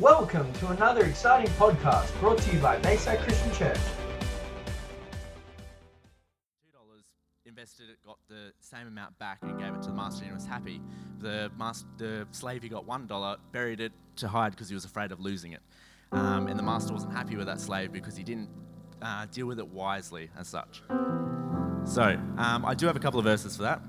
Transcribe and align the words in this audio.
Welcome 0.00 0.52
to 0.54 0.68
another 0.70 1.04
exciting 1.04 1.48
podcast 1.52 2.18
brought 2.18 2.38
to 2.38 2.52
you 2.52 2.58
by 2.58 2.78
Bayside 2.78 3.20
Christian 3.20 3.52
Church. 3.52 3.78
two 6.64 6.72
dollars, 6.72 7.04
invested 7.46 7.90
it, 7.90 7.98
got 8.04 8.18
the 8.28 8.52
same 8.58 8.88
amount 8.88 9.16
back, 9.20 9.38
and 9.42 9.56
gave 9.56 9.72
it 9.72 9.82
to 9.82 9.90
the 9.90 9.94
master, 9.94 10.24
and 10.24 10.34
was 10.34 10.46
happy. 10.46 10.80
The 11.20 11.52
master, 11.56 11.86
the 11.96 12.26
slave, 12.32 12.64
he 12.64 12.68
got 12.68 12.84
one 12.84 13.06
dollar, 13.06 13.36
buried 13.52 13.78
it 13.78 13.92
to 14.16 14.26
hide 14.26 14.50
because 14.50 14.68
he 14.68 14.74
was 14.74 14.84
afraid 14.84 15.12
of 15.12 15.20
losing 15.20 15.52
it, 15.52 15.62
um, 16.10 16.48
and 16.48 16.58
the 16.58 16.64
master 16.64 16.92
wasn't 16.92 17.12
happy 17.12 17.36
with 17.36 17.46
that 17.46 17.60
slave 17.60 17.92
because 17.92 18.16
he 18.16 18.24
didn't 18.24 18.48
uh, 19.00 19.26
deal 19.26 19.46
with 19.46 19.60
it 19.60 19.68
wisely 19.68 20.28
as 20.36 20.48
such. 20.48 20.82
So 21.84 22.20
um, 22.36 22.64
I 22.64 22.74
do 22.74 22.86
have 22.88 22.96
a 22.96 23.00
couple 23.00 23.20
of 23.20 23.24
verses 23.26 23.56
for 23.56 23.62
that. 23.62 23.80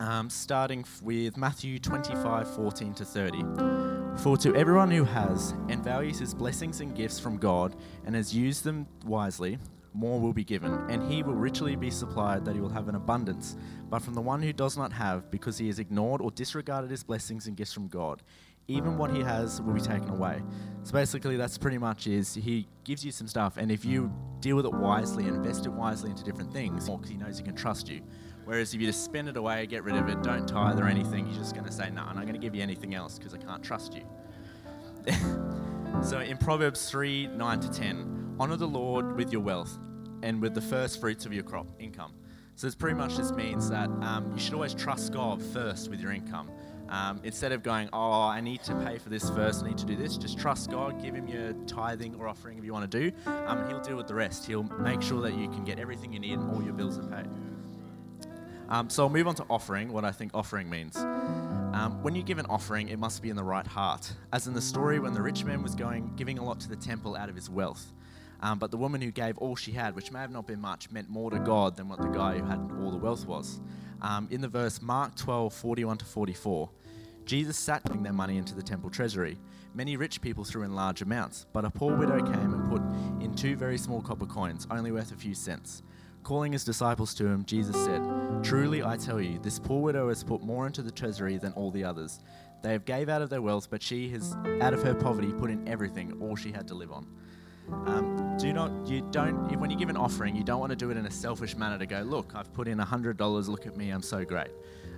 Um, 0.00 0.28
starting 0.28 0.84
with 1.02 1.36
Matthew 1.36 1.78
25, 1.78 2.52
14 2.54 2.94
to 2.94 3.04
30. 3.04 3.85
For 4.18 4.36
to 4.38 4.56
everyone 4.56 4.90
who 4.90 5.04
has 5.04 5.54
and 5.68 5.84
values 5.84 6.18
his 6.18 6.34
blessings 6.34 6.80
and 6.80 6.96
gifts 6.96 7.20
from 7.20 7.36
God 7.36 7.76
and 8.04 8.14
has 8.14 8.34
used 8.34 8.64
them 8.64 8.86
wisely, 9.04 9.58
more 9.92 10.20
will 10.20 10.32
be 10.32 10.42
given, 10.42 10.72
and 10.90 11.10
he 11.10 11.22
will 11.22 11.34
richly 11.34 11.76
be 11.76 11.90
supplied 11.90 12.44
that 12.44 12.54
he 12.54 12.60
will 12.60 12.70
have 12.70 12.88
an 12.88 12.96
abundance. 12.96 13.56
But 13.88 14.02
from 14.02 14.14
the 14.14 14.20
one 14.20 14.42
who 14.42 14.52
does 14.52 14.76
not 14.76 14.92
have, 14.92 15.30
because 15.30 15.58
he 15.58 15.68
has 15.68 15.78
ignored 15.78 16.20
or 16.20 16.30
disregarded 16.30 16.90
his 16.90 17.04
blessings 17.04 17.46
and 17.46 17.56
gifts 17.56 17.72
from 17.72 17.88
God, 17.88 18.22
even 18.68 18.98
what 18.98 19.14
he 19.14 19.20
has 19.20 19.62
will 19.62 19.74
be 19.74 19.80
taken 19.80 20.08
away. 20.10 20.42
So 20.82 20.92
basically, 20.92 21.36
that's 21.36 21.56
pretty 21.56 21.78
much 21.78 22.06
is 22.06 22.34
he 22.34 22.66
gives 22.84 23.04
you 23.04 23.12
some 23.12 23.28
stuff, 23.28 23.58
and 23.58 23.70
if 23.70 23.84
you 23.84 24.12
deal 24.40 24.56
with 24.56 24.66
it 24.66 24.74
wisely 24.74 25.26
and 25.28 25.36
invest 25.36 25.66
it 25.66 25.72
wisely 25.72 26.10
into 26.10 26.24
different 26.24 26.52
things, 26.52 26.88
because 26.88 27.08
he 27.08 27.16
knows 27.16 27.38
he 27.38 27.44
can 27.44 27.54
trust 27.54 27.88
you. 27.88 28.02
Whereas 28.46 28.72
if 28.72 28.80
you 28.80 28.86
just 28.86 29.04
spend 29.04 29.28
it 29.28 29.36
away, 29.36 29.66
get 29.66 29.82
rid 29.82 29.96
of 29.96 30.08
it, 30.08 30.22
don't 30.22 30.46
tithe 30.46 30.78
or 30.78 30.86
anything, 30.86 31.26
he's 31.26 31.36
just 31.36 31.52
going 31.52 31.66
to 31.66 31.72
say, 31.72 31.90
no, 31.90 32.02
I'm 32.02 32.14
not 32.14 32.22
going 32.22 32.34
to 32.34 32.40
give 32.40 32.54
you 32.54 32.62
anything 32.62 32.94
else 32.94 33.18
because 33.18 33.34
I 33.34 33.38
can't 33.38 33.62
trust 33.62 33.92
you. 33.92 34.02
so 36.02 36.20
in 36.20 36.38
Proverbs 36.38 36.88
3 36.88 37.26
9 37.26 37.60
to 37.60 37.70
10, 37.70 38.36
honor 38.38 38.54
the 38.54 38.68
Lord 38.68 39.16
with 39.16 39.32
your 39.32 39.42
wealth 39.42 39.76
and 40.22 40.40
with 40.40 40.54
the 40.54 40.60
first 40.60 41.00
fruits 41.00 41.26
of 41.26 41.32
your 41.32 41.42
crop 41.42 41.66
income. 41.80 42.14
So 42.54 42.68
this 42.68 42.76
pretty 42.76 42.96
much 42.96 43.16
just 43.16 43.34
means 43.34 43.68
that 43.68 43.90
um, 44.00 44.30
you 44.32 44.38
should 44.38 44.54
always 44.54 44.74
trust 44.74 45.12
God 45.12 45.42
first 45.42 45.90
with 45.90 46.00
your 46.00 46.12
income. 46.12 46.48
Um, 46.88 47.20
instead 47.24 47.50
of 47.50 47.64
going, 47.64 47.88
oh, 47.92 48.22
I 48.22 48.40
need 48.40 48.62
to 48.62 48.74
pay 48.76 48.98
for 48.98 49.08
this 49.08 49.28
first, 49.30 49.64
I 49.64 49.68
need 49.70 49.78
to 49.78 49.86
do 49.86 49.96
this, 49.96 50.16
just 50.16 50.38
trust 50.38 50.70
God, 50.70 51.02
give 51.02 51.16
Him 51.16 51.26
your 51.26 51.52
tithing 51.66 52.14
or 52.14 52.28
offering 52.28 52.58
if 52.58 52.64
you 52.64 52.72
want 52.72 52.88
to 52.88 53.10
do, 53.10 53.16
um, 53.26 53.68
He'll 53.68 53.80
deal 53.80 53.96
with 53.96 54.06
the 54.06 54.14
rest. 54.14 54.46
He'll 54.46 54.62
make 54.62 55.02
sure 55.02 55.20
that 55.22 55.34
you 55.34 55.48
can 55.48 55.64
get 55.64 55.80
everything 55.80 56.12
you 56.12 56.20
need 56.20 56.34
and 56.34 56.48
all 56.48 56.62
your 56.62 56.74
bills 56.74 56.96
are 56.96 57.02
paid. 57.02 57.26
Um, 58.68 58.90
so 58.90 59.04
I'll 59.04 59.10
move 59.10 59.28
on 59.28 59.34
to 59.36 59.44
offering, 59.48 59.92
what 59.92 60.04
I 60.04 60.10
think 60.10 60.32
offering 60.34 60.68
means. 60.68 60.96
Um, 60.96 61.98
when 62.02 62.14
you 62.14 62.22
give 62.22 62.38
an 62.38 62.46
offering, 62.46 62.88
it 62.88 62.98
must 62.98 63.22
be 63.22 63.30
in 63.30 63.36
the 63.36 63.44
right 63.44 63.66
heart. 63.66 64.12
As 64.32 64.46
in 64.46 64.54
the 64.54 64.60
story 64.60 64.98
when 64.98 65.14
the 65.14 65.22
rich 65.22 65.44
man 65.44 65.62
was 65.62 65.74
going, 65.74 66.12
giving 66.16 66.38
a 66.38 66.44
lot 66.44 66.58
to 66.60 66.68
the 66.68 66.76
temple 66.76 67.16
out 67.16 67.28
of 67.28 67.34
his 67.36 67.48
wealth. 67.48 67.92
Um, 68.40 68.58
but 68.58 68.70
the 68.70 68.76
woman 68.76 69.00
who 69.00 69.10
gave 69.10 69.38
all 69.38 69.56
she 69.56 69.72
had, 69.72 69.94
which 69.94 70.10
may 70.10 70.20
have 70.20 70.30
not 70.30 70.46
been 70.46 70.60
much, 70.60 70.90
meant 70.90 71.08
more 71.08 71.30
to 71.30 71.38
God 71.38 71.76
than 71.76 71.88
what 71.88 72.00
the 72.00 72.08
guy 72.08 72.38
who 72.38 72.44
had 72.44 72.58
all 72.82 72.90
the 72.90 72.98
wealth 72.98 73.26
was. 73.26 73.60
Um, 74.02 74.28
in 74.30 74.40
the 74.40 74.48
verse 74.48 74.82
Mark 74.82 75.14
12, 75.16 75.52
41 75.54 75.98
to 75.98 76.04
44, 76.04 76.70
Jesus 77.24 77.56
sat 77.56 77.84
putting 77.84 78.02
their 78.02 78.12
money 78.12 78.36
into 78.36 78.54
the 78.54 78.62
temple 78.62 78.90
treasury. 78.90 79.38
Many 79.74 79.96
rich 79.96 80.20
people 80.20 80.44
threw 80.44 80.62
in 80.62 80.74
large 80.74 81.02
amounts, 81.02 81.46
but 81.52 81.64
a 81.64 81.70
poor 81.70 81.96
widow 81.96 82.22
came 82.22 82.54
and 82.54 82.70
put 82.70 82.82
in 83.22 83.34
two 83.34 83.56
very 83.56 83.76
small 83.78 84.00
copper 84.00 84.26
coins, 84.26 84.66
only 84.70 84.92
worth 84.92 85.12
a 85.12 85.16
few 85.16 85.34
cents. 85.34 85.82
Calling 86.26 86.50
his 86.50 86.64
disciples 86.64 87.14
to 87.14 87.24
him, 87.24 87.44
Jesus 87.44 87.76
said, 87.84 88.02
Truly 88.42 88.82
I 88.82 88.96
tell 88.96 89.20
you, 89.20 89.38
this 89.38 89.60
poor 89.60 89.80
widow 89.80 90.08
has 90.08 90.24
put 90.24 90.42
more 90.42 90.66
into 90.66 90.82
the 90.82 90.90
treasury 90.90 91.38
than 91.38 91.52
all 91.52 91.70
the 91.70 91.84
others. 91.84 92.18
They 92.64 92.72
have 92.72 92.84
gave 92.84 93.08
out 93.08 93.22
of 93.22 93.30
their 93.30 93.40
wealth, 93.40 93.68
but 93.70 93.80
she 93.80 94.08
has, 94.08 94.36
out 94.60 94.74
of 94.74 94.82
her 94.82 94.92
poverty, 94.92 95.32
put 95.32 95.50
in 95.50 95.68
everything, 95.68 96.18
all 96.20 96.34
she 96.34 96.50
had 96.50 96.66
to 96.66 96.74
live 96.74 96.90
on. 96.90 97.06
Um, 97.70 98.36
do 98.40 98.52
not, 98.52 98.72
you 98.88 99.02
don't, 99.12 99.56
when 99.60 99.70
you 99.70 99.76
give 99.76 99.88
an 99.88 99.96
offering, 99.96 100.34
you 100.34 100.42
don't 100.42 100.58
want 100.58 100.70
to 100.70 100.76
do 100.76 100.90
it 100.90 100.96
in 100.96 101.06
a 101.06 101.10
selfish 101.12 101.54
manner 101.54 101.78
to 101.78 101.86
go, 101.86 102.00
look, 102.00 102.32
I've 102.34 102.52
put 102.52 102.66
in 102.66 102.78
$100, 102.78 103.48
look 103.48 103.64
at 103.68 103.76
me, 103.76 103.90
I'm 103.90 104.02
so 104.02 104.24
great. 104.24 104.50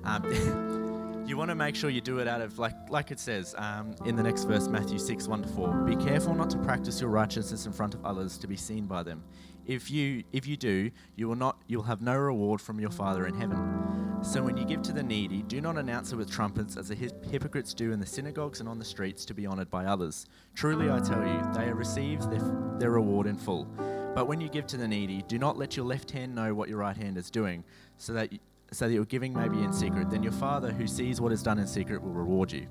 Um, 0.04 0.24
you 1.26 1.36
want 1.36 1.50
to 1.50 1.54
make 1.54 1.76
sure 1.76 1.90
you 1.90 2.00
do 2.00 2.20
it 2.20 2.26
out 2.26 2.40
of, 2.40 2.58
like, 2.58 2.88
like 2.88 3.10
it 3.10 3.20
says 3.20 3.54
um, 3.58 3.94
in 4.06 4.16
the 4.16 4.22
next 4.22 4.44
verse, 4.44 4.66
Matthew 4.66 4.98
6, 4.98 5.28
1 5.28 5.42
to 5.42 5.48
4. 5.48 5.74
Be 5.82 5.96
careful 5.96 6.34
not 6.34 6.48
to 6.48 6.56
practice 6.56 7.02
your 7.02 7.10
righteousness 7.10 7.66
in 7.66 7.72
front 7.74 7.92
of 7.92 8.02
others 8.02 8.38
to 8.38 8.46
be 8.46 8.56
seen 8.56 8.86
by 8.86 9.02
them. 9.02 9.22
If 9.68 9.90
you, 9.90 10.24
if 10.32 10.46
you 10.46 10.56
do, 10.56 10.90
you 11.14 11.28
will 11.28 11.36
not, 11.36 11.58
you 11.66 11.78
will 11.78 11.84
have 11.84 12.00
no 12.00 12.16
reward 12.16 12.60
from 12.60 12.80
your 12.80 12.90
Father 12.90 13.26
in 13.26 13.34
heaven. 13.34 14.18
So 14.22 14.42
when 14.42 14.56
you 14.56 14.64
give 14.64 14.82
to 14.82 14.92
the 14.92 15.02
needy, 15.02 15.42
do 15.42 15.60
not 15.60 15.76
announce 15.76 16.10
it 16.10 16.16
with 16.16 16.30
trumpets 16.30 16.76
as 16.76 16.88
the 16.88 16.94
hypocrites 17.30 17.74
do 17.74 17.92
in 17.92 18.00
the 18.00 18.06
synagogues 18.06 18.60
and 18.60 18.68
on 18.68 18.78
the 18.78 18.84
streets 18.84 19.24
to 19.26 19.34
be 19.34 19.46
honored 19.46 19.70
by 19.70 19.84
others. 19.84 20.26
Truly 20.54 20.90
I 20.90 20.98
tell 20.98 21.24
you, 21.24 21.40
they 21.54 21.72
received 21.72 22.30
their, 22.30 22.78
their 22.78 22.90
reward 22.90 23.26
in 23.26 23.36
full. 23.36 23.66
But 24.14 24.26
when 24.26 24.40
you 24.40 24.48
give 24.48 24.66
to 24.68 24.76
the 24.76 24.88
needy, 24.88 25.22
do 25.28 25.38
not 25.38 25.56
let 25.56 25.76
your 25.76 25.86
left 25.86 26.10
hand 26.10 26.34
know 26.34 26.54
what 26.54 26.68
your 26.68 26.78
right 26.78 26.96
hand 26.96 27.16
is 27.16 27.30
doing, 27.30 27.62
so 27.98 28.14
that, 28.14 28.32
you, 28.32 28.38
so 28.72 28.88
that 28.88 28.94
your 28.94 29.04
giving 29.04 29.34
may 29.34 29.48
be 29.48 29.62
in 29.62 29.72
secret. 29.72 30.10
Then 30.10 30.22
your 30.22 30.32
Father, 30.32 30.72
who 30.72 30.86
sees 30.86 31.20
what 31.20 31.30
is 31.30 31.42
done 31.42 31.58
in 31.58 31.66
secret, 31.66 32.02
will 32.02 32.10
reward 32.10 32.50
you. 32.50 32.66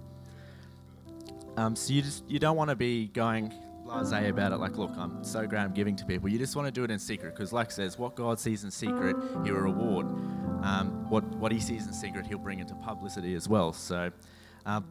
Um, 1.56 1.76
so 1.76 1.94
you 1.94 2.02
just 2.02 2.24
you 2.28 2.40
don't 2.40 2.58
want 2.58 2.70
to 2.72 2.76
be 2.76 3.08
going 3.08 3.54
blasé 3.88 4.30
about 4.30 4.52
it, 4.52 4.58
like, 4.58 4.78
look, 4.78 4.92
I'm 4.98 5.24
so 5.24 5.48
great, 5.48 5.62
I'm 5.62 5.74
giving 5.74 5.96
to 5.96 6.06
people. 6.06 6.30
You 6.30 6.38
just 6.38 6.56
want 6.56 6.68
to 6.68 6.72
do 6.72 6.84
it 6.84 6.92
in 6.92 7.00
secret, 7.00 7.34
because 7.34 7.54
like 7.54 7.72
says, 7.72 7.98
what 7.98 8.16
God 8.16 8.40
sees 8.40 8.64
in 8.64 8.72
secret, 8.72 9.16
He 9.44 9.52
will 9.52 9.62
reward. 9.62 10.08
Um, 10.64 11.06
what 11.10 11.24
what 11.36 11.52
He 11.52 11.60
sees 11.60 11.88
in 11.88 11.94
secret, 11.94 12.26
He'll 12.28 12.38
bring 12.38 12.60
into 12.60 12.76
publicity 12.76 13.36
as 13.36 13.48
well. 13.48 13.74
So. 13.74 14.12
Um, 14.66 14.84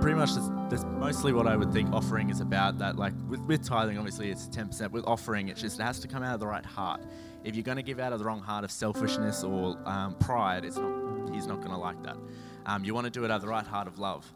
pretty 0.00 0.16
much 0.16 0.34
that's, 0.34 0.50
that's 0.68 0.84
mostly 0.84 1.32
what 1.32 1.46
I 1.46 1.54
would 1.54 1.72
think 1.72 1.92
offering 1.92 2.30
is 2.30 2.40
about. 2.40 2.78
That 2.78 2.96
like 2.96 3.12
with, 3.28 3.38
with 3.42 3.64
tithing, 3.64 3.96
obviously 3.96 4.28
it's 4.28 4.48
ten 4.48 4.66
percent. 4.66 4.90
With 4.90 5.04
offering, 5.06 5.48
it's 5.48 5.60
just 5.60 5.78
it 5.78 5.84
has 5.84 6.00
to 6.00 6.08
come 6.08 6.24
out 6.24 6.34
of 6.34 6.40
the 6.40 6.48
right 6.48 6.66
heart. 6.66 7.00
If 7.44 7.54
you're 7.54 7.62
going 7.62 7.76
to 7.76 7.82
give 7.84 8.00
out 8.00 8.12
of 8.12 8.18
the 8.18 8.24
wrong 8.24 8.40
heart 8.40 8.64
of 8.64 8.72
selfishness 8.72 9.44
or 9.44 9.78
um, 9.86 10.16
pride, 10.16 10.64
it's 10.64 10.76
not. 10.76 11.32
He's 11.32 11.46
not 11.46 11.58
going 11.58 11.70
to 11.70 11.76
like 11.76 12.02
that. 12.02 12.16
Um, 12.66 12.84
you 12.84 12.92
want 12.92 13.04
to 13.04 13.10
do 13.10 13.24
it 13.24 13.30
out 13.30 13.36
of 13.36 13.42
the 13.42 13.48
right 13.48 13.66
heart 13.66 13.86
of 13.86 14.00
love. 14.00 14.30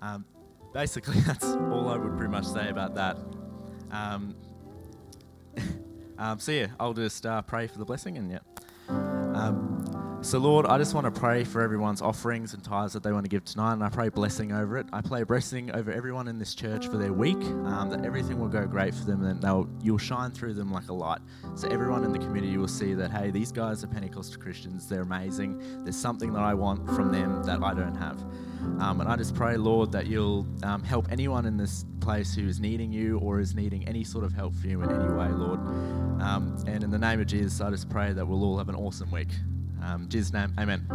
Um, 0.00 0.24
basically, 0.72 1.20
that's 1.26 1.44
all 1.44 1.88
I 1.88 1.96
would 1.96 2.16
pretty 2.16 2.32
much 2.32 2.46
say 2.46 2.70
about 2.70 2.94
that. 2.94 3.18
Um, 3.92 4.34
um, 6.18 6.38
so 6.38 6.52
yeah, 6.52 6.68
I'll 6.80 6.94
just 6.94 7.24
uh, 7.26 7.42
pray 7.42 7.66
for 7.66 7.78
the 7.78 7.84
blessing 7.84 8.18
and 8.18 8.30
yeah. 8.30 8.38
Um, 8.88 9.81
so 10.22 10.38
Lord, 10.38 10.66
I 10.66 10.78
just 10.78 10.94
want 10.94 11.12
to 11.12 11.20
pray 11.20 11.42
for 11.42 11.60
everyone's 11.62 12.00
offerings 12.00 12.54
and 12.54 12.62
tithes 12.62 12.92
that 12.92 13.02
they 13.02 13.10
want 13.10 13.24
to 13.24 13.28
give 13.28 13.44
tonight, 13.44 13.72
and 13.72 13.82
I 13.82 13.88
pray 13.88 14.08
blessing 14.08 14.52
over 14.52 14.78
it. 14.78 14.86
I 14.92 15.00
pray 15.00 15.24
blessing 15.24 15.72
over 15.72 15.90
everyone 15.90 16.28
in 16.28 16.38
this 16.38 16.54
church 16.54 16.86
for 16.86 16.96
their 16.96 17.12
week, 17.12 17.42
um, 17.42 17.90
that 17.90 18.04
everything 18.04 18.38
will 18.38 18.48
go 18.48 18.64
great 18.64 18.94
for 18.94 19.04
them, 19.04 19.24
and 19.24 19.42
they'll 19.42 19.68
you'll 19.82 19.98
shine 19.98 20.30
through 20.30 20.54
them 20.54 20.70
like 20.70 20.88
a 20.88 20.92
light. 20.92 21.20
So 21.56 21.68
everyone 21.68 22.04
in 22.04 22.12
the 22.12 22.20
community 22.20 22.56
will 22.56 22.68
see 22.68 22.94
that 22.94 23.10
hey, 23.10 23.32
these 23.32 23.50
guys 23.50 23.82
are 23.82 23.88
Pentecostal 23.88 24.40
Christians. 24.40 24.88
They're 24.88 25.02
amazing. 25.02 25.82
There's 25.82 25.96
something 25.96 26.32
that 26.34 26.42
I 26.42 26.54
want 26.54 26.86
from 26.90 27.10
them 27.10 27.42
that 27.42 27.60
I 27.60 27.74
don't 27.74 27.96
have. 27.96 28.20
Um, 28.80 29.00
and 29.00 29.08
I 29.08 29.16
just 29.16 29.34
pray, 29.34 29.56
Lord, 29.56 29.90
that 29.90 30.06
you'll 30.06 30.46
um, 30.62 30.84
help 30.84 31.10
anyone 31.10 31.46
in 31.46 31.56
this 31.56 31.84
place 32.00 32.32
who 32.32 32.46
is 32.46 32.60
needing 32.60 32.92
you 32.92 33.18
or 33.18 33.40
is 33.40 33.56
needing 33.56 33.88
any 33.88 34.04
sort 34.04 34.24
of 34.24 34.32
help 34.32 34.54
from 34.54 34.70
you 34.70 34.82
in 34.82 34.90
any 34.90 35.12
way, 35.12 35.28
Lord. 35.30 35.58
Um, 36.22 36.62
and 36.68 36.84
in 36.84 36.92
the 36.92 36.98
name 36.98 37.20
of 37.20 37.26
Jesus, 37.26 37.60
I 37.60 37.70
just 37.70 37.90
pray 37.90 38.12
that 38.12 38.24
we'll 38.24 38.44
all 38.44 38.58
have 38.58 38.68
an 38.68 38.76
awesome 38.76 39.10
week. 39.10 39.30
Um, 39.84 40.08
Jesus' 40.08 40.32
name, 40.32 40.52
amen. 40.58 40.86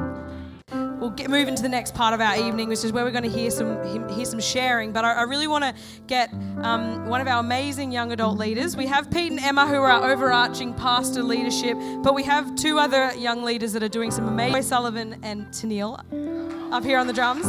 We'll 1.00 1.12
get 1.12 1.30
moving 1.30 1.56
to 1.56 1.62
the 1.62 1.70
next 1.70 1.94
part 1.94 2.14
of 2.16 2.22
our 2.22 2.36
evening, 2.36 2.70
which 2.70 2.84
is 2.84 2.92
where 2.92 3.06
we're 3.06 3.12
going 3.12 3.24
to 3.24 3.30
hear 3.30 3.52
some 3.52 3.84
hear- 3.86 4.26
some 4.26 4.40
sharing. 4.40 4.92
But 4.92 5.06
I, 5.06 5.14
I 5.14 5.22
really 5.24 5.48
want 5.48 5.64
to 5.64 5.74
get 6.08 6.34
um, 6.64 7.06
one 7.08 7.22
of 7.22 7.28
our 7.28 7.40
amazing 7.40 7.92
young 7.92 8.12
adult 8.12 8.38
leaders. 8.38 8.76
We 8.76 8.88
have 8.88 9.12
Pete 9.12 9.32
and 9.32 9.40
Emma, 9.40 9.68
who 9.68 9.76
are 9.76 9.92
our 9.92 10.12
overarching 10.12 10.74
pastor 10.74 11.22
leadership, 11.22 11.78
but 12.02 12.16
we 12.16 12.24
have 12.24 12.56
two 12.56 12.80
other 12.80 13.14
young 13.14 13.44
leaders 13.44 13.74
that 13.74 13.84
are 13.84 13.88
doing 13.90 14.10
some 14.10 14.28
amazing. 14.28 14.54
Troy 14.54 14.62
Sullivan 14.62 15.20
and 15.22 15.46
Tennille 15.48 16.04
up 16.74 16.84
here 16.84 16.98
on 16.98 17.06
the 17.06 17.14
drums. 17.14 17.48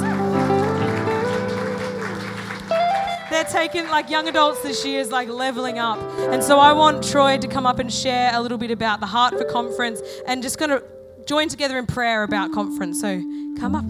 They're 3.31 3.45
taking 3.45 3.89
like 3.89 4.11
young 4.11 4.29
adults 4.29 4.63
this 4.63 4.85
year 4.85 5.01
is 5.01 5.11
like 5.11 5.29
leveling 5.29 5.79
up, 5.79 5.99
and 6.33 6.43
so 6.43 6.59
I 6.59 6.73
want 6.73 7.03
Troy 7.03 7.39
to 7.39 7.49
come 7.49 7.67
up 7.67 7.79
and 7.79 7.93
share 7.93 8.31
a 8.35 8.41
little 8.41 8.59
bit 8.59 8.71
about 8.71 9.01
the 9.01 9.07
Heart 9.07 9.39
for 9.39 9.45
Conference 9.45 10.01
and 10.27 10.43
just 10.43 10.59
going 10.59 10.71
to 10.71 10.83
join 11.29 11.47
together 11.47 11.79
in 11.79 11.85
prayer 11.85 12.23
about 12.23 12.53
conference. 12.53 13.03
So 13.03 13.21
come 13.61 13.75
up. 13.75 13.85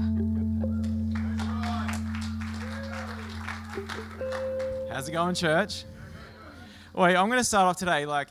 How's 4.90 5.08
it 5.08 5.12
going, 5.12 5.36
church? 5.36 5.84
Wait, 6.94 7.14
I'm 7.14 7.28
going 7.28 7.38
to 7.38 7.44
start 7.44 7.68
off 7.68 7.76
today. 7.76 8.06
Like, 8.06 8.26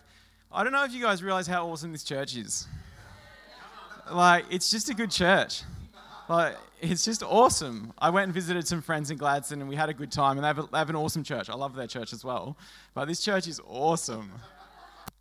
I 0.52 0.62
don't 0.66 0.74
know 0.74 0.84
if 0.84 0.92
you 0.92 1.02
guys 1.02 1.24
realize 1.24 1.48
how 1.48 1.70
awesome 1.70 1.94
this 1.94 2.04
church 2.04 2.36
is. 2.36 2.68
Like, 4.12 4.44
it's 4.50 4.70
just 4.70 4.90
a 4.90 4.94
good 4.94 5.12
church. 5.12 5.64
Like, 6.28 6.58
it's 6.82 7.06
just 7.06 7.24
awesome. 7.24 7.94
I 7.98 8.10
went 8.10 8.26
and 8.26 8.34
visited 8.34 8.68
some 8.68 8.82
friends 8.82 9.10
in 9.10 9.18
Gladstone 9.18 9.62
and 9.62 9.70
we 9.70 9.78
had 9.78 9.88
a 9.88 9.94
good 9.94 10.12
time, 10.12 10.38
and 10.38 10.44
they 10.44 10.48
have, 10.48 10.60
a, 10.60 10.64
they 10.64 10.78
have 10.78 10.90
an 10.90 10.98
awesome 10.98 11.24
church. 11.24 11.50
I 11.50 11.56
love 11.56 11.76
their 11.76 11.88
church 11.88 12.12
as 12.12 12.26
well. 12.26 12.58
But 12.94 13.06
this 13.06 13.24
church 13.24 13.48
is 13.48 13.62
awesome. 13.66 14.34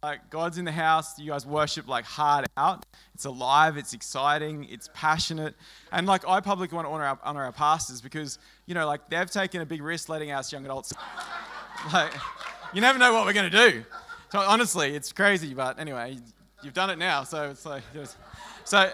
Like, 0.02 0.30
God's 0.30 0.58
in 0.58 0.64
the 0.64 0.72
house. 0.72 1.18
You 1.18 1.30
guys 1.30 1.46
worship 1.46 1.88
like 1.88 2.04
hard 2.04 2.46
out. 2.56 2.84
It's 3.14 3.24
alive. 3.24 3.76
It's 3.76 3.92
exciting. 3.92 4.64
It's 4.70 4.88
passionate. 4.94 5.54
And 5.90 6.06
like, 6.06 6.26
I 6.28 6.40
publicly 6.40 6.76
want 6.76 6.86
to 6.86 6.92
honor 6.92 7.04
our, 7.04 7.18
honor 7.24 7.44
our 7.44 7.52
pastors 7.52 8.00
because, 8.00 8.38
you 8.66 8.74
know, 8.74 8.86
like 8.86 9.08
they've 9.08 9.30
taken 9.30 9.62
a 9.62 9.66
big 9.66 9.82
risk 9.82 10.08
letting 10.08 10.30
us 10.30 10.52
young 10.52 10.64
adults 10.64 10.92
like, 11.92 12.12
you 12.72 12.80
never 12.80 12.98
know 12.98 13.12
what 13.12 13.26
we're 13.26 13.32
going 13.32 13.50
to 13.50 13.70
do. 13.70 13.84
So 14.32 14.40
honestly, 14.40 14.94
it's 14.94 15.12
crazy, 15.12 15.54
but 15.54 15.78
anyway, 15.78 16.18
you've 16.62 16.74
done 16.74 16.90
it 16.90 16.98
now, 16.98 17.24
so 17.24 17.50
it's 17.50 17.64
like. 17.64 17.82
Just, 17.94 18.16
so, 18.64 18.90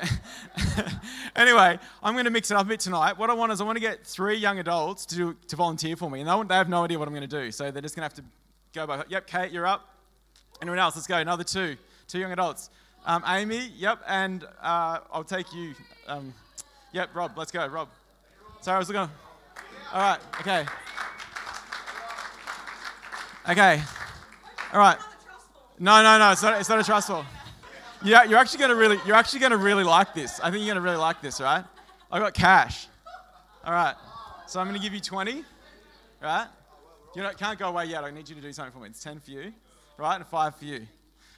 anyway, 1.36 1.78
I'm 2.02 2.12
going 2.14 2.26
to 2.26 2.30
mix 2.30 2.50
it 2.50 2.56
up 2.56 2.66
a 2.66 2.68
bit 2.68 2.80
tonight. 2.80 3.16
What 3.16 3.30
I 3.30 3.32
want 3.32 3.52
is 3.52 3.60
I 3.60 3.64
want 3.64 3.76
to 3.76 3.80
get 3.80 4.04
three 4.04 4.36
young 4.36 4.58
adults 4.58 5.06
to, 5.06 5.16
do, 5.16 5.36
to 5.48 5.56
volunteer 5.56 5.96
for 5.96 6.10
me, 6.10 6.20
and 6.20 6.28
they, 6.28 6.48
they 6.48 6.54
have 6.54 6.68
no 6.68 6.84
idea 6.84 6.98
what 6.98 7.08
I'm 7.08 7.14
going 7.14 7.28
to 7.28 7.42
do, 7.42 7.50
so 7.50 7.70
they're 7.70 7.80
just 7.80 7.96
going 7.96 8.08
to 8.08 8.14
have 8.14 8.24
to 8.24 8.24
go 8.74 8.86
by. 8.86 9.02
Yep, 9.08 9.26
Kate, 9.26 9.50
you're 9.50 9.66
up. 9.66 9.91
Anyone 10.62 10.78
else? 10.78 10.94
Let's 10.94 11.08
go. 11.08 11.18
Another 11.18 11.42
two, 11.42 11.76
two 12.06 12.20
young 12.20 12.30
adults. 12.30 12.70
Um, 13.04 13.24
Amy, 13.26 13.72
yep, 13.76 13.98
and 14.06 14.44
uh, 14.62 15.00
I'll 15.12 15.24
take 15.24 15.52
you. 15.52 15.74
Um, 16.06 16.32
yep, 16.92 17.10
Rob, 17.14 17.32
let's 17.36 17.50
go, 17.50 17.66
Rob. 17.66 17.88
Sorry, 18.60 18.76
I 18.76 18.78
was 18.78 18.88
looking. 18.88 19.10
All 19.92 20.00
right, 20.00 20.20
okay. 20.40 20.64
Okay. 23.50 23.82
All 24.72 24.78
right. 24.78 24.98
No, 25.80 26.00
no, 26.00 26.16
no, 26.16 26.30
it's 26.30 26.44
not, 26.44 26.60
it's 26.60 26.68
not 26.68 26.78
a 26.78 26.84
trust 26.84 27.08
fall. 27.08 27.26
Yeah, 28.04 28.22
you're 28.22 28.38
actually 28.38 28.60
gonna 28.60 28.76
really, 28.76 29.00
you're 29.04 29.16
actually 29.16 29.40
gonna 29.40 29.56
really 29.56 29.82
like 29.82 30.14
this. 30.14 30.38
I 30.38 30.52
think 30.52 30.64
you're 30.64 30.72
gonna 30.72 30.84
really 30.84 30.96
like 30.96 31.20
this, 31.20 31.40
right? 31.40 31.64
I 32.08 32.20
got 32.20 32.34
cash. 32.34 32.86
All 33.64 33.72
right. 33.72 33.96
So 34.46 34.60
I'm 34.60 34.68
gonna 34.68 34.78
give 34.78 34.94
you 34.94 35.00
20, 35.00 35.44
right? 36.22 36.46
You 37.16 37.22
know, 37.22 37.32
can't 37.32 37.58
go 37.58 37.68
away 37.68 37.86
yet. 37.86 38.04
I 38.04 38.12
need 38.12 38.28
you 38.28 38.36
to 38.36 38.40
do 38.40 38.52
something 38.52 38.72
for 38.72 38.78
me. 38.78 38.90
It's 38.90 39.02
10 39.02 39.18
for 39.18 39.32
you, 39.32 39.52
right, 40.02 40.16
and 40.16 40.26
five 40.26 40.56
for 40.56 40.64
you. 40.64 40.86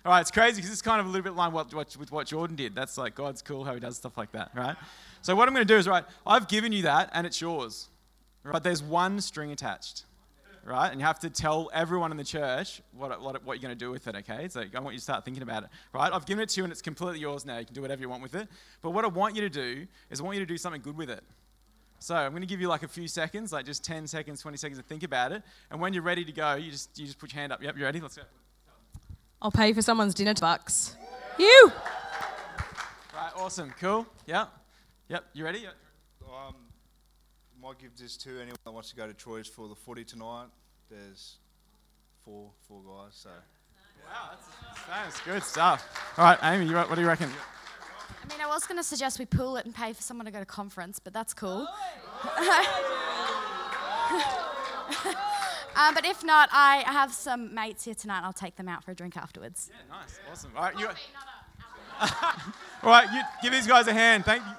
All 0.04 0.12
right, 0.12 0.20
it's 0.20 0.30
crazy 0.30 0.56
because 0.56 0.70
it's 0.70 0.82
kind 0.82 1.00
of 1.00 1.06
a 1.06 1.08
little 1.08 1.22
bit 1.22 1.34
line 1.34 1.52
what, 1.52 1.72
what, 1.72 1.96
with 1.96 2.12
what 2.12 2.26
Jordan 2.26 2.56
did. 2.56 2.74
That's 2.74 2.98
like 2.98 3.14
God's 3.14 3.40
cool 3.40 3.64
how 3.64 3.72
he 3.74 3.80
does 3.80 3.96
stuff 3.96 4.18
like 4.18 4.32
that, 4.32 4.50
right? 4.54 4.76
So 5.22 5.34
what 5.34 5.48
I'm 5.48 5.54
going 5.54 5.66
to 5.66 5.72
do 5.72 5.78
is, 5.78 5.88
right, 5.88 6.04
I've 6.26 6.48
given 6.48 6.72
you 6.72 6.82
that 6.82 7.10
and 7.14 7.26
it's 7.26 7.40
yours, 7.40 7.88
but 8.44 8.62
there's 8.62 8.82
one 8.82 9.20
string 9.22 9.50
attached, 9.50 10.04
right? 10.62 10.90
And 10.90 11.00
you 11.00 11.06
have 11.06 11.20
to 11.20 11.30
tell 11.30 11.70
everyone 11.72 12.10
in 12.10 12.18
the 12.18 12.24
church 12.24 12.82
what, 12.92 13.18
what, 13.22 13.42
what 13.44 13.54
you're 13.54 13.62
going 13.62 13.78
to 13.78 13.84
do 13.84 13.90
with 13.90 14.06
it, 14.06 14.14
okay? 14.16 14.48
So 14.48 14.60
I 14.74 14.80
want 14.80 14.92
you 14.92 14.98
to 14.98 15.02
start 15.02 15.24
thinking 15.24 15.42
about 15.42 15.62
it, 15.62 15.70
right? 15.94 16.12
I've 16.12 16.26
given 16.26 16.42
it 16.42 16.50
to 16.50 16.60
you 16.60 16.64
and 16.64 16.72
it's 16.72 16.82
completely 16.82 17.20
yours 17.20 17.46
now. 17.46 17.58
You 17.58 17.64
can 17.64 17.74
do 17.74 17.80
whatever 17.80 18.02
you 18.02 18.10
want 18.10 18.22
with 18.22 18.34
it. 18.34 18.48
But 18.82 18.90
what 18.90 19.06
I 19.06 19.08
want 19.08 19.36
you 19.36 19.40
to 19.40 19.50
do 19.50 19.86
is 20.10 20.20
I 20.20 20.22
want 20.24 20.36
you 20.36 20.44
to 20.44 20.52
do 20.52 20.58
something 20.58 20.82
good 20.82 20.98
with 20.98 21.08
it. 21.08 21.24
So 21.98 22.14
I'm 22.14 22.32
going 22.32 22.42
to 22.42 22.46
give 22.46 22.60
you 22.60 22.68
like 22.68 22.82
a 22.82 22.88
few 22.88 23.08
seconds, 23.08 23.54
like 23.54 23.64
just 23.64 23.82
10 23.82 24.06
seconds, 24.06 24.42
20 24.42 24.58
seconds 24.58 24.78
to 24.78 24.84
think 24.84 25.02
about 25.02 25.32
it. 25.32 25.42
And 25.70 25.80
when 25.80 25.94
you're 25.94 26.02
ready 26.02 26.26
to 26.26 26.32
go, 26.32 26.56
you 26.56 26.70
just, 26.70 26.98
you 26.98 27.06
just 27.06 27.18
put 27.18 27.32
your 27.32 27.40
hand 27.40 27.52
up. 27.52 27.62
Yep, 27.62 27.78
you 27.78 27.84
ready? 27.84 28.00
Let's 28.00 28.16
go. 28.16 28.24
I'll 29.44 29.50
pay 29.50 29.74
for 29.74 29.82
someone's 29.82 30.14
dinner 30.14 30.32
bucks. 30.32 30.96
You. 31.38 31.70
Right, 33.14 33.30
awesome, 33.36 33.74
cool. 33.78 34.06
Yeah, 34.26 34.46
yep. 35.10 35.26
You 35.34 35.44
ready? 35.44 35.58
Yep. 35.58 35.74
Um, 36.26 36.54
might 37.62 37.78
give 37.78 37.94
this 37.94 38.16
to 38.16 38.40
anyone 38.40 38.56
that 38.64 38.72
wants 38.72 38.88
to 38.88 38.96
go 38.96 39.06
to 39.06 39.12
Troy's 39.12 39.46
for 39.46 39.68
the 39.68 39.74
footy 39.74 40.02
tonight. 40.02 40.46
There's 40.90 41.36
four 42.24 42.52
four 42.66 42.80
guys, 42.84 43.12
so 43.12 43.28
Wow, 44.06 44.30
that's, 44.30 44.86
that's 44.88 45.20
good 45.20 45.42
stuff. 45.42 46.14
All 46.16 46.24
right, 46.24 46.38
Amy, 46.42 46.64
you, 46.64 46.74
right 46.74 46.88
what 46.88 46.94
do 46.94 47.02
you 47.02 47.06
reckon? 47.06 47.28
I 47.28 48.26
mean, 48.32 48.40
I 48.40 48.46
was 48.46 48.64
going 48.66 48.78
to 48.78 48.84
suggest 48.84 49.18
we 49.18 49.26
pool 49.26 49.58
it 49.58 49.66
and 49.66 49.74
pay 49.74 49.92
for 49.92 50.00
someone 50.00 50.24
to 50.24 50.32
go 50.32 50.38
to 50.38 50.46
conference, 50.46 50.98
but 50.98 51.12
that's 51.12 51.34
cool. 51.34 51.68
um, 55.76 55.94
but 55.94 56.04
if 56.04 56.24
not, 56.24 56.48
I 56.52 56.84
have 56.86 57.12
some 57.12 57.54
mates 57.54 57.84
here 57.84 57.94
tonight. 57.94 58.22
I'll 58.24 58.32
take 58.32 58.56
them 58.56 58.68
out 58.68 58.84
for 58.84 58.90
a 58.90 58.94
drink 58.94 59.16
afterwards. 59.16 59.70
Yeah, 59.70 59.96
nice, 59.96 60.18
awesome. 60.30 60.50
All 60.56 60.62
right, 60.62 60.78
you. 60.78 60.88
All 62.82 62.90
right, 62.90 63.12
you 63.12 63.20
give 63.42 63.52
these 63.52 63.66
guys 63.66 63.86
a 63.86 63.92
hand. 63.92 64.24
Thank 64.24 64.42
you. 64.44 64.52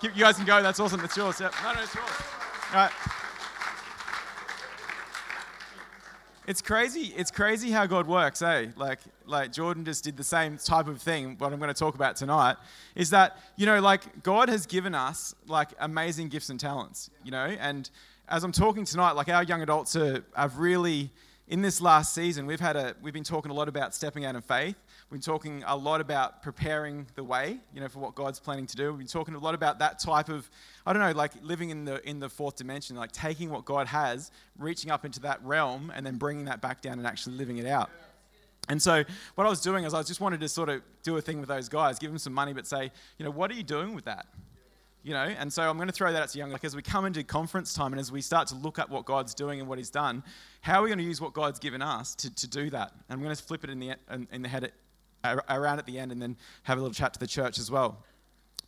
Give, 0.00 0.16
you 0.16 0.24
guys 0.24 0.36
can 0.36 0.46
go. 0.46 0.62
That's 0.62 0.80
awesome. 0.80 1.00
That's 1.00 1.16
yours. 1.16 1.40
Yep. 1.40 1.54
No, 1.62 1.72
no, 1.74 1.82
it's 1.82 1.94
yours. 1.94 2.06
All 2.70 2.76
right. 2.76 2.90
It's 6.44 6.60
crazy. 6.60 7.12
It's 7.16 7.30
crazy 7.30 7.70
how 7.70 7.86
God 7.86 8.08
works, 8.08 8.42
eh? 8.42 8.66
Like, 8.76 8.98
like 9.26 9.52
Jordan 9.52 9.84
just 9.84 10.02
did 10.02 10.16
the 10.16 10.24
same 10.24 10.58
type 10.58 10.88
of 10.88 11.00
thing. 11.00 11.36
What 11.38 11.52
I'm 11.52 11.60
going 11.60 11.72
to 11.72 11.78
talk 11.78 11.94
about 11.94 12.16
tonight 12.16 12.56
is 12.96 13.10
that 13.10 13.38
you 13.56 13.64
know, 13.64 13.80
like 13.80 14.24
God 14.24 14.48
has 14.48 14.66
given 14.66 14.92
us 14.92 15.36
like 15.46 15.68
amazing 15.78 16.28
gifts 16.30 16.50
and 16.50 16.58
talents, 16.58 17.10
you 17.22 17.30
know. 17.30 17.44
And 17.44 17.88
as 18.32 18.44
I'm 18.44 18.52
talking 18.52 18.86
tonight, 18.86 19.12
like 19.12 19.28
our 19.28 19.42
young 19.42 19.60
adults 19.60 19.94
are, 19.94 20.24
have 20.34 20.58
really 20.58 21.10
in 21.48 21.60
this 21.60 21.82
last 21.82 22.14
season, 22.14 22.46
we've 22.46 22.60
had 22.60 22.76
a 22.76 22.94
we've 23.02 23.12
been 23.12 23.24
talking 23.24 23.50
a 23.50 23.54
lot 23.54 23.68
about 23.68 23.94
stepping 23.94 24.24
out 24.24 24.34
in 24.34 24.40
faith. 24.40 24.74
We've 25.10 25.20
been 25.20 25.32
talking 25.32 25.62
a 25.66 25.76
lot 25.76 26.00
about 26.00 26.42
preparing 26.42 27.06
the 27.14 27.22
way, 27.22 27.58
you 27.74 27.80
know, 27.82 27.88
for 27.88 27.98
what 27.98 28.14
God's 28.14 28.40
planning 28.40 28.66
to 28.68 28.76
do. 28.76 28.88
We've 28.88 29.00
been 29.00 29.06
talking 29.06 29.34
a 29.34 29.38
lot 29.38 29.54
about 29.54 29.80
that 29.80 29.98
type 29.98 30.30
of, 30.30 30.48
I 30.86 30.94
don't 30.94 31.02
know, 31.02 31.12
like 31.12 31.32
living 31.42 31.68
in 31.68 31.84
the 31.84 32.08
in 32.08 32.20
the 32.20 32.30
fourth 32.30 32.56
dimension, 32.56 32.96
like 32.96 33.12
taking 33.12 33.50
what 33.50 33.66
God 33.66 33.86
has, 33.88 34.30
reaching 34.58 34.90
up 34.90 35.04
into 35.04 35.20
that 35.20 35.44
realm, 35.44 35.92
and 35.94 36.06
then 36.06 36.16
bringing 36.16 36.46
that 36.46 36.62
back 36.62 36.80
down 36.80 36.96
and 36.96 37.06
actually 37.06 37.36
living 37.36 37.58
it 37.58 37.66
out. 37.66 37.90
And 38.70 38.80
so 38.80 39.04
what 39.34 39.46
I 39.46 39.50
was 39.50 39.60
doing 39.60 39.84
is 39.84 39.92
I 39.92 40.02
just 40.04 40.22
wanted 40.22 40.40
to 40.40 40.48
sort 40.48 40.70
of 40.70 40.80
do 41.02 41.18
a 41.18 41.20
thing 41.20 41.38
with 41.38 41.50
those 41.50 41.68
guys, 41.68 41.98
give 41.98 42.10
them 42.10 42.18
some 42.18 42.32
money, 42.32 42.54
but 42.54 42.66
say, 42.66 42.90
you 43.18 43.26
know, 43.26 43.30
what 43.30 43.50
are 43.50 43.54
you 43.54 43.64
doing 43.64 43.94
with 43.94 44.06
that? 44.06 44.26
You 45.04 45.14
know, 45.14 45.24
and 45.24 45.52
so 45.52 45.68
I'm 45.68 45.76
going 45.76 45.88
to 45.88 45.94
throw 45.94 46.12
that 46.12 46.22
out 46.22 46.28
to 46.28 46.38
young, 46.38 46.50
like 46.52 46.64
as 46.64 46.76
we 46.76 46.82
come 46.82 47.04
into 47.06 47.24
conference 47.24 47.74
time 47.74 47.92
and 47.92 47.98
as 47.98 48.12
we 48.12 48.20
start 48.20 48.46
to 48.48 48.54
look 48.54 48.78
at 48.78 48.88
what 48.88 49.04
God's 49.04 49.34
doing 49.34 49.58
and 49.58 49.68
what 49.68 49.78
He's 49.78 49.90
done, 49.90 50.22
how 50.60 50.78
are 50.78 50.82
we 50.84 50.88
going 50.88 50.98
to 50.98 51.04
use 51.04 51.20
what 51.20 51.32
God's 51.32 51.58
given 51.58 51.82
us 51.82 52.14
to, 52.16 52.32
to 52.36 52.46
do 52.46 52.70
that? 52.70 52.92
And 52.92 53.18
I'm 53.18 53.22
going 53.22 53.34
to 53.34 53.42
flip 53.42 53.64
it 53.64 53.70
in 53.70 53.80
the 53.80 53.96
in, 54.10 54.28
in 54.30 54.42
the 54.42 54.48
head 54.48 54.70
around 55.24 55.78
at 55.78 55.86
the 55.86 55.98
end 55.98 56.12
and 56.12 56.20
then 56.20 56.36
have 56.64 56.78
a 56.78 56.80
little 56.80 56.94
chat 56.94 57.14
to 57.14 57.20
the 57.20 57.26
church 57.26 57.58
as 57.58 57.70
well. 57.70 58.04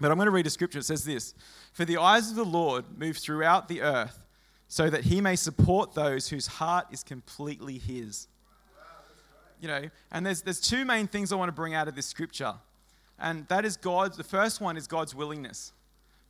But 0.01 0.11
I'm 0.11 0.17
going 0.17 0.27
to 0.27 0.33
read 0.33 0.47
a 0.47 0.51
scripture. 0.51 0.81
It 0.81 0.85
says 0.85 1.05
this 1.05 1.35
For 1.73 1.85
the 1.85 1.99
eyes 1.99 2.31
of 2.31 2.37
the 2.37 2.45
Lord 2.45 2.99
move 2.99 3.17
throughout 3.17 3.69
the 3.69 3.83
earth 3.83 4.19
so 4.67 4.91
that 4.91 5.05
he 5.05 5.21
may 5.21 5.37
support 5.37 5.95
those 5.95 6.29
whose 6.29 6.47
heart 6.47 6.87
is 6.91 7.03
completely 7.03 7.79
his. 7.79 8.27
You 9.61 9.69
know, 9.69 9.83
and 10.11 10.27
there's, 10.27 10.43
there's 10.43 10.61
two 10.61 10.85
main 10.85 11.07
things 11.07 11.33
I 11.33 11.37
want 11.37 11.49
to 11.49 11.53
bring 11.53 11.75
out 11.75 11.87
of 11.87 11.95
this 11.95 12.07
scripture. 12.07 12.55
And 13.19 13.47
that 13.49 13.65
is 13.65 13.77
God's, 13.77 14.17
the 14.17 14.25
first 14.25 14.61
one 14.61 14.77
is 14.77 14.87
God's 14.87 15.15
willingness. 15.15 15.73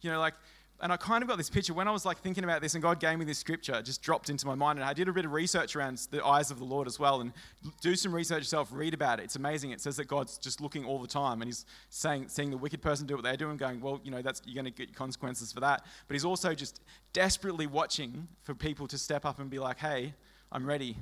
You 0.04 0.10
know, 0.10 0.20
like 0.20 0.34
and 0.80 0.92
I 0.92 0.96
kind 0.96 1.22
of 1.22 1.28
got 1.28 1.38
this 1.38 1.48
picture 1.48 1.72
when 1.72 1.86
I 1.86 1.92
was 1.92 2.04
like 2.04 2.18
thinking 2.18 2.44
about 2.44 2.60
this, 2.60 2.74
and 2.74 2.82
God 2.82 2.98
gave 2.98 3.18
me 3.18 3.24
this 3.24 3.38
scripture. 3.38 3.76
It 3.76 3.84
just 3.84 4.02
dropped 4.02 4.28
into 4.28 4.46
my 4.46 4.54
mind, 4.54 4.78
and 4.78 4.86
I 4.86 4.92
did 4.92 5.08
a 5.08 5.12
bit 5.12 5.24
of 5.24 5.32
research 5.32 5.76
around 5.76 5.98
the 6.10 6.24
eyes 6.24 6.50
of 6.50 6.58
the 6.58 6.64
Lord 6.64 6.86
as 6.86 6.98
well, 6.98 7.20
and 7.20 7.32
do 7.80 7.94
some 7.94 8.14
research 8.14 8.40
yourself. 8.40 8.68
Read 8.72 8.92
about 8.92 9.20
it. 9.20 9.22
It's 9.22 9.36
amazing. 9.36 9.70
It 9.70 9.80
says 9.80 9.96
that 9.96 10.08
God's 10.08 10.36
just 10.36 10.60
looking 10.60 10.84
all 10.84 11.00
the 11.00 11.08
time, 11.08 11.40
and 11.40 11.48
He's 11.48 11.64
saying, 11.90 12.28
seeing 12.28 12.50
the 12.50 12.56
wicked 12.56 12.82
person 12.82 13.06
do 13.06 13.14
what 13.14 13.22
they're 13.22 13.36
doing, 13.36 13.56
going, 13.56 13.80
well, 13.80 14.00
you 14.02 14.10
know, 14.10 14.20
that's 14.20 14.42
you're 14.44 14.60
going 14.62 14.72
to 14.72 14.76
get 14.76 14.94
consequences 14.94 15.52
for 15.52 15.60
that. 15.60 15.86
But 16.08 16.14
He's 16.14 16.24
also 16.24 16.54
just 16.54 16.80
desperately 17.12 17.66
watching 17.66 18.28
for 18.42 18.54
people 18.54 18.88
to 18.88 18.98
step 18.98 19.24
up 19.24 19.38
and 19.38 19.48
be 19.48 19.60
like, 19.60 19.78
hey, 19.78 20.12
I'm 20.50 20.66
ready. 20.66 20.98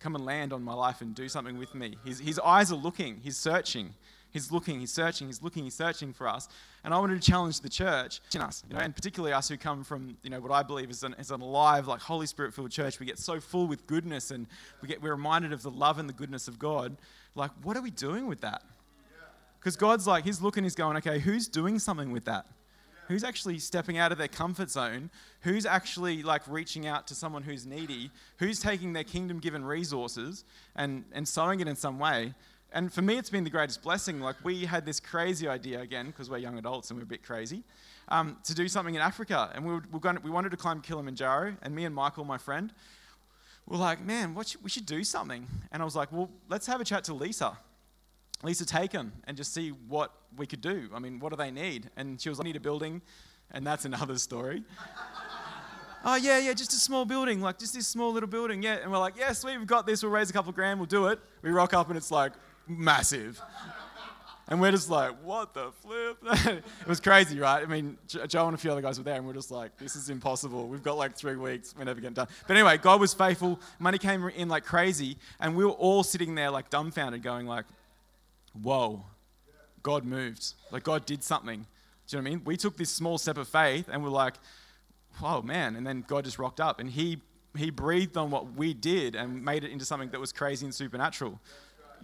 Come 0.00 0.14
and 0.16 0.24
land 0.24 0.52
on 0.52 0.62
my 0.62 0.74
life 0.74 1.00
and 1.00 1.14
do 1.14 1.28
something 1.28 1.58
with 1.58 1.74
me. 1.74 1.96
His, 2.04 2.20
his 2.20 2.38
eyes 2.38 2.70
are 2.70 2.76
looking. 2.76 3.20
He's 3.22 3.38
searching. 3.38 3.94
He's 4.34 4.50
looking, 4.50 4.80
he's 4.80 4.90
searching, 4.90 5.28
he's 5.28 5.42
looking, 5.44 5.62
he's 5.62 5.76
searching 5.76 6.12
for 6.12 6.26
us. 6.26 6.48
And 6.82 6.92
I 6.92 6.98
wanted 6.98 7.22
to 7.22 7.26
challenge 7.26 7.60
the 7.60 7.68
church, 7.68 8.20
in 8.34 8.40
us, 8.40 8.64
you 8.68 8.74
know, 8.74 8.80
and 8.80 8.92
particularly 8.92 9.32
us 9.32 9.48
who 9.48 9.56
come 9.56 9.84
from, 9.84 10.16
you 10.24 10.30
know, 10.30 10.40
what 10.40 10.50
I 10.50 10.64
believe 10.64 10.90
is 10.90 11.04
an, 11.04 11.14
is 11.20 11.30
an 11.30 11.40
alive, 11.40 11.86
like 11.86 12.00
Holy 12.00 12.26
Spirit-filled 12.26 12.72
church. 12.72 12.98
We 12.98 13.06
get 13.06 13.20
so 13.20 13.38
full 13.38 13.68
with 13.68 13.86
goodness, 13.86 14.32
and 14.32 14.48
we 14.82 14.88
get 14.88 15.00
we're 15.00 15.12
reminded 15.12 15.52
of 15.52 15.62
the 15.62 15.70
love 15.70 16.00
and 16.00 16.08
the 16.08 16.12
goodness 16.12 16.48
of 16.48 16.58
God. 16.58 16.96
Like, 17.36 17.52
what 17.62 17.76
are 17.76 17.80
we 17.80 17.92
doing 17.92 18.26
with 18.26 18.40
that? 18.40 18.62
Because 19.60 19.76
God's 19.76 20.08
like, 20.08 20.24
He's 20.24 20.42
looking, 20.42 20.64
He's 20.64 20.74
going, 20.74 20.96
okay, 20.96 21.20
who's 21.20 21.46
doing 21.46 21.78
something 21.78 22.10
with 22.10 22.24
that? 22.24 22.46
Who's 23.06 23.22
actually 23.22 23.60
stepping 23.60 23.98
out 23.98 24.10
of 24.10 24.18
their 24.18 24.28
comfort 24.28 24.68
zone? 24.68 25.10
Who's 25.42 25.64
actually 25.64 26.24
like 26.24 26.42
reaching 26.48 26.86
out 26.86 27.06
to 27.06 27.14
someone 27.14 27.42
who's 27.42 27.66
needy? 27.66 28.10
Who's 28.38 28.58
taking 28.58 28.94
their 28.94 29.04
kingdom 29.04 29.38
given 29.38 29.64
resources 29.64 30.44
and, 30.74 31.04
and 31.12 31.28
sowing 31.28 31.60
it 31.60 31.68
in 31.68 31.76
some 31.76 31.98
way? 32.00 32.34
And 32.74 32.92
for 32.92 33.02
me, 33.02 33.16
it's 33.16 33.30
been 33.30 33.44
the 33.44 33.50
greatest 33.50 33.82
blessing. 33.82 34.20
Like, 34.20 34.34
we 34.42 34.64
had 34.64 34.84
this 34.84 34.98
crazy 34.98 35.46
idea 35.46 35.80
again, 35.80 36.06
because 36.06 36.28
we're 36.28 36.38
young 36.38 36.58
adults 36.58 36.90
and 36.90 36.98
we're 36.98 37.04
a 37.04 37.06
bit 37.06 37.22
crazy, 37.22 37.62
um, 38.08 38.36
to 38.42 38.52
do 38.52 38.66
something 38.66 38.96
in 38.96 39.00
Africa. 39.00 39.48
And 39.54 39.64
we, 39.64 39.74
were, 39.74 39.82
we, 39.92 40.00
going, 40.00 40.18
we 40.24 40.30
wanted 40.30 40.50
to 40.50 40.56
climb 40.56 40.80
Kilimanjaro. 40.80 41.56
And 41.62 41.72
me 41.72 41.84
and 41.84 41.94
Michael, 41.94 42.24
my 42.24 42.36
friend, 42.36 42.74
were 43.64 43.76
like, 43.76 44.04
man, 44.04 44.36
should, 44.44 44.62
we 44.64 44.68
should 44.68 44.86
do 44.86 45.04
something. 45.04 45.46
And 45.70 45.82
I 45.82 45.84
was 45.84 45.94
like, 45.94 46.10
well, 46.10 46.28
let's 46.48 46.66
have 46.66 46.80
a 46.80 46.84
chat 46.84 47.04
to 47.04 47.14
Lisa. 47.14 47.56
Lisa 48.42 48.66
Taken 48.66 49.12
and 49.28 49.36
just 49.36 49.54
see 49.54 49.70
what 49.70 50.12
we 50.36 50.44
could 50.44 50.60
do. 50.60 50.90
I 50.92 50.98
mean, 50.98 51.20
what 51.20 51.30
do 51.30 51.36
they 51.36 51.52
need? 51.52 51.90
And 51.96 52.20
she 52.20 52.28
was 52.28 52.38
like, 52.38 52.46
I 52.46 52.48
need 52.48 52.56
a 52.56 52.60
building. 52.60 53.02
And 53.52 53.64
that's 53.64 53.84
another 53.84 54.18
story. 54.18 54.64
oh, 56.04 56.16
yeah, 56.16 56.38
yeah, 56.38 56.52
just 56.54 56.72
a 56.72 56.76
small 56.76 57.04
building, 57.04 57.40
like 57.40 57.58
just 57.58 57.72
this 57.72 57.86
small 57.86 58.12
little 58.12 58.28
building. 58.28 58.64
Yeah. 58.64 58.78
And 58.82 58.90
we're 58.90 58.98
like, 58.98 59.14
sweet, 59.34 59.58
we've 59.58 59.66
got 59.68 59.86
this. 59.86 60.02
We'll 60.02 60.10
raise 60.10 60.28
a 60.28 60.32
couple 60.32 60.50
of 60.50 60.56
grand, 60.56 60.80
we'll 60.80 60.86
do 60.86 61.06
it. 61.06 61.20
We 61.40 61.50
rock 61.50 61.72
up 61.72 61.86
and 61.88 61.96
it's 61.96 62.10
like, 62.10 62.32
massive. 62.66 63.40
And 64.46 64.60
we're 64.60 64.72
just 64.72 64.90
like, 64.90 65.12
what 65.22 65.54
the 65.54 65.70
flip? 65.72 66.18
it 66.82 66.86
was 66.86 67.00
crazy, 67.00 67.38
right? 67.38 67.62
I 67.62 67.66
mean, 67.66 67.96
Joe 68.06 68.46
and 68.46 68.54
a 68.54 68.58
few 68.58 68.70
other 68.70 68.82
guys 68.82 68.98
were 68.98 69.04
there, 69.04 69.14
and 69.14 69.26
we're 69.26 69.32
just 69.32 69.50
like, 69.50 69.78
this 69.78 69.96
is 69.96 70.10
impossible. 70.10 70.68
We've 70.68 70.82
got 70.82 70.98
like 70.98 71.16
three 71.16 71.36
weeks. 71.36 71.74
We're 71.76 71.84
never 71.84 72.00
getting 72.00 72.14
done. 72.14 72.28
But 72.46 72.56
anyway, 72.56 72.76
God 72.76 73.00
was 73.00 73.14
faithful. 73.14 73.58
Money 73.78 73.96
came 73.96 74.28
in 74.28 74.48
like 74.48 74.64
crazy, 74.64 75.16
and 75.40 75.56
we 75.56 75.64
were 75.64 75.70
all 75.70 76.02
sitting 76.02 76.34
there 76.34 76.50
like 76.50 76.68
dumbfounded, 76.68 77.22
going 77.22 77.46
like, 77.46 77.64
whoa, 78.60 79.02
God 79.82 80.04
moved. 80.04 80.52
Like 80.70 80.82
God 80.82 81.06
did 81.06 81.22
something. 81.22 81.66
Do 82.06 82.16
you 82.16 82.18
know 82.18 82.24
what 82.24 82.28
I 82.28 82.34
mean? 82.34 82.44
We 82.44 82.56
took 82.58 82.76
this 82.76 82.90
small 82.90 83.16
step 83.16 83.38
of 83.38 83.48
faith, 83.48 83.88
and 83.90 84.02
we're 84.02 84.10
like, 84.10 84.34
whoa, 85.20 85.40
man. 85.40 85.74
And 85.74 85.86
then 85.86 86.04
God 86.06 86.24
just 86.24 86.38
rocked 86.38 86.60
up, 86.60 86.80
and 86.80 86.90
He 86.90 87.18
he 87.56 87.70
breathed 87.70 88.16
on 88.16 88.30
what 88.30 88.54
we 88.54 88.74
did 88.74 89.14
and 89.14 89.44
made 89.44 89.64
it 89.64 89.70
into 89.70 89.84
something 89.84 90.10
that 90.10 90.20
was 90.20 90.32
crazy 90.32 90.66
and 90.66 90.74
supernatural. 90.74 91.40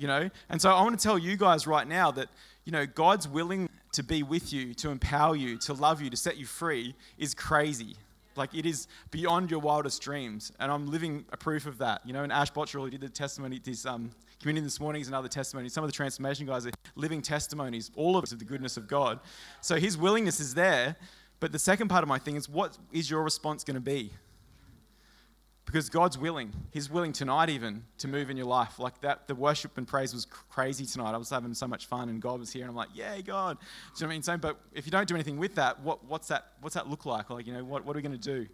You 0.00 0.06
know? 0.06 0.30
And 0.48 0.60
so 0.60 0.70
I 0.70 0.82
want 0.82 0.98
to 0.98 1.02
tell 1.02 1.18
you 1.18 1.36
guys 1.36 1.66
right 1.66 1.86
now 1.86 2.10
that, 2.12 2.28
you 2.64 2.72
know, 2.72 2.86
God's 2.86 3.28
willing 3.28 3.68
to 3.92 4.02
be 4.02 4.22
with 4.22 4.52
you, 4.52 4.72
to 4.74 4.88
empower 4.90 5.36
you, 5.36 5.58
to 5.58 5.74
love 5.74 6.00
you, 6.00 6.08
to 6.08 6.16
set 6.16 6.38
you 6.38 6.46
free 6.46 6.94
is 7.18 7.34
crazy. 7.34 7.96
Like 8.34 8.54
it 8.54 8.64
is 8.64 8.88
beyond 9.10 9.50
your 9.50 9.60
wildest 9.60 10.00
dreams. 10.00 10.52
And 10.58 10.72
I'm 10.72 10.90
living 10.90 11.26
a 11.32 11.36
proof 11.36 11.66
of 11.66 11.76
that. 11.78 12.00
You 12.06 12.14
know, 12.14 12.22
and 12.22 12.32
Ash 12.32 12.50
Botcher 12.50 12.88
did 12.88 13.02
the 13.02 13.10
testimony, 13.10 13.60
this 13.62 13.84
um, 13.84 14.10
community 14.40 14.64
this 14.64 14.80
morning 14.80 15.02
is 15.02 15.08
another 15.08 15.28
testimony. 15.28 15.68
Some 15.68 15.84
of 15.84 15.88
the 15.90 15.96
transformation 15.96 16.46
guys 16.46 16.66
are 16.66 16.70
living 16.94 17.20
testimonies, 17.20 17.90
all 17.94 18.16
of 18.16 18.24
us 18.24 18.32
of 18.32 18.38
the 18.38 18.46
goodness 18.46 18.78
of 18.78 18.88
God. 18.88 19.20
So 19.60 19.76
his 19.76 19.98
willingness 19.98 20.40
is 20.40 20.54
there. 20.54 20.96
But 21.40 21.52
the 21.52 21.58
second 21.58 21.88
part 21.88 22.02
of 22.02 22.08
my 22.08 22.18
thing 22.18 22.36
is 22.36 22.48
what 22.48 22.78
is 22.90 23.10
your 23.10 23.22
response 23.22 23.64
going 23.64 23.74
to 23.74 23.80
be? 23.80 24.12
Because 25.70 25.88
God's 25.88 26.18
willing. 26.18 26.52
He's 26.72 26.90
willing 26.90 27.12
tonight 27.12 27.48
even 27.48 27.84
to 27.98 28.08
move 28.08 28.28
in 28.28 28.36
your 28.36 28.46
life. 28.46 28.80
Like 28.80 29.00
that, 29.02 29.28
the 29.28 29.36
worship 29.36 29.78
and 29.78 29.86
praise 29.86 30.12
was 30.12 30.24
crazy 30.24 30.84
tonight. 30.84 31.12
I 31.12 31.16
was 31.16 31.30
having 31.30 31.54
so 31.54 31.68
much 31.68 31.86
fun, 31.86 32.08
and 32.08 32.20
God 32.20 32.40
was 32.40 32.52
here, 32.52 32.62
and 32.62 32.70
I'm 32.70 32.76
like, 32.76 32.88
"Yay, 32.92 33.22
God!" 33.22 33.56
Do 33.60 33.64
you 33.64 34.00
know 34.00 34.08
what 34.08 34.12
I 34.12 34.14
mean? 34.16 34.22
So, 34.22 34.36
but 34.36 34.58
if 34.72 34.84
you 34.84 34.90
don't 34.90 35.06
do 35.06 35.14
anything 35.14 35.38
with 35.38 35.54
that, 35.54 35.80
what, 35.80 36.04
what's 36.04 36.26
that? 36.26 36.54
What's 36.60 36.74
that 36.74 36.88
look 36.88 37.06
like? 37.06 37.30
Like, 37.30 37.46
you 37.46 37.52
know, 37.52 37.62
what, 37.62 37.84
what 37.84 37.94
are 37.94 37.98
we 37.98 38.02
going 38.02 38.18
to 38.18 38.34
do? 38.34 38.48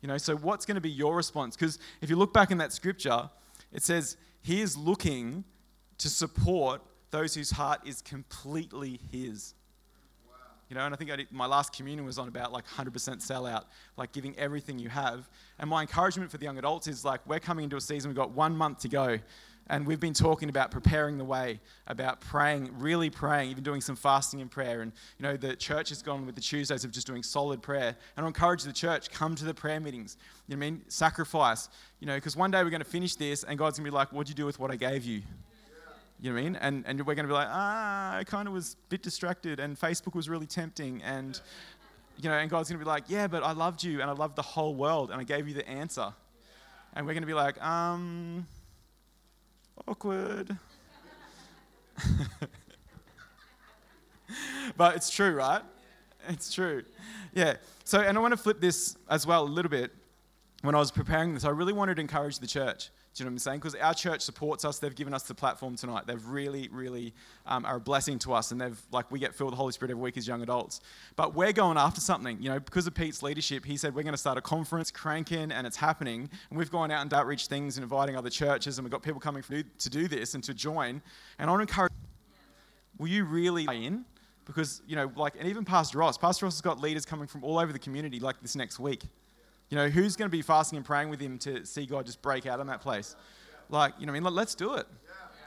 You 0.00 0.06
know, 0.08 0.16
so 0.16 0.36
what's 0.36 0.64
going 0.64 0.76
to 0.76 0.80
be 0.80 0.90
your 0.90 1.16
response? 1.16 1.56
Because 1.56 1.80
if 2.02 2.08
you 2.08 2.14
look 2.14 2.32
back 2.32 2.52
in 2.52 2.58
that 2.58 2.72
scripture, 2.72 3.28
it 3.72 3.82
says 3.82 4.16
He 4.40 4.60
is 4.60 4.76
looking 4.76 5.42
to 5.98 6.08
support 6.08 6.82
those 7.10 7.34
whose 7.34 7.50
heart 7.50 7.80
is 7.84 8.00
completely 8.00 9.00
His. 9.10 9.54
You 10.70 10.76
know, 10.76 10.84
and 10.86 10.94
I 10.94 10.96
think 10.96 11.10
I 11.10 11.16
did, 11.16 11.32
my 11.32 11.46
last 11.46 11.72
communion 11.72 12.06
was 12.06 12.16
on 12.16 12.28
about 12.28 12.52
like 12.52 12.64
100% 12.66 12.92
sellout, 12.92 13.64
like 13.96 14.12
giving 14.12 14.38
everything 14.38 14.78
you 14.78 14.88
have. 14.88 15.28
And 15.58 15.68
my 15.68 15.80
encouragement 15.82 16.30
for 16.30 16.38
the 16.38 16.44
young 16.44 16.58
adults 16.58 16.86
is 16.86 17.04
like, 17.04 17.20
we're 17.26 17.40
coming 17.40 17.64
into 17.64 17.76
a 17.76 17.80
season, 17.80 18.08
we've 18.08 18.16
got 18.16 18.30
one 18.30 18.56
month 18.56 18.78
to 18.80 18.88
go. 18.88 19.18
And 19.68 19.86
we've 19.86 20.00
been 20.00 20.14
talking 20.14 20.48
about 20.48 20.70
preparing 20.70 21.18
the 21.18 21.24
way, 21.24 21.60
about 21.86 22.20
praying, 22.20 22.70
really 22.78 23.10
praying, 23.10 23.50
even 23.50 23.62
doing 23.62 23.80
some 23.80 23.94
fasting 23.94 24.40
and 24.40 24.50
prayer. 24.50 24.82
And, 24.82 24.92
you 25.18 25.24
know, 25.24 25.36
the 25.36 25.54
church 25.54 25.90
has 25.90 26.02
gone 26.02 26.24
with 26.24 26.34
the 26.34 26.40
Tuesdays 26.40 26.84
of 26.84 26.92
just 26.92 27.06
doing 27.06 27.22
solid 27.22 27.62
prayer. 27.62 27.96
And 28.16 28.24
I 28.24 28.28
encourage 28.28 28.62
the 28.62 28.72
church, 28.72 29.10
come 29.10 29.34
to 29.36 29.44
the 29.44 29.54
prayer 29.54 29.78
meetings. 29.78 30.16
You 30.48 30.56
know 30.56 30.66
I 30.66 30.70
mean? 30.70 30.82
Sacrifice. 30.88 31.68
You 32.00 32.08
know, 32.08 32.16
because 32.16 32.36
one 32.36 32.50
day 32.50 32.64
we're 32.64 32.70
going 32.70 32.82
to 32.82 32.88
finish 32.88 33.14
this 33.14 33.44
and 33.44 33.58
God's 33.58 33.78
going 33.78 33.84
to 33.84 33.90
be 33.90 33.94
like, 33.94 34.12
what'd 34.12 34.28
you 34.28 34.34
do 34.34 34.46
with 34.46 34.58
what 34.58 34.72
I 34.72 34.76
gave 34.76 35.04
you? 35.04 35.22
You 36.20 36.30
know 36.30 36.34
what 36.34 36.40
I 36.40 36.44
mean? 36.44 36.56
And, 36.56 36.84
and 36.86 36.98
we're 37.06 37.14
going 37.14 37.26
to 37.26 37.32
be 37.32 37.34
like, 37.34 37.48
ah, 37.50 38.16
I 38.16 38.24
kind 38.24 38.46
of 38.46 38.52
was 38.52 38.74
a 38.74 38.88
bit 38.90 39.02
distracted, 39.02 39.58
and 39.58 39.78
Facebook 39.78 40.14
was 40.14 40.28
really 40.28 40.46
tempting, 40.46 41.02
and 41.02 41.40
you 42.18 42.28
know, 42.28 42.36
and 42.36 42.50
God's 42.50 42.68
going 42.68 42.78
to 42.78 42.84
be 42.84 42.88
like, 42.88 43.04
yeah, 43.08 43.26
but 43.26 43.42
I 43.42 43.52
loved 43.52 43.82
you, 43.82 44.02
and 44.02 44.10
I 44.10 44.12
loved 44.12 44.36
the 44.36 44.42
whole 44.42 44.74
world, 44.74 45.10
and 45.10 45.18
I 45.18 45.24
gave 45.24 45.48
you 45.48 45.54
the 45.54 45.66
answer. 45.66 46.12
And 46.92 47.06
we're 47.06 47.14
going 47.14 47.22
to 47.22 47.26
be 47.26 47.32
like, 47.32 47.58
um, 47.64 48.46
awkward. 49.88 50.58
but 54.76 54.96
it's 54.96 55.08
true, 55.08 55.32
right? 55.32 55.62
It's 56.28 56.52
true. 56.52 56.82
Yeah. 57.32 57.54
So, 57.84 58.00
and 58.00 58.18
I 58.18 58.20
want 58.20 58.32
to 58.32 58.36
flip 58.36 58.60
this 58.60 58.96
as 59.08 59.26
well 59.26 59.44
a 59.44 59.48
little 59.48 59.70
bit. 59.70 59.92
When 60.60 60.74
I 60.74 60.78
was 60.78 60.90
preparing 60.90 61.32
this, 61.32 61.44
I 61.44 61.50
really 61.50 61.72
wanted 61.72 61.94
to 61.94 62.02
encourage 62.02 62.38
the 62.40 62.46
church 62.46 62.90
do 63.12 63.22
you 63.22 63.24
know 63.24 63.30
what 63.30 63.34
I'm 63.34 63.38
saying? 63.38 63.58
Because 63.58 63.74
our 63.74 63.92
church 63.92 64.20
supports 64.20 64.64
us. 64.64 64.78
They've 64.78 64.94
given 64.94 65.12
us 65.12 65.24
the 65.24 65.34
platform 65.34 65.74
tonight. 65.74 66.06
They've 66.06 66.24
really, 66.26 66.68
really 66.70 67.12
um, 67.44 67.64
are 67.64 67.76
a 67.76 67.80
blessing 67.80 68.20
to 68.20 68.32
us. 68.32 68.52
And 68.52 68.60
they've, 68.60 68.80
like, 68.92 69.10
we 69.10 69.18
get 69.18 69.34
filled 69.34 69.50
with 69.50 69.54
the 69.54 69.60
Holy 69.60 69.72
Spirit 69.72 69.90
every 69.90 70.02
week 70.02 70.16
as 70.16 70.28
young 70.28 70.42
adults. 70.42 70.80
But 71.16 71.34
we're 71.34 71.52
going 71.52 71.76
after 71.76 72.00
something. 72.00 72.40
You 72.40 72.50
know, 72.50 72.60
because 72.60 72.86
of 72.86 72.94
Pete's 72.94 73.20
leadership, 73.20 73.64
he 73.64 73.76
said, 73.76 73.96
we're 73.96 74.04
going 74.04 74.14
to 74.14 74.18
start 74.18 74.38
a 74.38 74.40
conference, 74.40 74.92
cranking, 74.92 75.50
and 75.50 75.66
it's 75.66 75.76
happening. 75.76 76.30
And 76.50 76.58
we've 76.58 76.70
gone 76.70 76.92
out 76.92 77.02
and 77.02 77.12
outreach 77.12 77.48
things 77.48 77.76
and 77.76 77.82
inviting 77.82 78.16
other 78.16 78.30
churches. 78.30 78.78
And 78.78 78.84
we've 78.84 78.92
got 78.92 79.02
people 79.02 79.20
coming 79.20 79.42
to 79.42 79.90
do 79.90 80.06
this 80.06 80.34
and 80.34 80.44
to 80.44 80.54
join. 80.54 81.02
And 81.40 81.50
I 81.50 81.52
want 81.52 81.66
to 81.66 81.72
encourage, 81.72 81.92
will 82.96 83.08
you 83.08 83.24
really 83.24 83.64
in? 83.64 84.04
Because, 84.44 84.82
you 84.86 84.94
know, 84.94 85.10
like, 85.16 85.34
and 85.36 85.48
even 85.48 85.64
Pastor 85.64 85.98
Ross, 85.98 86.16
Pastor 86.16 86.46
Ross 86.46 86.54
has 86.54 86.60
got 86.60 86.80
leaders 86.80 87.04
coming 87.04 87.26
from 87.26 87.42
all 87.42 87.58
over 87.58 87.72
the 87.72 87.78
community, 87.78 88.20
like 88.20 88.40
this 88.40 88.54
next 88.54 88.78
week. 88.78 89.02
You 89.70 89.76
know, 89.76 89.88
who's 89.88 90.16
going 90.16 90.28
to 90.28 90.36
be 90.36 90.42
fasting 90.42 90.76
and 90.76 90.84
praying 90.84 91.08
with 91.08 91.20
him 91.20 91.38
to 91.38 91.64
see 91.64 91.86
God 91.86 92.04
just 92.04 92.20
break 92.20 92.44
out 92.44 92.60
in 92.60 92.66
that 92.66 92.80
place? 92.80 93.16
Like, 93.68 93.94
you 93.98 94.06
know, 94.06 94.12
I 94.12 94.20
mean, 94.20 94.34
let's 94.34 94.54
do 94.54 94.74
it. 94.74 94.86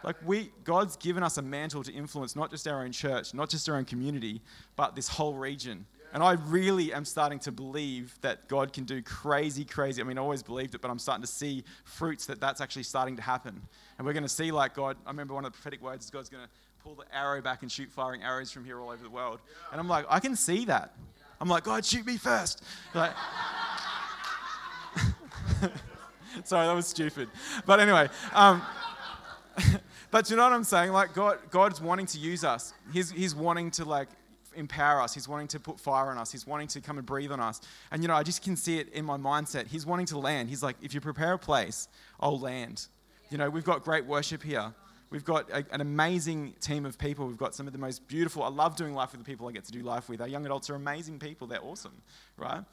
Like 0.04 0.16
we, 0.26 0.52
God's 0.64 0.98
given 0.98 1.24
us 1.24 1.38
a 1.38 1.42
mantle 1.42 1.84
to 1.84 1.92
influence 1.92 2.36
not 2.36 2.50
just 2.50 2.68
our 2.68 2.84
own 2.84 2.92
church, 2.92 3.34
not 3.34 3.50
just 3.50 3.70
our 3.70 3.76
own 3.76 3.86
community, 3.86 4.42
but 4.76 4.96
this 4.96 5.08
whole 5.08 5.34
region. 5.34 5.86
And 6.14 6.22
I 6.22 6.34
really 6.34 6.94
am 6.94 7.06
starting 7.06 7.40
to 7.40 7.52
believe 7.52 8.18
that 8.22 8.48
God 8.48 8.72
can 8.72 8.84
do 8.84 9.02
crazy, 9.02 9.66
crazy. 9.66 10.02
I 10.02 10.06
mean, 10.06 10.18
I 10.18 10.22
always 10.22 10.44
believed 10.44 10.76
it, 10.76 10.82
but 10.82 10.92
I'm 10.92 11.00
starting 11.00 11.24
to 11.24 11.32
see 11.32 11.64
fruits 11.86 12.28
that 12.28 12.40
that's 12.40 12.62
actually 12.62 12.84
starting 12.84 13.16
to 13.16 13.22
happen. 13.22 13.60
And 13.98 14.06
we're 14.06 14.14
going 14.14 14.24
to 14.24 14.30
see 14.30 14.52
like 14.52 14.76
God. 14.76 14.96
I 15.06 15.10
remember 15.10 15.34
one 15.34 15.44
of 15.44 15.52
the 15.52 15.56
prophetic 15.56 15.82
words 15.82 16.06
is 16.06 16.12
God's 16.12 16.30
going 16.30 16.44
to 16.44 16.50
pull 16.84 16.96
the 16.96 17.06
arrow 17.16 17.42
back 17.42 17.64
and 17.64 17.72
shoot 17.72 17.90
firing 17.92 18.22
arrows 18.22 18.52
from 18.52 18.64
here 18.64 18.80
all 18.80 18.90
over 18.90 19.04
the 19.04 19.10
world. 19.10 19.40
And 19.72 19.80
I'm 19.80 19.88
like, 19.88 20.06
I 20.08 20.20
can 20.20 20.36
see 20.36 20.66
that. 20.66 20.94
I'm 21.42 21.50
like, 21.50 21.64
God, 21.64 21.84
shoot 21.84 22.06
me 22.06 22.18
first. 22.18 22.64
Like, 22.94 23.14
Sorry, 26.44 26.68
that 26.68 26.74
was 26.74 26.88
stupid. 26.88 27.30
But 27.66 27.80
anyway, 27.80 28.10
um, 28.34 28.62
but 30.12 30.30
you 30.30 30.36
know 30.36 30.44
what 30.44 30.54
I'm 30.54 30.64
saying? 30.64 30.92
Like 30.92 31.14
God, 31.14 31.40
God's 31.50 31.82
wanting 31.82 32.06
to 32.08 32.18
use 32.18 32.44
us. 32.44 32.74
He's, 32.92 33.12
he's 33.12 33.36
wanting 33.36 33.72
to 33.72 33.86
like 33.86 34.10
empower 34.56 35.02
us. 35.02 35.14
He's 35.14 35.28
wanting 35.28 35.48
to 35.50 35.60
put 35.60 35.80
fire 35.80 36.10
on 36.10 36.18
us. 36.18 36.32
He's 36.32 36.46
wanting 36.46 36.68
to 36.70 36.82
come 36.82 36.98
and 36.98 37.06
breathe 37.06 37.32
on 37.32 37.40
us. 37.40 37.62
And 37.92 38.02
you 38.02 38.08
know, 38.08 38.16
I 38.16 38.24
just 38.24 38.44
can 38.44 38.56
see 38.56 38.80
it 38.80 38.90
in 38.94 39.06
my 39.06 39.18
mindset. 39.18 39.68
He's 39.68 39.86
wanting 39.86 40.06
to 40.08 40.18
land. 40.18 40.50
He's 40.50 40.64
like, 40.64 40.78
if 40.82 40.94
you 40.94 41.02
prepare 41.02 41.34
a 41.34 41.40
place, 41.40 41.88
I'll 42.20 42.40
land. 42.40 42.88
You 43.30 43.38
know, 43.38 43.50
we've 43.50 43.64
got 43.64 43.84
great 43.84 44.06
worship 44.06 44.44
here. 44.44 44.74
We've 45.10 45.24
got 45.24 45.50
a, 45.52 45.64
an 45.72 45.82
amazing 45.82 46.54
team 46.60 46.86
of 46.86 46.98
people. 46.98 47.28
We've 47.28 47.38
got 47.38 47.54
some 47.54 47.68
of 47.68 47.74
the 47.74 47.80
most 47.80 48.08
beautiful. 48.08 48.42
I 48.42 48.50
love 48.50 48.76
doing 48.76 48.96
life 48.96 49.12
with 49.12 49.24
the 49.24 49.26
people 49.26 49.48
I 49.48 49.52
get 49.52 49.64
to 49.66 49.72
do 49.72 49.82
life 49.84 50.10
with. 50.10 50.22
Our 50.22 50.28
young 50.28 50.46
adults 50.46 50.72
are 50.72 50.76
amazing 50.76 51.20
people. 51.20 51.46
They're 51.46 51.64
awesome, 51.64 52.02
right? 52.36 52.64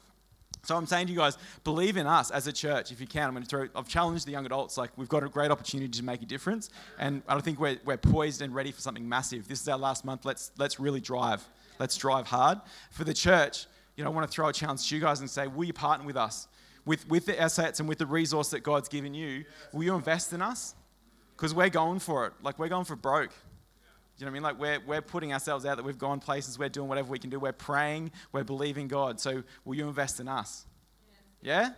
So 0.63 0.75
I'm 0.75 0.85
saying 0.85 1.07
to 1.07 1.13
you 1.13 1.17
guys, 1.17 1.37
believe 1.63 1.97
in 1.97 2.05
us 2.05 2.29
as 2.29 2.45
a 2.47 2.53
church 2.53 2.91
if 2.91 3.01
you 3.01 3.07
can. 3.07 3.27
I'm 3.27 3.33
going 3.33 3.43
to 3.43 3.49
throw, 3.49 3.67
I've 3.75 3.87
challenged 3.87 4.27
the 4.27 4.31
young 4.31 4.45
adults, 4.45 4.77
like 4.77 4.91
we've 4.95 5.09
got 5.09 5.23
a 5.23 5.29
great 5.29 5.49
opportunity 5.49 5.91
to 5.91 6.03
make 6.03 6.21
a 6.21 6.25
difference. 6.25 6.69
And 6.99 7.23
I 7.27 7.39
think 7.39 7.59
we're, 7.59 7.79
we're 7.83 7.97
poised 7.97 8.41
and 8.41 8.53
ready 8.53 8.71
for 8.71 8.81
something 8.81 9.07
massive. 9.07 9.47
This 9.47 9.61
is 9.61 9.67
our 9.67 9.77
last 9.77 10.05
month. 10.05 10.23
Let's, 10.23 10.51
let's 10.57 10.79
really 10.79 11.01
drive. 11.01 11.43
Let's 11.79 11.97
drive 11.97 12.27
hard. 12.27 12.59
For 12.91 13.03
the 13.03 13.13
church, 13.13 13.65
you 13.95 14.03
know, 14.03 14.11
I 14.11 14.13
want 14.13 14.29
to 14.29 14.33
throw 14.33 14.47
a 14.47 14.53
challenge 14.53 14.87
to 14.89 14.95
you 14.95 15.01
guys 15.01 15.19
and 15.19 15.29
say, 15.29 15.47
will 15.47 15.63
you 15.63 15.73
partner 15.73 16.05
with 16.05 16.17
us? 16.17 16.47
With, 16.85 17.07
with 17.09 17.25
the 17.25 17.39
assets 17.39 17.79
and 17.79 17.89
with 17.89 17.97
the 17.97 18.05
resource 18.05 18.49
that 18.49 18.61
God's 18.61 18.89
given 18.89 19.13
you, 19.13 19.45
will 19.73 19.83
you 19.83 19.95
invest 19.95 20.33
in 20.33 20.41
us? 20.41 20.75
Because 21.35 21.53
we're 21.53 21.69
going 21.69 21.99
for 21.99 22.27
it. 22.27 22.33
Like 22.43 22.59
we're 22.59 22.69
going 22.69 22.85
for 22.85 22.95
broke 22.95 23.31
you 24.21 24.25
know 24.25 24.31
what 24.31 24.49
I 24.49 24.51
mean? 24.51 24.59
Like 24.59 24.59
we're, 24.59 24.79
we're 24.85 25.01
putting 25.01 25.33
ourselves 25.33 25.65
out 25.65 25.77
that 25.77 25.83
we've 25.83 25.97
gone 25.97 26.19
places, 26.19 26.59
we're 26.59 26.69
doing 26.69 26.87
whatever 26.87 27.09
we 27.09 27.19
can 27.19 27.29
do, 27.29 27.39
we're 27.39 27.51
praying, 27.51 28.11
we're 28.31 28.43
believing 28.43 28.87
God. 28.87 29.19
So 29.19 29.43
will 29.65 29.75
you 29.75 29.87
invest 29.87 30.19
in 30.19 30.27
us? 30.27 30.65
Yeah? 31.41 31.71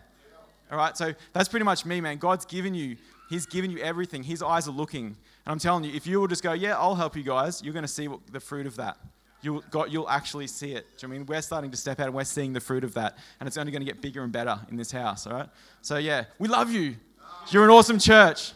All 0.72 0.78
right, 0.78 0.98
so 0.98 1.14
that's 1.34 1.48
pretty 1.48 1.66
much 1.66 1.86
me, 1.86 2.02
man. 2.02 2.18
God's 2.18 2.46
given 2.46 2.74
you, 2.74 2.98
He's 3.30 3.46
given 3.46 3.72
you 3.72 3.80
everything. 3.80 4.24
His 4.24 4.44
eyes 4.44 4.68
are 4.68 4.72
looking. 4.72 5.06
And 5.06 5.16
I'm 5.46 5.60
telling 5.60 5.84
you, 5.84 5.94
if 5.94 6.06
you 6.06 6.20
will 6.20 6.28
just 6.28 6.44
go, 6.44 6.54
yeah, 6.54 6.78
I'll 6.78 6.96
help 6.96 7.16
you 7.16 7.24
guys, 7.24 7.62
you're 7.64 7.74
going 7.74 7.84
to 7.84 7.88
see 7.88 8.08
what, 8.08 8.20
the 8.32 8.40
fruit 8.40 8.68
of 8.68 8.76
that. 8.76 8.98
You'll, 9.42 9.64
God, 9.72 9.92
you'll 9.92 10.10
actually 10.10 10.48
see 10.48 10.74
it. 10.74 10.86
Do 10.98 11.06
you 11.06 11.10
know 11.10 11.16
I 11.16 11.18
mean? 11.20 11.26
We're 11.28 11.42
starting 11.42 11.72
to 11.72 11.78
step 11.78 12.00
out 12.00 12.08
and 12.08 12.16
we're 12.16 12.24
seeing 12.24 12.54
the 12.54 12.60
fruit 12.60 12.84
of 12.84 12.94
that. 12.94 13.18
And 13.40 13.48
it's 13.48 13.58
only 13.58 13.72
going 13.72 13.82
to 13.82 13.86
get 13.86 14.02
bigger 14.02 14.24
and 14.24 14.32
better 14.32 14.60
in 14.70 14.78
this 14.78 14.92
house, 14.92 15.28
all 15.28 15.34
right? 15.34 15.50
So, 15.82 15.98
yeah, 15.98 16.26
we 16.40 16.48
love 16.48 16.72
you. 16.72 16.96
Ah. 17.22 17.46
You're 17.50 17.64
an 17.66 17.70
awesome 17.70 18.00
church. 18.00 18.52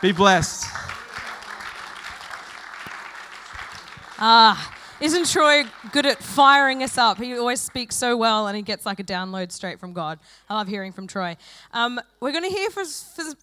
Be 0.00 0.12
blessed. 0.12 0.66
Ah, 4.24 4.72
isn't 5.00 5.28
Troy 5.32 5.64
good 5.90 6.06
at 6.06 6.22
firing 6.22 6.84
us 6.84 6.96
up? 6.96 7.18
He 7.18 7.36
always 7.36 7.60
speaks 7.60 7.96
so 7.96 8.16
well 8.16 8.46
and 8.46 8.56
he 8.56 8.62
gets 8.62 8.86
like 8.86 9.00
a 9.00 9.02
download 9.02 9.50
straight 9.50 9.80
from 9.80 9.92
God. 9.92 10.20
I 10.48 10.54
love 10.54 10.68
hearing 10.68 10.92
from 10.92 11.08
Troy. 11.08 11.36
Um, 11.72 12.00
we're 12.20 12.30
going 12.30 12.48
to 12.48 12.56
hear 12.56 12.70
for, 12.70 12.84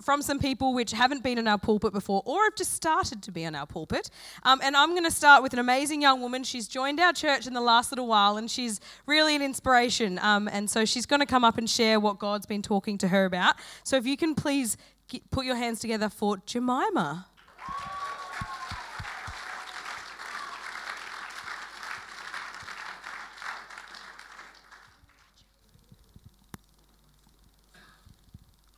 from 0.01 0.21
some 0.21 0.39
people 0.39 0.73
which 0.73 0.93
haven't 0.93 1.21
been 1.21 1.37
in 1.37 1.49
our 1.49 1.57
pulpit 1.57 1.91
before 1.91 2.23
or 2.25 2.45
have 2.45 2.55
just 2.55 2.71
started 2.71 3.21
to 3.23 3.31
be 3.33 3.43
in 3.43 3.55
our 3.55 3.65
pulpit. 3.65 4.09
Um, 4.43 4.61
and 4.63 4.77
I'm 4.77 4.91
going 4.91 5.03
to 5.03 5.11
start 5.11 5.43
with 5.43 5.51
an 5.51 5.59
amazing 5.59 6.01
young 6.01 6.21
woman. 6.21 6.45
She's 6.45 6.65
joined 6.65 7.01
our 7.01 7.11
church 7.11 7.45
in 7.45 7.53
the 7.53 7.59
last 7.59 7.91
little 7.91 8.07
while 8.07 8.37
and 8.37 8.49
she's 8.49 8.79
really 9.05 9.35
an 9.35 9.41
inspiration. 9.41 10.17
Um, 10.19 10.47
and 10.47 10.69
so 10.69 10.85
she's 10.85 11.05
going 11.05 11.19
to 11.19 11.25
come 11.25 11.43
up 11.43 11.57
and 11.57 11.69
share 11.69 11.99
what 11.99 12.19
God's 12.19 12.45
been 12.45 12.61
talking 12.61 12.97
to 12.99 13.09
her 13.09 13.25
about. 13.25 13.55
So 13.83 13.97
if 13.97 14.05
you 14.05 14.15
can 14.15 14.33
please 14.33 14.77
get, 15.09 15.29
put 15.29 15.43
your 15.43 15.57
hands 15.57 15.81
together 15.81 16.07
for 16.07 16.37
Jemima. 16.45 17.25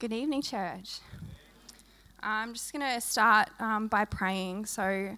Good 0.01 0.13
evening, 0.13 0.41
church. 0.41 0.97
I'm 2.23 2.55
just 2.55 2.73
going 2.73 2.83
to 2.83 2.99
start 2.99 3.49
um, 3.59 3.85
by 3.85 4.05
praying. 4.05 4.65
So 4.65 5.15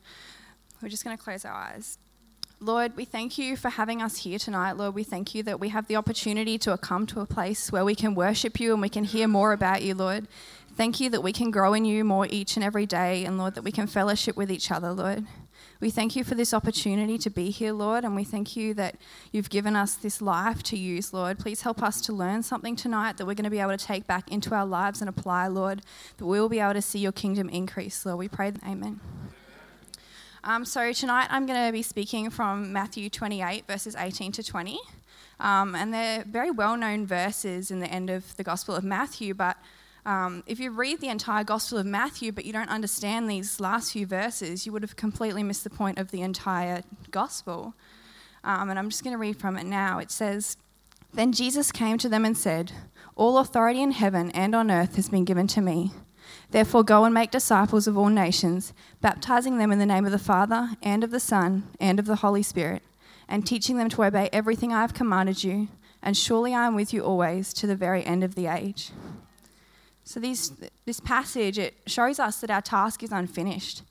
we're 0.81 0.89
just 0.89 1.05
going 1.05 1.15
to 1.17 1.23
close 1.23 1.45
our 1.45 1.53
eyes. 1.53 1.97
Lord, 2.59 2.97
we 2.97 3.05
thank 3.05 3.37
you 3.37 3.55
for 3.55 3.69
having 3.69 4.01
us 4.01 4.17
here 4.17 4.37
tonight. 4.37 4.73
Lord, 4.73 4.93
we 4.93 5.05
thank 5.05 5.33
you 5.33 5.41
that 5.43 5.61
we 5.61 5.69
have 5.69 5.87
the 5.87 5.95
opportunity 5.95 6.57
to 6.57 6.77
come 6.77 7.07
to 7.07 7.21
a 7.21 7.25
place 7.25 7.71
where 7.71 7.85
we 7.85 7.95
can 7.95 8.13
worship 8.13 8.59
you 8.59 8.73
and 8.73 8.81
we 8.81 8.89
can 8.89 9.05
hear 9.05 9.25
more 9.25 9.53
about 9.53 9.83
you, 9.83 9.95
Lord. 9.95 10.27
Thank 10.75 10.99
you 10.99 11.09
that 11.11 11.23
we 11.23 11.31
can 11.31 11.49
grow 11.49 11.73
in 11.73 11.85
you 11.85 12.03
more 12.03 12.27
each 12.29 12.57
and 12.57 12.63
every 12.65 12.85
day, 12.85 13.23
and 13.23 13.37
Lord, 13.37 13.55
that 13.55 13.63
we 13.63 13.71
can 13.71 13.87
fellowship 13.87 14.35
with 14.35 14.51
each 14.51 14.69
other, 14.69 14.91
Lord. 14.91 15.25
We 15.79 15.89
thank 15.89 16.15
you 16.15 16.24
for 16.24 16.36
this 16.36 16.53
opportunity 16.53 17.17
to 17.17 17.29
be 17.29 17.50
here, 17.50 17.74
Lord, 17.74 18.03
and 18.05 18.15
we 18.15 18.24
thank 18.24 18.55
you 18.55 18.74
that 18.75 18.96
you've 19.32 19.50
given 19.50 19.75
us 19.75 19.96
this 19.96 20.22
life 20.22 20.63
to 20.63 20.77
use, 20.77 21.13
Lord. 21.13 21.39
Please 21.39 21.62
help 21.62 21.84
us 21.84 22.00
to 22.01 22.13
learn 22.13 22.43
something 22.43 22.75
tonight 22.75 23.17
that 23.17 23.25
we're 23.25 23.34
going 23.34 23.43
to 23.43 23.50
be 23.50 23.60
able 23.60 23.75
to 23.75 23.86
take 23.86 24.08
back 24.08 24.32
into 24.32 24.55
our 24.55 24.65
lives 24.65 25.01
and 25.01 25.10
apply, 25.10 25.48
Lord, 25.48 25.82
that 26.17 26.25
we 26.25 26.39
will 26.39 26.50
be 26.50 26.60
able 26.60 26.74
to 26.74 26.82
see 26.82 27.00
your 27.00 27.12
kingdom 27.12 27.50
increase, 27.50 28.05
Lord. 28.05 28.20
We 28.20 28.29
pray, 28.29 28.53
Amen. 28.65 29.00
Um, 30.46 30.65
so 30.65 30.91
tonight 30.91 31.27
I'm 31.29 31.46
going 31.46 31.67
to 31.67 31.72
be 31.72 31.82
speaking 31.82 32.29
from 32.29 32.74
Matthew 32.74 33.10
28, 33.10 33.65
verses 33.65 33.96
18 33.96 34.34
to 34.34 34.43
20. 34.43 34.77
Um, 35.39 35.75
and 35.75 35.93
they're 35.93 36.24
very 36.25 36.51
well 36.51 36.75
known 36.77 37.05
verses 37.05 37.72
in 37.72 37.79
the 37.79 37.88
end 37.88 38.10
of 38.10 38.36
the 38.36 38.43
Gospel 38.43 38.75
of 38.75 38.84
Matthew, 38.84 39.34
but 39.34 39.58
um, 40.05 40.43
if 40.45 40.60
you 40.60 40.72
read 40.72 41.00
the 41.00 41.07
entire 41.07 41.43
Gospel 41.43 41.77
of 41.77 41.86
Matthew 41.86 42.31
but 42.31 42.45
you 42.45 42.51
don't 42.51 42.69
understand 42.69 43.29
these 43.29 43.60
last 43.60 43.93
few 43.93 44.05
verses, 44.05 44.65
you 44.65 44.72
would 44.72 44.81
have 44.81 44.95
completely 44.95 45.43
missed 45.43 45.63
the 45.63 45.69
point 45.69 45.98
of 45.98 46.12
the 46.12 46.22
entire 46.22 46.83
Gospel. 47.12 47.74
Um, 48.43 48.69
and 48.69 48.77
I'm 48.77 48.89
just 48.89 49.03
going 49.03 49.13
to 49.13 49.17
read 49.17 49.38
from 49.38 49.57
it 49.57 49.65
now. 49.65 50.00
It 50.00 50.12
says, 50.12 50.57
Then 51.13 51.31
Jesus 51.31 51.72
came 51.72 51.98
to 52.00 52.10
them 52.10 52.25
and 52.25 52.38
said, 52.38 52.74
All 53.15 53.38
authority 53.38 53.81
in 53.81 53.91
heaven 53.91 54.31
and 54.31 54.53
on 54.53 54.69
earth 54.69 54.98
has 54.98 55.10
been 55.10 55.24
given 55.24 55.48
to 55.48 55.62
me. 55.62 55.91
Therefore, 56.51 56.83
go 56.83 57.05
and 57.05 57.13
make 57.13 57.31
disciples 57.31 57.88
of 57.88 57.98
all 57.98 58.10
nations, 58.10 58.74
baptizing 59.01 59.57
them 59.57 59.72
in 59.72 59.79
the 59.79 59.86
name 59.86 60.05
of 60.05 60.12
the 60.12 60.19
Father, 60.19 60.72
and 60.81 61.03
of 61.03 61.12
the 61.12 61.19
Son, 61.19 61.63
and 61.79 62.00
of 62.00 62.05
the 62.05 62.17
Holy 62.17 62.43
Spirit, 62.43 62.83
and 63.27 63.45
teaching 63.45 63.77
them 63.77 63.89
to 63.89 64.03
obey 64.03 64.29
everything 64.31 64.74
I 64.74 64.81
have 64.81 64.93
commanded 64.93 65.43
you. 65.43 65.69
And 66.01 66.17
surely 66.17 66.53
I 66.53 66.67
am 66.67 66.75
with 66.75 66.93
you 66.93 67.01
always 67.01 67.53
to 67.53 67.67
the 67.67 67.75
very 67.75 68.03
end 68.03 68.24
of 68.24 68.36
the 68.36 68.48
age. 68.48 68.91
So, 70.05 70.19
these, 70.19 70.51
this 70.86 71.00
passage 71.00 71.57
it 71.57 71.75
shows 71.88 72.19
us 72.19 72.41
that 72.41 72.51
our 72.51 72.62
task 72.62 73.03
is 73.03 73.12
unfinished, 73.12 73.83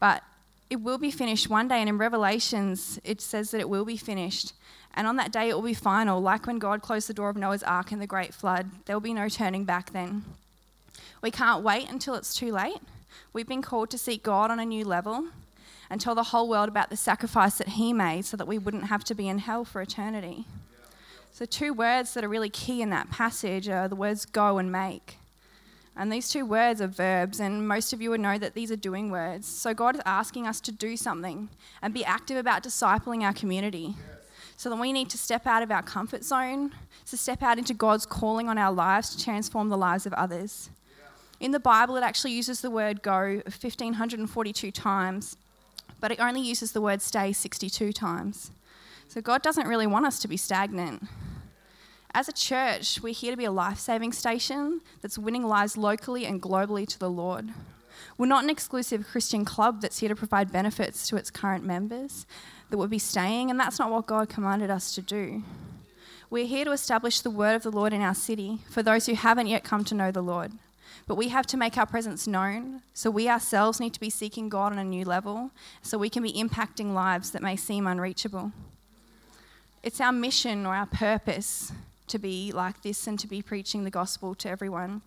but 0.00 0.22
it 0.70 0.76
will 0.76 0.98
be 0.98 1.10
finished 1.10 1.48
one 1.48 1.68
day. 1.68 1.80
And 1.80 1.88
in 1.88 1.98
Revelations, 1.98 2.98
it 3.04 3.20
says 3.20 3.50
that 3.50 3.60
it 3.60 3.68
will 3.68 3.84
be 3.84 3.96
finished. 3.96 4.54
And 4.94 5.06
on 5.06 5.16
that 5.16 5.32
day, 5.32 5.48
it 5.48 5.54
will 5.54 5.62
be 5.62 5.74
final, 5.74 6.20
like 6.20 6.46
when 6.46 6.58
God 6.58 6.82
closed 6.82 7.08
the 7.08 7.14
door 7.14 7.28
of 7.28 7.36
Noah's 7.36 7.62
ark 7.62 7.92
in 7.92 7.98
the 7.98 8.06
great 8.06 8.34
flood. 8.34 8.70
There 8.86 8.96
will 8.96 9.00
be 9.00 9.14
no 9.14 9.28
turning 9.28 9.64
back 9.64 9.92
then. 9.92 10.24
We 11.22 11.30
can't 11.30 11.62
wait 11.62 11.90
until 11.90 12.14
it's 12.14 12.34
too 12.34 12.52
late. 12.52 12.80
We've 13.32 13.46
been 13.46 13.62
called 13.62 13.90
to 13.90 13.98
seek 13.98 14.22
God 14.22 14.50
on 14.50 14.58
a 14.58 14.64
new 14.64 14.84
level 14.84 15.28
and 15.90 16.00
tell 16.00 16.14
the 16.14 16.24
whole 16.24 16.48
world 16.48 16.68
about 16.68 16.90
the 16.90 16.96
sacrifice 16.96 17.58
that 17.58 17.68
He 17.70 17.92
made 17.92 18.24
so 18.24 18.36
that 18.36 18.48
we 18.48 18.58
wouldn't 18.58 18.84
have 18.84 19.04
to 19.04 19.14
be 19.14 19.28
in 19.28 19.38
hell 19.38 19.64
for 19.64 19.80
eternity. 19.80 20.44
So, 21.32 21.44
two 21.44 21.72
words 21.72 22.14
that 22.14 22.24
are 22.24 22.28
really 22.28 22.50
key 22.50 22.82
in 22.82 22.90
that 22.90 23.10
passage 23.10 23.68
are 23.68 23.88
the 23.88 23.96
words 23.96 24.24
go 24.24 24.58
and 24.58 24.72
make. 24.72 25.18
And 25.98 26.12
these 26.12 26.30
two 26.30 26.46
words 26.46 26.80
are 26.80 26.86
verbs, 26.86 27.40
and 27.40 27.66
most 27.66 27.92
of 27.92 28.00
you 28.00 28.10
would 28.10 28.20
know 28.20 28.38
that 28.38 28.54
these 28.54 28.70
are 28.70 28.76
doing 28.76 29.10
words. 29.10 29.48
So, 29.48 29.74
God 29.74 29.96
is 29.96 30.00
asking 30.06 30.46
us 30.46 30.60
to 30.60 30.70
do 30.70 30.96
something 30.96 31.48
and 31.82 31.92
be 31.92 32.04
active 32.04 32.36
about 32.36 32.62
discipling 32.62 33.22
our 33.22 33.32
community. 33.32 33.96
So, 34.56 34.70
that 34.70 34.76
we 34.76 34.92
need 34.92 35.10
to 35.10 35.18
step 35.18 35.44
out 35.44 35.64
of 35.64 35.72
our 35.72 35.82
comfort 35.82 36.22
zone, 36.22 36.72
to 37.10 37.16
step 37.16 37.42
out 37.42 37.58
into 37.58 37.74
God's 37.74 38.06
calling 38.06 38.48
on 38.48 38.58
our 38.58 38.72
lives 38.72 39.16
to 39.16 39.24
transform 39.24 39.70
the 39.70 39.76
lives 39.76 40.06
of 40.06 40.12
others. 40.12 40.70
In 41.40 41.50
the 41.50 41.60
Bible, 41.60 41.96
it 41.96 42.04
actually 42.04 42.32
uses 42.32 42.60
the 42.60 42.70
word 42.70 43.02
go 43.02 43.42
1,542 43.46 44.70
times, 44.70 45.36
but 46.00 46.12
it 46.12 46.20
only 46.20 46.40
uses 46.40 46.70
the 46.70 46.80
word 46.80 47.02
stay 47.02 47.32
62 47.32 47.92
times. 47.92 48.52
So 49.08 49.20
God 49.20 49.42
doesn't 49.42 49.66
really 49.66 49.86
want 49.86 50.06
us 50.06 50.20
to 50.20 50.28
be 50.28 50.36
stagnant. 50.36 51.02
As 52.14 52.28
a 52.28 52.32
church, 52.32 53.00
we're 53.02 53.12
here 53.12 53.30
to 53.32 53.36
be 53.36 53.44
a 53.44 53.50
life 53.50 53.78
saving 53.78 54.12
station 54.12 54.80
that's 55.02 55.18
winning 55.18 55.44
lives 55.44 55.76
locally 55.76 56.24
and 56.24 56.40
globally 56.40 56.88
to 56.88 56.98
the 56.98 57.10
Lord. 57.10 57.50
We're 58.16 58.26
not 58.26 58.44
an 58.44 58.50
exclusive 58.50 59.06
Christian 59.06 59.44
club 59.44 59.82
that's 59.82 59.98
here 59.98 60.08
to 60.08 60.16
provide 60.16 60.50
benefits 60.50 61.06
to 61.08 61.16
its 61.16 61.30
current 61.30 61.64
members 61.64 62.26
that 62.70 62.78
would 62.78 62.90
be 62.90 62.98
staying, 62.98 63.50
and 63.50 63.60
that's 63.60 63.78
not 63.78 63.90
what 63.90 64.06
God 64.06 64.28
commanded 64.28 64.70
us 64.70 64.94
to 64.94 65.02
do. 65.02 65.42
We're 66.30 66.46
here 66.46 66.64
to 66.64 66.72
establish 66.72 67.20
the 67.20 67.30
word 67.30 67.56
of 67.56 67.62
the 67.62 67.70
Lord 67.70 67.92
in 67.92 68.00
our 68.00 68.14
city 68.14 68.60
for 68.70 68.82
those 68.82 69.06
who 69.06 69.14
haven't 69.14 69.46
yet 69.46 69.62
come 69.62 69.84
to 69.84 69.94
know 69.94 70.10
the 70.10 70.22
Lord. 70.22 70.52
But 71.06 71.16
we 71.16 71.28
have 71.28 71.46
to 71.48 71.56
make 71.56 71.76
our 71.76 71.86
presence 71.86 72.26
known, 72.26 72.82
so 72.94 73.10
we 73.10 73.28
ourselves 73.28 73.80
need 73.80 73.94
to 73.94 74.00
be 74.00 74.10
seeking 74.10 74.48
God 74.48 74.72
on 74.72 74.78
a 74.78 74.84
new 74.84 75.04
level, 75.04 75.50
so 75.82 75.98
we 75.98 76.10
can 76.10 76.22
be 76.22 76.32
impacting 76.32 76.94
lives 76.94 77.30
that 77.30 77.42
may 77.42 77.54
seem 77.54 77.86
unreachable. 77.86 78.52
It's 79.82 80.00
our 80.00 80.12
mission 80.12 80.66
or 80.66 80.74
our 80.74 80.86
purpose 80.86 81.72
to 82.08 82.18
be 82.18 82.52
like 82.52 82.82
this 82.82 83.06
and 83.06 83.18
to 83.18 83.26
be 83.26 83.42
preaching 83.42 83.84
the 83.84 83.90
gospel 83.90 84.34
to 84.36 84.48
everyone. 84.48 85.02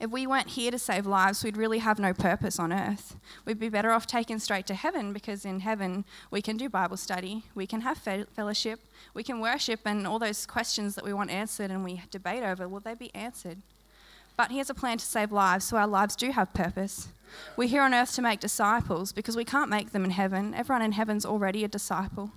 If 0.00 0.10
we 0.10 0.26
weren't 0.26 0.50
here 0.50 0.70
to 0.70 0.78
save 0.78 1.06
lives, 1.06 1.42
we'd 1.42 1.56
really 1.56 1.78
have 1.78 1.98
no 1.98 2.12
purpose 2.12 2.58
on 2.58 2.72
earth. 2.72 3.16
We'd 3.44 3.58
be 3.58 3.68
better 3.68 3.90
off 3.90 4.06
taken 4.06 4.38
straight 4.38 4.66
to 4.66 4.74
heaven 4.74 5.12
because 5.12 5.44
in 5.44 5.60
heaven 5.60 6.04
we 6.30 6.42
can 6.42 6.56
do 6.56 6.68
Bible 6.68 6.96
study, 6.96 7.44
we 7.54 7.66
can 7.66 7.82
have 7.82 7.98
fellowship, 7.98 8.80
we 9.14 9.22
can 9.22 9.40
worship, 9.40 9.80
and 9.84 10.06
all 10.06 10.18
those 10.18 10.46
questions 10.46 10.94
that 10.94 11.04
we 11.04 11.12
want 11.12 11.30
answered 11.30 11.70
and 11.70 11.84
we 11.84 12.02
debate 12.10 12.42
over, 12.42 12.68
will 12.68 12.80
they 12.80 12.94
be 12.94 13.14
answered? 13.14 13.58
But 14.36 14.50
He 14.50 14.58
has 14.58 14.70
a 14.70 14.74
plan 14.74 14.98
to 14.98 15.04
save 15.04 15.32
lives, 15.32 15.66
so 15.66 15.76
our 15.76 15.86
lives 15.86 16.16
do 16.16 16.30
have 16.32 16.54
purpose. 16.54 17.08
We're 17.56 17.68
here 17.68 17.82
on 17.82 17.94
earth 17.94 18.14
to 18.16 18.22
make 18.22 18.40
disciples 18.40 19.12
because 19.12 19.36
we 19.36 19.44
can't 19.44 19.70
make 19.70 19.92
them 19.92 20.04
in 20.04 20.10
heaven. 20.10 20.54
Everyone 20.54 20.82
in 20.82 20.92
heaven's 20.92 21.24
already 21.24 21.64
a 21.64 21.68
disciple. 21.68 22.30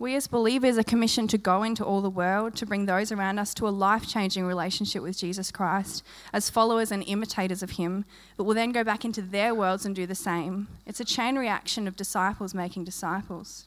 We 0.00 0.14
as 0.14 0.28
believers 0.28 0.78
are 0.78 0.84
commissioned 0.84 1.28
to 1.30 1.38
go 1.38 1.64
into 1.64 1.84
all 1.84 2.00
the 2.00 2.08
world 2.08 2.54
to 2.56 2.66
bring 2.66 2.86
those 2.86 3.10
around 3.10 3.40
us 3.40 3.52
to 3.54 3.66
a 3.66 3.70
life 3.70 4.06
changing 4.06 4.46
relationship 4.46 5.02
with 5.02 5.18
Jesus 5.18 5.50
Christ 5.50 6.04
as 6.32 6.48
followers 6.48 6.92
and 6.92 7.02
imitators 7.02 7.64
of 7.64 7.72
Him, 7.72 8.04
but 8.36 8.44
will 8.44 8.54
then 8.54 8.70
go 8.70 8.84
back 8.84 9.04
into 9.04 9.20
their 9.20 9.56
worlds 9.56 9.84
and 9.84 9.96
do 9.96 10.06
the 10.06 10.14
same. 10.14 10.68
It's 10.86 11.00
a 11.00 11.04
chain 11.04 11.36
reaction 11.36 11.88
of 11.88 11.96
disciples 11.96 12.54
making 12.54 12.84
disciples. 12.84 13.64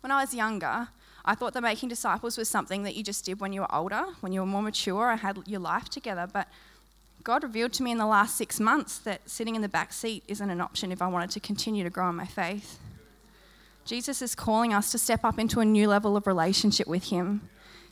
When 0.00 0.12
I 0.12 0.20
was 0.20 0.32
younger, 0.32 0.88
I 1.24 1.34
thought 1.34 1.54
that 1.54 1.62
making 1.62 1.88
disciples 1.88 2.38
was 2.38 2.48
something 2.48 2.84
that 2.84 2.94
you 2.94 3.02
just 3.02 3.24
did 3.24 3.40
when 3.40 3.52
you 3.52 3.62
were 3.62 3.74
older, 3.74 4.04
when 4.20 4.32
you 4.32 4.40
were 4.40 4.46
more 4.46 4.62
mature 4.62 5.10
and 5.10 5.20
had 5.20 5.38
your 5.44 5.60
life 5.60 5.88
together. 5.88 6.28
But 6.32 6.46
God 7.24 7.42
revealed 7.42 7.72
to 7.74 7.82
me 7.82 7.90
in 7.90 7.98
the 7.98 8.06
last 8.06 8.36
six 8.36 8.60
months 8.60 8.96
that 8.98 9.28
sitting 9.28 9.56
in 9.56 9.62
the 9.62 9.68
back 9.68 9.92
seat 9.92 10.22
isn't 10.28 10.50
an 10.50 10.60
option 10.60 10.92
if 10.92 11.02
I 11.02 11.08
wanted 11.08 11.30
to 11.30 11.40
continue 11.40 11.82
to 11.82 11.90
grow 11.90 12.08
in 12.08 12.14
my 12.14 12.26
faith. 12.26 12.78
Jesus 13.84 14.22
is 14.22 14.34
calling 14.34 14.72
us 14.72 14.92
to 14.92 14.98
step 14.98 15.24
up 15.24 15.38
into 15.38 15.60
a 15.60 15.64
new 15.64 15.88
level 15.88 16.16
of 16.16 16.26
relationship 16.26 16.86
with 16.86 17.10
Him, 17.10 17.48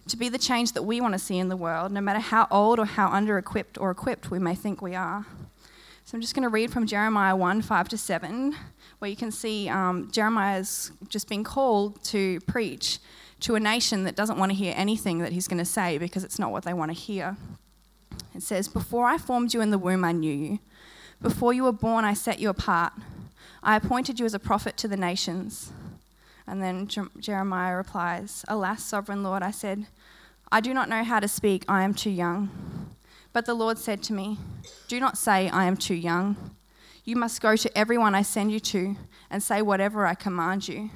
to 0.07 0.17
be 0.17 0.29
the 0.29 0.39
change 0.39 0.73
that 0.73 0.83
we 0.83 1.01
want 1.01 1.15
to 1.15 1.19
see 1.19 1.39
in 1.39 1.49
the 1.49 1.57
world, 1.57 1.93
no 1.93 2.01
matter 2.01 2.21
how 2.21 2.47
old 2.51 2.79
or 2.79 2.85
how 2.85 3.09
under 3.09 3.39
equipped 3.39 3.79
or 3.79 3.91
equipped 3.91 4.31
we 4.31 4.39
may 4.39 4.55
think 4.55 4.81
we 4.81 4.95
are. 4.95 5.27
So 6.05 6.17
I'm 6.17 6.23
just 6.23 6.35
going 6.35 6.45
to 6.45 6.49
read 6.49 6.73
from 6.73 6.87
Jeremiah 6.87 7.37
1 7.37 7.63
5 7.63 7.89
to 7.91 7.99
7, 7.99 8.57
where 8.99 9.11
you 9.11 9.17
can 9.17 9.31
see 9.31 9.69
um, 9.69 10.11
Jeremiah's 10.11 10.93
just 11.09 11.29
been 11.29 11.45
called 11.45 12.03
to 12.05 12.41
preach 12.41 12.99
to 13.41 13.55
a 13.55 13.61
nation 13.61 14.05
that 14.05 14.17
doesn't 14.17 14.39
want 14.39 14.51
to 14.51 14.57
hear 14.57 14.73
anything 14.77 15.19
that 15.19 15.33
he's 15.33 15.47
going 15.47 15.59
to 15.59 15.65
say 15.65 15.99
because 15.99 16.25
it's 16.25 16.39
not 16.39 16.51
what 16.51 16.65
they 16.65 16.73
want 16.73 16.91
to 16.91 16.97
hear. 16.97 17.37
It 18.35 18.43
says, 18.43 18.69
Before 18.69 19.07
I 19.07 19.19
formed 19.19 19.53
you 19.53 19.61
in 19.61 19.71
the 19.71 19.79
womb, 19.79 20.05
I 20.05 20.13
knew 20.13 20.33
you. 20.33 20.59
Before 21.21 21.53
you 21.53 21.65
were 21.65 21.73
born, 21.73 22.05
I 22.05 22.15
set 22.15 22.39
you 22.39 22.49
apart. 22.49 22.93
I 23.63 23.77
appointed 23.77 24.19
you 24.19 24.27
as 24.27 24.35
a 24.35 24.39
prophet 24.39 24.77
to 24.79 24.89
the 24.89 24.97
nations. 24.97 25.73
And 26.49 26.63
then 26.63 26.89
Jeremiah 27.21 27.77
replies, 27.77 28.45
Alas, 28.49 28.83
sovereign 28.83 29.23
Lord, 29.23 29.43
I 29.43 29.51
said, 29.51 29.87
I 30.51 30.61
do 30.61 30.73
not 30.73 30.89
know 30.89 31.05
how 31.05 31.21
to 31.21 31.29
speak, 31.29 31.65
I 31.69 31.83
am 31.83 31.93
too 31.93 32.11
young. 32.11 32.95
But 33.35 33.45
the 33.45 33.55
Lord 33.55 33.77
said 33.77 34.03
to 34.05 34.15
me, 34.15 34.39
Do 34.89 34.99
not 34.99 35.19
say, 35.19 35.51
I 35.51 35.67
am 35.67 35.77
too 35.77 35.95
young. 35.95 36.55
You 37.05 37.17
must 37.17 37.43
go 37.43 37.55
to 37.55 37.79
everyone 37.79 38.15
I 38.15 38.23
send 38.23 38.51
you 38.51 38.61
to 38.61 38.97
and 39.31 39.43
say 39.43 39.61
whatever 39.61 40.07
I 40.07 40.15
command 40.15 40.69
you. 40.69 40.91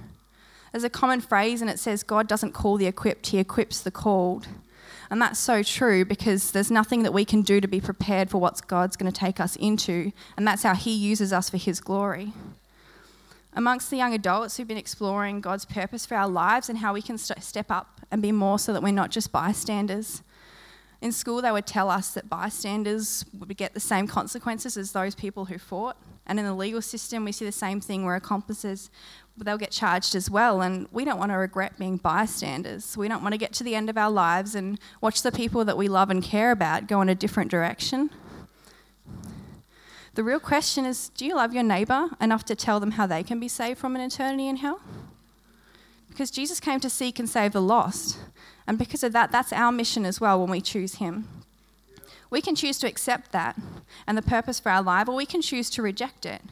There's 0.73 0.85
a 0.85 0.91
common 0.91 1.21
phrase, 1.21 1.61
and 1.61 1.71
it 1.71 1.79
says, 1.79 2.03
God 2.03 2.27
doesn't 2.27 2.53
call 2.53 2.79
the 2.79 2.87
equipped, 2.87 3.27
He 3.27 3.39
equips 3.39 3.81
the 3.81 3.91
called. 3.91 4.49
And 5.11 5.21
that's 5.21 5.39
so 5.39 5.63
true 5.63 6.07
because 6.07 6.53
there's 6.53 6.71
nothing 6.71 7.03
that 7.03 7.13
we 7.13 7.27
can 7.27 7.43
do 7.43 7.61
to 7.61 7.69
be 7.69 7.81
prepared 7.81 8.31
for 8.31 8.39
what 8.39 8.67
God's 8.67 8.97
going 8.97 9.13
to 9.13 9.19
take 9.19 9.39
us 9.39 9.57
into, 9.57 10.13
and 10.37 10.49
that's 10.49 10.63
how 10.63 10.75
He 10.75 10.95
uses 10.95 11.31
us 11.31 11.51
for 11.51 11.59
His 11.59 11.81
glory. 11.81 12.33
Amongst 13.55 13.91
the 13.91 13.97
young 13.97 14.15
adults 14.15 14.57
who've 14.57 14.69
been 14.69 14.79
exploring 14.79 15.41
God's 15.41 15.65
purpose 15.65 16.07
for 16.07 16.17
our 16.17 16.29
lives 16.29 16.69
and 16.69 16.79
how 16.79 16.95
we 16.95 17.03
can 17.03 17.19
st- 17.19 17.43
step 17.43 17.71
up 17.71 18.01
and 18.11 18.23
be 18.23 18.33
more 18.33 18.59
so 18.59 18.73
that 18.73 18.83
we're 18.83 18.93
not 18.93 19.11
just 19.11 19.31
bystanders, 19.31 20.23
in 21.03 21.11
school, 21.11 21.43
they 21.43 21.51
would 21.51 21.67
tell 21.67 21.91
us 21.91 22.15
that 22.15 22.29
bystanders 22.29 23.25
would 23.37 23.55
get 23.57 23.75
the 23.75 23.81
same 23.81 24.07
consequences 24.07 24.77
as 24.77 24.93
those 24.93 25.17
people 25.17 25.47
who 25.47 25.59
fought. 25.59 25.97
And 26.27 26.39
in 26.39 26.47
the 26.47 26.55
legal 26.55 26.81
system, 26.81 27.25
we 27.25 27.33
see 27.33 27.45
the 27.45 27.51
same 27.51 27.81
thing 27.81 28.05
where 28.05 28.15
accomplices 28.15 28.89
they'll 29.37 29.59
get 29.59 29.73
charged 29.73 30.15
as 30.15 30.31
well. 30.31 30.63
And 30.63 30.87
we 30.93 31.05
don't 31.05 31.19
want 31.19 31.33
to 31.33 31.37
regret 31.37 31.77
being 31.77 31.97
bystanders. 31.97 32.97
We 32.97 33.09
don't 33.09 33.23
want 33.23 33.33
to 33.33 33.39
get 33.39 33.53
to 33.55 33.65
the 33.65 33.75
end 33.75 33.91
of 33.91 33.99
our 33.99 34.13
lives 34.13 34.55
and 34.55 34.79
watch 35.01 35.23
the 35.23 35.33
people 35.33 35.65
that 35.65 35.77
we 35.77 35.89
love 35.89 36.09
and 36.09 36.23
care 36.23 36.53
about 36.53 36.87
go 36.87 37.03
in 37.03 37.09
a 37.09 37.17
different 37.17 37.51
direction. 37.51 38.11
The 40.15 40.25
real 40.25 40.41
question 40.41 40.85
is 40.85 41.09
do 41.11 41.25
you 41.25 41.37
love 41.37 41.55
your 41.55 41.63
neighbour 41.63 42.11
enough 42.21 42.45
to 42.47 42.55
tell 42.55 42.81
them 42.81 42.93
how 42.93 43.07
they 43.07 43.23
can 43.23 43.41
be 43.41 43.49
saved 43.49 43.79
from 43.79 43.97
an 43.97 44.03
eternity 44.03 44.47
in 44.47 44.57
hell? 44.57 44.81
Because 46.09 46.31
Jesus 46.31 46.61
came 46.61 46.81
to 46.81 46.91
seek 46.91 47.19
and 47.19 47.29
save 47.29 47.53
the 47.53 47.63
lost. 47.63 48.19
And 48.67 48.79
because 48.79 49.03
of 49.03 49.13
that, 49.15 49.33
that's 49.33 49.53
our 49.53 49.73
mission 49.73 50.05
as 50.05 50.21
well 50.21 50.39
when 50.39 50.51
we 50.51 50.61
choose 50.61 50.97
Him. 50.97 51.27
We 52.29 52.43
can 52.43 52.55
choose 52.55 52.79
to 52.81 52.87
accept 52.87 53.33
that 53.33 53.59
and 54.07 54.17
the 54.17 54.23
purpose 54.23 54.61
for 54.61 54.71
our 54.71 54.83
life, 54.83 55.09
or 55.09 55.15
we 55.15 55.27
can 55.27 55.41
choose 55.41 55.71
to 55.71 55.83
reject 55.83 56.27
it 56.27 56.43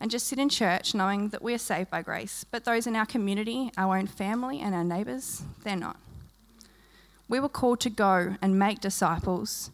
and 0.00 0.10
just 0.10 0.26
sit 0.26 0.38
in 0.38 0.48
church 0.48 0.94
knowing 0.94 1.30
that 1.30 1.42
we 1.42 1.54
are 1.54 1.58
saved 1.58 1.90
by 1.90 2.02
grace. 2.02 2.44
But 2.44 2.64
those 2.64 2.86
in 2.86 2.94
our 2.94 3.06
community, 3.06 3.70
our 3.78 3.96
own 3.96 4.06
family, 4.06 4.60
and 4.60 4.74
our 4.74 4.84
neighbours, 4.84 5.42
they're 5.64 5.76
not. 5.76 5.96
We 7.28 7.40
were 7.40 7.48
called 7.48 7.80
to 7.80 7.90
go 7.90 8.36
and 8.40 8.58
make 8.58 8.80
disciples 8.80 9.70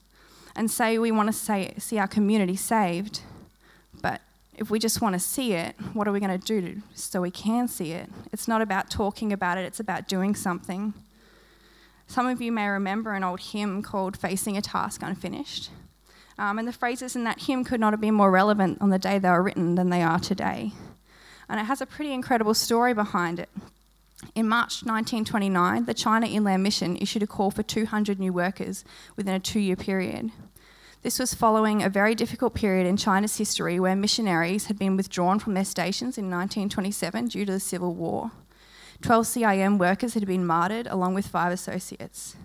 and 0.56 0.70
say 0.70 0.98
we 0.98 1.10
want 1.10 1.28
to 1.28 1.32
say, 1.32 1.74
see 1.78 1.98
our 1.98 2.06
community 2.06 2.56
saved. 2.56 3.22
But 4.00 4.20
if 4.56 4.70
we 4.70 4.78
just 4.78 5.00
want 5.00 5.14
to 5.14 5.18
see 5.18 5.52
it, 5.52 5.74
what 5.92 6.06
are 6.06 6.12
we 6.12 6.20
going 6.20 6.38
to 6.38 6.46
do 6.46 6.82
so 6.94 7.20
we 7.20 7.30
can 7.30 7.68
see 7.68 7.92
it? 7.92 8.08
It's 8.32 8.46
not 8.46 8.62
about 8.62 8.90
talking 8.90 9.32
about 9.32 9.58
it, 9.58 9.64
it's 9.64 9.80
about 9.80 10.08
doing 10.08 10.34
something. 10.34 10.94
Some 12.06 12.26
of 12.26 12.40
you 12.40 12.52
may 12.52 12.68
remember 12.68 13.14
an 13.14 13.24
old 13.24 13.40
hymn 13.40 13.82
called 13.82 14.16
Facing 14.16 14.56
a 14.56 14.62
Task 14.62 15.02
Unfinished. 15.02 15.70
Um, 16.38 16.58
and 16.58 16.66
the 16.68 16.72
phrases 16.72 17.16
in 17.16 17.24
that 17.24 17.42
hymn 17.42 17.64
could 17.64 17.80
not 17.80 17.92
have 17.92 18.00
been 18.00 18.14
more 18.14 18.30
relevant 18.30 18.78
on 18.80 18.90
the 18.90 18.98
day 18.98 19.18
they 19.18 19.30
were 19.30 19.42
written 19.42 19.76
than 19.76 19.90
they 19.90 20.02
are 20.02 20.18
today. 20.18 20.72
And 21.48 21.60
it 21.60 21.64
has 21.64 21.80
a 21.80 21.86
pretty 21.86 22.12
incredible 22.12 22.54
story 22.54 22.94
behind 22.94 23.38
it. 23.38 23.48
In 24.34 24.48
March 24.48 24.84
1929, 24.84 25.84
the 25.84 25.94
China 25.94 26.26
Inland 26.26 26.62
Mission 26.62 26.96
issued 26.96 27.22
a 27.22 27.26
call 27.26 27.50
for 27.50 27.62
200 27.62 28.18
new 28.18 28.32
workers 28.32 28.84
within 29.16 29.34
a 29.34 29.40
two 29.40 29.60
year 29.60 29.76
period. 29.76 30.30
This 31.02 31.18
was 31.18 31.34
following 31.34 31.82
a 31.82 31.90
very 31.90 32.14
difficult 32.14 32.54
period 32.54 32.86
in 32.86 32.96
China's 32.96 33.36
history 33.36 33.78
where 33.78 33.94
missionaries 33.94 34.66
had 34.66 34.78
been 34.78 34.96
withdrawn 34.96 35.38
from 35.38 35.54
their 35.54 35.64
stations 35.64 36.16
in 36.16 36.30
1927 36.30 37.28
due 37.28 37.44
to 37.44 37.52
the 37.52 37.60
Civil 37.60 37.94
War. 37.94 38.30
12 39.02 39.26
CIM 39.26 39.78
workers 39.78 40.14
had 40.14 40.26
been 40.26 40.46
martyred, 40.46 40.86
along 40.86 41.12
with 41.12 41.26
five 41.26 41.52
associates. 41.52 42.36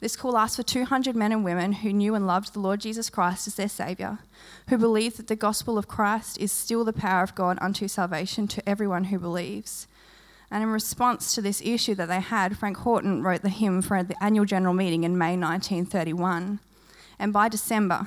This 0.00 0.16
call 0.16 0.38
asked 0.38 0.56
for 0.56 0.62
200 0.62 1.16
men 1.16 1.32
and 1.32 1.44
women 1.44 1.72
who 1.72 1.92
knew 1.92 2.14
and 2.14 2.26
loved 2.26 2.54
the 2.54 2.60
Lord 2.60 2.80
Jesus 2.80 3.10
Christ 3.10 3.46
as 3.46 3.56
their 3.56 3.68
Saviour, 3.68 4.20
who 4.68 4.78
believed 4.78 5.18
that 5.18 5.26
the 5.26 5.36
gospel 5.36 5.76
of 5.76 5.88
Christ 5.88 6.38
is 6.38 6.52
still 6.52 6.84
the 6.84 6.92
power 6.92 7.22
of 7.22 7.34
God 7.34 7.58
unto 7.60 7.88
salvation 7.88 8.46
to 8.48 8.66
everyone 8.66 9.04
who 9.04 9.18
believes. 9.18 9.88
And 10.50 10.62
in 10.62 10.70
response 10.70 11.34
to 11.34 11.42
this 11.42 11.60
issue 11.62 11.94
that 11.96 12.08
they 12.08 12.20
had, 12.20 12.56
Frank 12.56 12.78
Houghton 12.78 13.22
wrote 13.22 13.42
the 13.42 13.50
hymn 13.50 13.82
for 13.82 14.02
the 14.02 14.22
annual 14.22 14.46
general 14.46 14.74
meeting 14.74 15.04
in 15.04 15.18
May 15.18 15.36
1931. 15.36 16.60
And 17.18 17.32
by 17.32 17.48
December, 17.48 18.06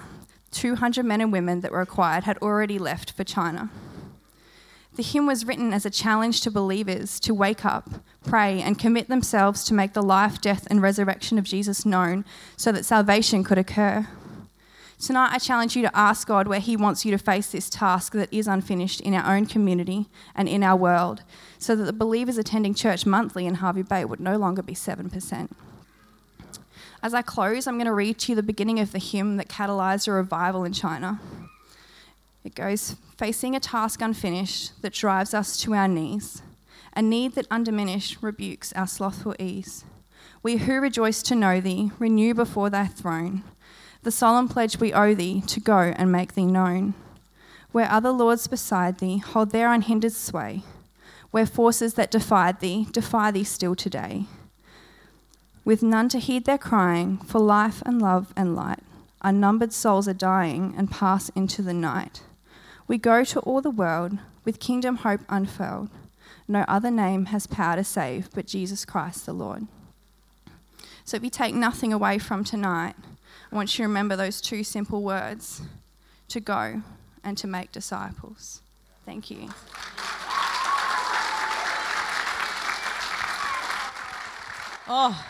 200 0.52 1.06
men 1.06 1.22
and 1.22 1.32
women 1.32 1.62
that 1.62 1.72
were 1.72 1.80
required 1.80 2.24
had 2.24 2.38
already 2.40 2.80
left 2.80 3.12
for 3.12 3.24
China. 3.24 3.70
The 4.96 5.04
hymn 5.04 5.26
was 5.26 5.46
written 5.46 5.72
as 5.72 5.86
a 5.86 5.90
challenge 5.90 6.42
to 6.42 6.52
believers 6.52 7.20
to 7.22 7.34
wake 7.34 7.64
up, 7.64 7.90
pray, 8.26 8.62
and 8.62 8.78
commit 8.78 9.08
themselves 9.08 9.64
to 9.66 9.74
make 9.74 9.94
the 9.94 10.02
life, 10.02 10.42
death, 10.42 10.68
and 10.70 10.82
resurrection 10.82 11.38
of 11.38 11.46
Jesus 11.46 11.86
known 11.86 12.26
so 12.58 12.72
that 12.74 12.86
salvation 12.86 13.44
could 13.44 13.58
occur. 13.58 14.08
Tonight, 15.02 15.32
I 15.34 15.40
challenge 15.40 15.76
you 15.76 15.82
to 15.82 15.98
ask 15.98 16.28
God 16.28 16.48
where 16.48 16.60
He 16.60 16.78
wants 16.78 17.06
you 17.06 17.12
to 17.12 17.18
face 17.18 17.52
this 17.52 17.72
task 17.72 18.14
that 18.14 18.32
is 18.32 18.48
unfinished 18.48 19.02
in 19.02 19.16
our 19.16 19.36
own 19.36 19.48
community 19.48 20.06
and 20.36 20.48
in 20.48 20.62
our 20.62 20.78
world, 20.78 21.24
so 21.58 21.76
that 21.76 21.86
the 21.86 21.92
believers 21.92 22.38
attending 22.38 22.76
church 22.76 23.04
monthly 23.04 23.48
in 23.48 23.56
Hervey 23.56 23.82
Bay 23.82 24.06
would 24.06 24.20
no 24.20 24.38
longer 24.38 24.62
be 24.62 24.76
7%. 24.76 25.50
As 27.02 27.16
I 27.16 27.24
close, 27.24 27.66
I'm 27.66 27.78
going 27.78 27.88
to 27.88 27.94
read 27.94 28.20
to 28.20 28.32
you 28.32 28.36
the 28.36 28.44
beginning 28.44 28.80
of 28.80 28.92
the 28.92 29.00
hymn 29.00 29.38
that 29.38 29.50
catalysed 29.50 30.08
a 30.08 30.12
revival 30.12 30.64
in 30.64 30.72
China. 30.72 31.20
It 32.44 32.54
goes, 32.54 32.96
facing 33.18 33.56
a 33.56 33.60
task 33.60 34.04
unfinished 34.04 34.84
that 34.84 34.94
drives 34.94 35.34
us 35.34 35.58
to 35.62 35.74
our 35.74 35.88
knees, 35.88 36.44
a 36.96 37.02
need 37.02 37.34
that 37.34 37.48
undiminished 37.50 38.20
rebukes 38.22 38.72
our 38.74 38.86
slothful 38.86 39.36
ease. 39.40 39.84
We 40.44 40.58
who 40.58 40.80
rejoice 40.80 41.24
to 41.24 41.34
know 41.34 41.60
thee, 41.60 41.90
renew 41.98 42.36
before 42.36 42.70
thy 42.70 42.86
throne 42.86 43.44
the 44.04 44.12
solemn 44.12 44.48
pledge 44.48 44.80
we 44.80 44.94
owe 44.94 45.14
thee 45.14 45.42
to 45.48 45.60
go 45.60 45.94
and 45.96 46.12
make 46.12 46.34
thee 46.34 46.46
known. 46.46 46.94
Where 47.72 47.90
other 47.90 48.12
lords 48.12 48.48
beside 48.48 48.98
thee 48.98 49.20
hold 49.20 49.52
their 49.52 49.72
unhindered 49.72 50.14
sway, 50.14 50.64
where 51.30 51.46
forces 51.46 51.94
that 51.94 52.12
defied 52.12 52.60
thee 52.60 52.88
defy 52.92 53.32
thee 53.32 53.44
still 53.44 53.76
today. 53.76 54.26
With 55.64 55.84
none 55.84 56.10
to 56.10 56.20
heed 56.20 56.46
their 56.46 56.58
crying 56.58 57.18
for 57.20 57.40
life 57.40 57.82
and 57.86 58.02
love 58.02 58.34
and 58.36 58.56
light, 58.56 58.80
unnumbered 59.22 59.72
souls 59.72 60.08
are 60.08 60.14
dying 60.14 60.74
and 60.76 60.90
pass 60.90 61.30
into 61.30 61.62
the 61.62 61.74
night. 61.74 62.24
We 62.88 62.98
go 62.98 63.24
to 63.24 63.40
all 63.42 63.62
the 63.62 63.70
world 63.70 64.18
with 64.44 64.60
kingdom 64.60 64.98
hope 64.98 65.22
unfurled. 65.30 65.90
No 66.48 66.66
other 66.68 66.92
name 66.92 67.26
has 67.28 67.48
power 67.48 67.76
to 67.76 67.84
save 67.84 68.30
but 68.34 68.48
Jesus 68.48 68.84
Christ 68.84 69.26
the 69.26 69.34
Lord. 69.34 69.68
So 71.06 71.18
if 71.18 71.24
you 71.24 71.30
take 71.30 71.54
nothing 71.54 71.94
away 71.94 72.18
from 72.18 72.44
tonight, 72.44 72.96
I 73.52 73.56
want 73.56 73.78
you 73.78 73.84
to 73.84 73.88
remember 73.88 74.16
those 74.16 74.42
two 74.42 74.64
simple 74.64 75.04
words 75.04 75.62
to 76.30 76.40
go 76.40 76.82
and 77.24 77.38
to 77.38 77.48
make 77.48 77.72
disciples. 77.72 78.62
Thank 79.06 79.30
you. 79.30 79.50
Oh, 84.88 85.26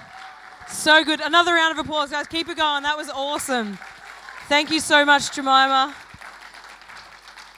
so 0.67 1.03
good. 1.03 1.19
Another 1.21 1.53
round 1.53 1.77
of 1.77 1.85
applause, 1.85 2.09
guys. 2.09 2.27
Keep 2.27 2.49
it 2.49 2.57
going. 2.57 2.83
That 2.83 2.97
was 2.97 3.09
awesome. 3.09 3.77
Thank 4.47 4.71
you 4.71 4.79
so 4.79 5.05
much, 5.05 5.31
Jemima. 5.31 5.95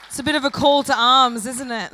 It's 0.07 0.19
a 0.19 0.23
bit 0.23 0.35
of 0.35 0.43
a 0.43 0.51
call 0.51 0.83
to 0.83 0.93
arms, 0.95 1.45
isn't 1.45 1.71
it? 1.71 1.91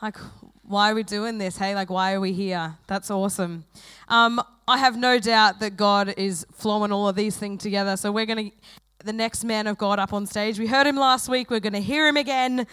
Like, 0.00 0.16
why 0.62 0.90
are 0.90 0.94
we 0.94 1.02
doing 1.02 1.38
this? 1.38 1.58
Hey, 1.58 1.74
like, 1.74 1.90
why 1.90 2.14
are 2.14 2.20
we 2.20 2.32
here? 2.32 2.76
That's 2.86 3.10
awesome. 3.10 3.64
Um, 4.08 4.40
I 4.66 4.78
have 4.78 4.96
no 4.96 5.18
doubt 5.18 5.60
that 5.60 5.76
God 5.76 6.14
is 6.16 6.46
flowing 6.52 6.90
all 6.90 7.06
of 7.06 7.16
these 7.16 7.36
things 7.36 7.62
together. 7.62 7.98
So 7.98 8.10
we're 8.10 8.24
going 8.24 8.50
to 8.50 8.56
the 9.04 9.12
next 9.12 9.44
man 9.44 9.66
of 9.66 9.76
God 9.76 9.98
up 9.98 10.14
on 10.14 10.26
stage. 10.26 10.58
We 10.58 10.66
heard 10.66 10.86
him 10.86 10.96
last 10.96 11.28
week. 11.28 11.50
We're 11.50 11.60
going 11.60 11.74
to 11.74 11.82
hear 11.82 12.08
him 12.08 12.16
again. 12.16 12.66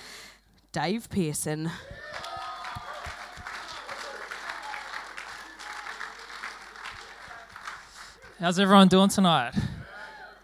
Dave 0.72 1.10
Pearson. 1.10 1.70
How's 8.40 8.58
everyone 8.58 8.88
doing 8.88 9.10
tonight? 9.10 9.54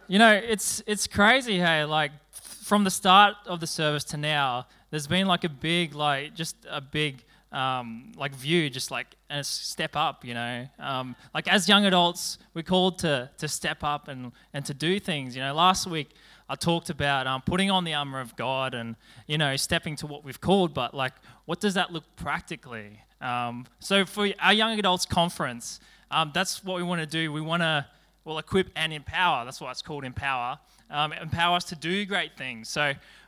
You 0.09 0.19
know, 0.19 0.33
it's 0.33 0.83
it's 0.85 1.07
crazy, 1.07 1.59
hey, 1.59 1.85
like 1.85 2.11
from 2.31 2.83
the 2.83 2.91
start 2.91 3.35
of 3.45 3.61
the 3.61 3.67
service 3.67 4.03
to 4.05 4.17
now, 4.17 4.67
there's 4.91 5.07
been 5.07 5.27
like 5.27 5.45
a 5.45 5.49
big 5.49 5.95
like 5.95 6.35
just 6.35 6.57
a 6.69 6.81
big 6.81 7.23
um, 7.51 8.11
like 8.17 8.33
view, 8.35 8.69
just 8.69 8.91
like 8.91 9.15
a 9.29 9.43
step 9.43 9.95
up, 9.95 10.25
you 10.25 10.33
know. 10.33 10.67
Um, 10.79 11.15
like 11.33 11.47
as 11.47 11.67
young 11.67 11.85
adults, 11.85 12.37
we're 12.53 12.63
called 12.63 12.99
to 12.99 13.29
to 13.37 13.47
step 13.47 13.83
up 13.83 14.07
and 14.07 14.31
and 14.53 14.65
to 14.65 14.73
do 14.73 14.99
things. 14.99 15.35
You 15.35 15.41
know, 15.41 15.53
last 15.53 15.87
week 15.87 16.09
I 16.49 16.55
talked 16.55 16.89
about 16.89 17.27
um, 17.27 17.41
putting 17.41 17.71
on 17.71 17.83
the 17.83 17.93
armor 17.93 18.19
of 18.19 18.35
God 18.35 18.73
and 18.73 18.95
you 19.27 19.37
know 19.37 19.55
stepping 19.55 19.95
to 19.97 20.07
what 20.07 20.23
we've 20.23 20.41
called, 20.41 20.73
but 20.73 20.93
like 20.93 21.13
what 21.45 21.61
does 21.61 21.75
that 21.75 21.91
look 21.91 22.03
practically? 22.17 22.99
Um, 23.21 23.65
so 23.79 24.05
for 24.05 24.27
our 24.39 24.53
young 24.53 24.77
adults 24.77 25.05
conference, 25.05 25.79
um, 26.11 26.31
that's 26.33 26.63
what 26.63 26.77
we 26.77 26.83
want 26.83 27.01
to 27.01 27.07
do. 27.07 27.31
We 27.31 27.41
want 27.41 27.63
to, 27.63 27.85
well, 28.25 28.37
equip 28.37 28.69
and 28.75 28.93
empower. 28.93 29.45
That's 29.45 29.59
why 29.59 29.71
it's 29.71 29.81
called 29.81 30.03
Empower. 30.03 30.59
Um, 30.89 31.13
empower 31.13 31.55
us 31.55 31.65
to 31.65 31.75
do 31.75 32.05
great 32.05 32.37
things. 32.37 32.69
So 32.69 32.81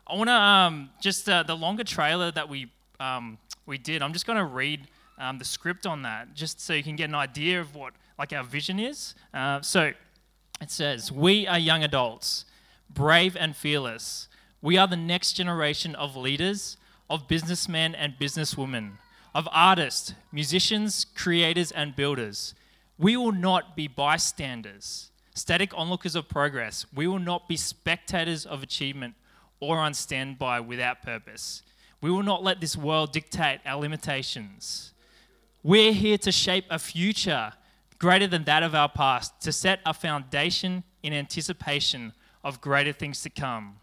I 0.08 0.16
want 0.16 0.30
to 0.30 0.90
just 1.02 1.28
uh, 1.28 1.44
the 1.44 1.56
longer 1.56 1.84
trailer 1.84 2.32
that 2.32 2.48
we 2.50 2.72
um, 3.00 3.38
we 3.66 3.78
did. 3.78 4.02
I'm 4.02 4.14
just 4.14 4.26
going 4.26 4.38
to 4.38 4.46
read 4.46 4.88
um, 5.18 5.38
the 5.38 5.46
script 5.46 5.86
on 5.86 6.02
that, 6.04 6.34
just 6.34 6.60
so 6.60 6.74
you 6.74 6.84
can 6.84 6.96
get 6.96 7.10
an 7.10 7.16
idea 7.16 7.60
of 7.60 7.76
what 7.76 7.94
like 8.18 8.34
our 8.34 8.44
vision 8.44 8.80
is. 8.80 9.16
Uh, 9.34 9.62
so 9.62 9.92
it 10.62 10.72
says, 10.72 11.12
"We 11.12 11.48
are 11.48 11.60
young 11.60 11.84
adults, 11.84 12.46
brave 12.90 13.36
and 13.36 13.56
fearless. 13.56 14.28
We 14.62 14.78
are 14.78 14.88
the 14.88 14.98
next 14.98 15.34
generation 15.34 15.96
of 15.96 16.16
leaders, 16.16 16.78
of 17.10 17.28
businessmen 17.28 17.96
and 17.96 18.14
businesswomen." 18.20 18.94
Of 19.36 19.48
artists, 19.52 20.16
musicians, 20.32 21.06
creators, 21.16 21.72
and 21.72 21.96
builders. 21.96 22.56
We 22.98 23.16
will 23.16 23.32
not 23.32 23.76
be 23.76 23.88
bystanders, 23.88 25.12
static 25.36 25.72
onlookers 25.78 26.16
of 26.16 26.28
progress. 26.28 26.88
We 26.94 27.06
will 27.06 27.20
not 27.20 27.48
be 27.48 27.56
spectators 27.56 28.44
of 28.46 28.64
achievement 28.64 29.14
or 29.60 29.78
on 29.78 29.94
standby 29.94 30.62
without 30.62 31.04
purpose. 31.04 31.62
We 32.02 32.12
will 32.12 32.24
not 32.24 32.44
let 32.44 32.62
this 32.62 32.78
world 32.78 33.12
dictate 33.12 33.60
our 33.66 33.80
limitations. 33.80 34.94
We're 35.64 35.92
here 35.92 36.18
to 36.20 36.32
shape 36.32 36.66
a 36.70 36.80
future 36.80 37.54
greater 37.98 38.28
than 38.28 38.46
that 38.46 38.64
of 38.64 38.74
our 38.74 38.88
past, 38.88 39.42
to 39.42 39.52
set 39.52 39.82
a 39.86 39.94
foundation 39.94 40.84
in 41.04 41.12
anticipation 41.12 42.14
of 42.44 42.62
greater 42.62 42.94
things 42.94 43.22
to 43.24 43.30
come. 43.30 43.76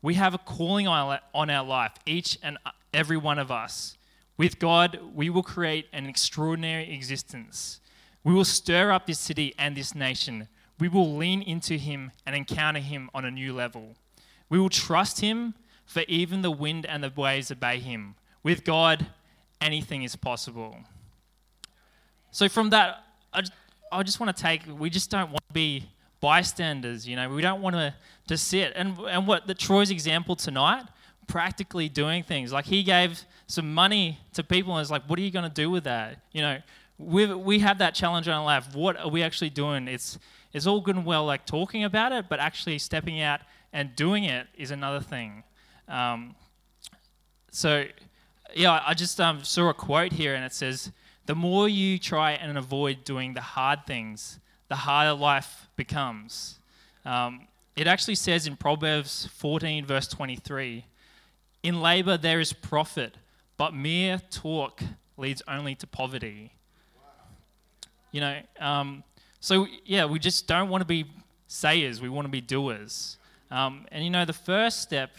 We 0.00 0.14
have 0.14 0.32
a 0.32 0.38
calling 0.38 0.88
on 0.88 1.50
our 1.50 1.64
life, 1.64 1.92
each 2.06 2.38
and 2.42 2.56
every 2.94 3.18
one 3.18 3.38
of 3.38 3.50
us. 3.50 3.98
With 4.38 4.58
God, 4.58 4.98
we 5.14 5.28
will 5.28 5.42
create 5.42 5.86
an 5.92 6.06
extraordinary 6.06 6.92
existence. 6.92 7.80
We 8.24 8.32
will 8.32 8.46
stir 8.46 8.90
up 8.90 9.06
this 9.06 9.18
city 9.18 9.54
and 9.58 9.76
this 9.76 9.94
nation. 9.94 10.48
We 10.80 10.88
will 10.88 11.14
lean 11.14 11.42
into 11.42 11.76
Him 11.76 12.10
and 12.24 12.34
encounter 12.34 12.80
Him 12.80 13.10
on 13.14 13.26
a 13.26 13.30
new 13.30 13.52
level. 13.52 13.96
We 14.48 14.58
will 14.58 14.70
trust 14.70 15.20
Him, 15.20 15.54
for 15.92 16.02
even 16.08 16.42
the 16.42 16.50
wind 16.50 16.86
and 16.86 17.04
the 17.04 17.12
waves 17.14 17.50
obey 17.50 17.78
him. 17.78 18.14
With 18.42 18.64
God, 18.64 19.06
anything 19.60 20.02
is 20.02 20.16
possible. 20.16 20.76
So, 22.30 22.48
from 22.48 22.70
that, 22.70 23.04
I 23.32 23.42
I 23.92 24.02
just 24.02 24.18
want 24.18 24.34
to 24.34 24.42
take, 24.42 24.62
we 24.78 24.88
just 24.88 25.10
don't 25.10 25.30
want 25.30 25.46
to 25.48 25.52
be 25.52 25.84
bystanders, 26.20 27.06
you 27.06 27.14
know, 27.14 27.28
we 27.28 27.42
don't 27.42 27.60
want 27.60 27.76
to, 27.76 27.94
to 28.28 28.38
sit. 28.38 28.72
And, 28.74 28.98
and 29.00 29.26
what 29.26 29.46
the 29.46 29.54
Troy's 29.54 29.90
example 29.90 30.34
tonight, 30.34 30.84
practically 31.26 31.88
doing 31.88 32.22
things. 32.22 32.52
Like 32.52 32.64
he 32.64 32.82
gave 32.82 33.22
some 33.46 33.74
money 33.74 34.18
to 34.32 34.42
people 34.42 34.74
and 34.74 34.80
it's 34.80 34.90
like, 34.90 35.08
what 35.08 35.18
are 35.18 35.22
you 35.22 35.30
going 35.30 35.48
to 35.48 35.54
do 35.54 35.70
with 35.70 35.84
that? 35.84 36.20
You 36.32 36.42
know, 36.42 36.58
we 36.98 37.26
we 37.34 37.58
have 37.58 37.78
that 37.78 37.94
challenge 37.94 38.28
in 38.28 38.32
our 38.32 38.44
life. 38.44 38.74
What 38.74 38.96
are 38.96 39.08
we 39.08 39.22
actually 39.22 39.50
doing? 39.50 39.88
It's, 39.88 40.18
it's 40.52 40.66
all 40.66 40.80
good 40.80 40.96
and 40.96 41.04
well, 41.04 41.24
like 41.26 41.44
talking 41.44 41.84
about 41.84 42.12
it, 42.12 42.26
but 42.28 42.40
actually 42.40 42.78
stepping 42.78 43.20
out 43.20 43.40
and 43.72 43.94
doing 43.94 44.24
it 44.24 44.46
is 44.56 44.70
another 44.70 45.00
thing. 45.00 45.42
Um, 45.88 46.34
so, 47.50 47.84
yeah, 48.54 48.82
I 48.86 48.94
just 48.94 49.20
um, 49.20 49.44
saw 49.44 49.68
a 49.68 49.74
quote 49.74 50.12
here 50.12 50.34
and 50.34 50.44
it 50.44 50.52
says, 50.52 50.92
the 51.26 51.34
more 51.34 51.68
you 51.68 51.98
try 51.98 52.32
and 52.32 52.58
avoid 52.58 53.04
doing 53.04 53.34
the 53.34 53.40
hard 53.40 53.86
things, 53.86 54.40
the 54.68 54.76
harder 54.76 55.12
life 55.12 55.68
becomes. 55.76 56.58
Um, 57.04 57.46
it 57.76 57.86
actually 57.86 58.16
says 58.16 58.46
in 58.46 58.56
Proverbs 58.56 59.28
14, 59.34 59.86
verse 59.86 60.08
23 60.08 60.84
In 61.62 61.80
labor 61.80 62.16
there 62.16 62.40
is 62.40 62.52
profit, 62.52 63.16
but 63.56 63.74
mere 63.74 64.20
talk 64.30 64.82
leads 65.16 65.42
only 65.46 65.74
to 65.76 65.86
poverty. 65.86 66.52
You 68.10 68.20
know, 68.20 68.40
um, 68.60 69.04
so 69.40 69.66
yeah, 69.84 70.04
we 70.04 70.18
just 70.18 70.46
don't 70.46 70.68
want 70.68 70.82
to 70.82 70.86
be 70.86 71.06
sayers, 71.46 72.00
we 72.00 72.08
want 72.08 72.26
to 72.26 72.30
be 72.30 72.40
doers. 72.40 73.16
Um, 73.50 73.86
and 73.92 74.04
you 74.04 74.10
know, 74.10 74.24
the 74.24 74.32
first 74.32 74.80
step, 74.80 75.16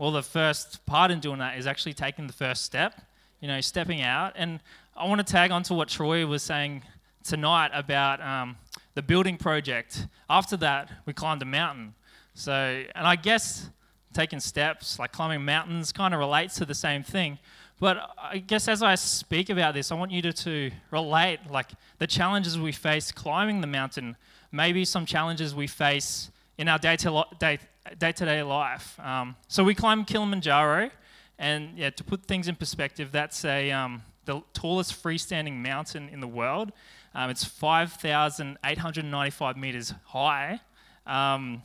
well, 0.00 0.10
the 0.10 0.22
first 0.22 0.86
part 0.86 1.10
in 1.10 1.20
doing 1.20 1.40
that 1.40 1.58
is 1.58 1.66
actually 1.66 1.92
taking 1.92 2.26
the 2.26 2.32
first 2.32 2.64
step, 2.64 3.02
you 3.38 3.46
know, 3.46 3.60
stepping 3.60 4.00
out. 4.00 4.32
And 4.34 4.60
I 4.96 5.06
want 5.06 5.24
to 5.24 5.30
tag 5.30 5.50
on 5.50 5.62
to 5.64 5.74
what 5.74 5.88
Troy 5.88 6.26
was 6.26 6.42
saying 6.42 6.84
tonight 7.22 7.70
about 7.74 8.18
um, 8.22 8.56
the 8.94 9.02
building 9.02 9.36
project. 9.36 10.06
After 10.30 10.56
that, 10.56 10.90
we 11.04 11.12
climbed 11.12 11.42
a 11.42 11.44
mountain. 11.44 11.94
So, 12.32 12.52
and 12.94 13.06
I 13.06 13.14
guess 13.14 13.68
taking 14.14 14.40
steps, 14.40 14.98
like 14.98 15.12
climbing 15.12 15.44
mountains, 15.44 15.92
kind 15.92 16.14
of 16.14 16.20
relates 16.20 16.54
to 16.54 16.64
the 16.64 16.74
same 16.74 17.02
thing. 17.02 17.38
But 17.78 17.98
I 18.18 18.38
guess 18.38 18.68
as 18.68 18.82
I 18.82 18.94
speak 18.94 19.50
about 19.50 19.74
this, 19.74 19.92
I 19.92 19.96
want 19.96 20.12
you 20.12 20.22
to, 20.22 20.32
to 20.32 20.70
relate 20.90 21.40
like 21.50 21.72
the 21.98 22.06
challenges 22.06 22.58
we 22.58 22.72
face 22.72 23.12
climbing 23.12 23.60
the 23.60 23.66
mountain, 23.66 24.16
maybe 24.50 24.86
some 24.86 25.04
challenges 25.04 25.54
we 25.54 25.66
face 25.66 26.30
in 26.56 26.68
our 26.68 26.78
day 26.78 26.96
to 26.96 27.24
day, 27.38 27.58
day-to-day 27.98 28.42
life. 28.42 28.98
Um, 29.00 29.36
so 29.48 29.64
we 29.64 29.74
climbed 29.74 30.06
Kilimanjaro, 30.06 30.90
and 31.38 31.76
yeah, 31.76 31.90
to 31.90 32.04
put 32.04 32.26
things 32.26 32.48
in 32.48 32.56
perspective, 32.56 33.12
that's 33.12 33.44
a 33.44 33.70
um, 33.70 34.02
the 34.24 34.40
tallest 34.52 35.02
freestanding 35.02 35.56
mountain 35.56 36.08
in 36.08 36.20
the 36.20 36.28
world. 36.28 36.72
Um, 37.14 37.30
it's 37.30 37.44
5,895 37.44 39.56
meters 39.56 39.94
high. 40.04 40.60
Um, 41.06 41.62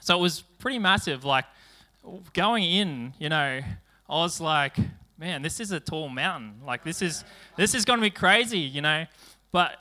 so 0.00 0.18
it 0.18 0.20
was 0.20 0.42
pretty 0.58 0.78
massive. 0.78 1.24
Like 1.24 1.46
going 2.34 2.64
in, 2.64 3.14
you 3.18 3.28
know, 3.28 3.60
I 4.08 4.14
was 4.14 4.40
like, 4.40 4.76
man, 5.16 5.42
this 5.42 5.60
is 5.60 5.70
a 5.70 5.78
tall 5.80 6.08
mountain. 6.08 6.60
Like 6.66 6.84
this 6.84 7.00
is 7.00 7.24
this 7.56 7.74
is 7.74 7.84
going 7.84 8.00
to 8.00 8.02
be 8.02 8.10
crazy, 8.10 8.58
you 8.58 8.82
know. 8.82 9.06
But 9.52 9.76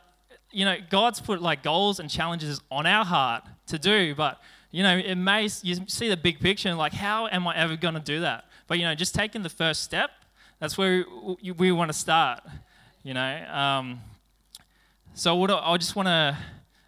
you 0.51 0.65
know, 0.65 0.77
God's 0.89 1.19
put 1.19 1.41
like 1.41 1.63
goals 1.63 1.99
and 1.99 2.09
challenges 2.09 2.61
on 2.69 2.85
our 2.85 3.03
heart 3.03 3.43
to 3.67 3.79
do. 3.79 4.13
But 4.15 4.39
you 4.71 4.83
know, 4.83 4.97
it 4.97 5.15
may 5.15 5.43
you 5.61 5.75
see 5.87 6.07
the 6.07 6.17
big 6.17 6.39
picture 6.39 6.69
and 6.69 6.77
like, 6.77 6.93
how 6.93 7.27
am 7.27 7.47
I 7.47 7.55
ever 7.57 7.75
going 7.75 7.93
to 7.93 7.99
do 7.99 8.21
that? 8.21 8.45
But 8.67 8.79
you 8.79 8.85
know, 8.85 8.95
just 8.95 9.13
taking 9.13 9.43
the 9.43 9.49
first 9.49 9.83
step, 9.83 10.11
that's 10.59 10.77
where 10.77 11.05
we, 11.41 11.51
we 11.51 11.71
want 11.71 11.91
to 11.91 11.97
start. 11.97 12.41
You 13.03 13.13
know. 13.13 13.45
Um, 13.51 13.99
so 15.13 15.35
what 15.35 15.51
I 15.51 15.75
just 15.77 15.95
want 15.95 16.07
to 16.07 16.37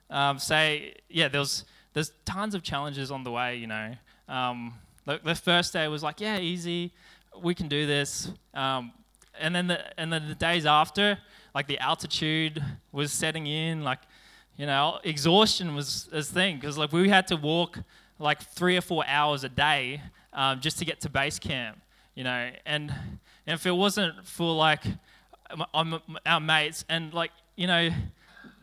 um, 0.10 0.40
say, 0.40 0.94
yeah, 1.10 1.28
there's 1.28 1.66
there's 1.94 2.12
tons 2.26 2.56
of 2.56 2.64
challenges 2.64 3.12
on 3.12 3.24
the 3.24 3.32
way. 3.32 3.58
You 3.58 3.68
know, 3.68 3.94
um, 4.30 4.74
the, 5.06 5.20
the, 5.24 5.36
first 5.36 5.74
day 5.74 5.88
was 5.88 6.04
like, 6.04 6.22
yeah, 6.22 6.40
easy, 6.40 6.94
we 7.42 7.54
can 7.54 7.68
do 7.68 7.86
this. 7.86 8.32
Um, 8.54 8.94
and 9.40 9.54
then 9.54 9.68
the 9.68 10.00
and 10.00 10.14
then 10.14 10.30
the 10.30 10.36
days 10.36 10.66
after, 10.66 11.18
like 11.54 11.68
the 11.68 11.80
altitude 11.80 12.64
was 12.92 13.12
setting 13.12 13.48
in, 13.48 13.84
like 13.84 14.00
you 14.58 14.66
know, 14.66 15.00
exhaustion 15.04 15.76
was 15.76 16.10
a 16.12 16.22
thing 16.22 16.58
because 16.58 16.78
like 16.78 16.92
we 16.92 17.10
had 17.10 17.28
to 17.28 17.36
walk 17.36 17.80
like 18.20 18.42
three 18.42 18.78
or 18.78 18.82
four 18.82 19.04
hours 19.08 19.44
a 19.44 19.50
day 19.50 20.02
um, 20.32 20.60
just 20.62 20.80
to 20.80 20.86
get 20.86 21.02
to 21.02 21.10
base 21.10 21.40
camp. 21.40 21.80
You 22.16 22.24
know, 22.24 22.50
and, 22.66 22.94
if 23.46 23.66
it 23.66 23.72
wasn't 23.72 24.26
for 24.26 24.56
like 24.56 24.84
our 26.26 26.40
mates 26.40 26.86
and 26.88 27.14
like 27.14 27.32
you 27.56 27.68
know, 27.68 27.90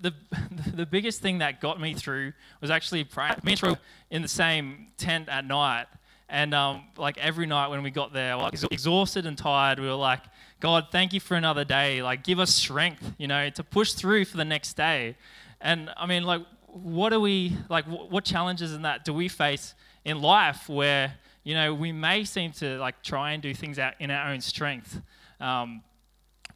the 0.00 0.14
the 0.74 0.87
biggest 0.87 1.20
thing 1.20 1.38
that 1.38 1.61
got 1.61 1.81
me 1.81 1.94
through 1.94 2.33
was 2.61 2.70
actually 2.70 3.05
praying. 3.05 3.35
Me 3.42 3.57
and 3.62 3.76
in 4.11 4.22
the 4.22 4.29
same 4.29 4.87
tent 4.96 5.29
at 5.29 5.44
night, 5.44 5.87
and 6.31 6.55
um, 6.55 6.85
like 6.96 7.18
every 7.18 7.46
night 7.46 7.68
when 7.68 7.83
we 7.83 7.90
got 7.90 8.12
there, 8.12 8.37
like 8.37 8.55
exhausted 8.70 9.26
and 9.26 9.37
tired, 9.37 9.79
we 9.81 9.87
were 9.87 9.94
like, 9.94 10.20
God, 10.61 10.87
thank 10.92 11.12
you 11.12 11.20
for 11.20 11.35
another 11.35 11.64
day. 11.64 12.03
Like, 12.03 12.22
give 12.22 12.38
us 12.38 12.55
strength, 12.55 13.14
you 13.18 13.26
know, 13.26 13.50
to 13.50 13.64
push 13.64 13.92
through 13.92 14.26
for 14.26 14.37
the 14.37 14.44
next 14.44 14.74
day. 14.74 15.16
And 15.60 15.90
I 15.96 16.06
mean, 16.06 16.24
like, 16.24 16.42
what 16.66 17.12
are 17.12 17.20
we 17.20 17.56
like? 17.68 17.84
What 17.86 18.24
challenges 18.24 18.72
in 18.72 18.82
that 18.82 19.04
do 19.04 19.12
we 19.12 19.28
face 19.28 19.74
in 20.04 20.20
life 20.22 20.68
where 20.68 21.14
you 21.42 21.54
know 21.54 21.74
we 21.74 21.92
may 21.92 22.24
seem 22.24 22.52
to 22.52 22.78
like 22.78 23.02
try 23.02 23.32
and 23.32 23.42
do 23.42 23.52
things 23.52 23.78
out 23.78 23.94
in 23.98 24.10
our 24.10 24.30
own 24.30 24.40
strength? 24.40 25.00
Um, 25.40 25.82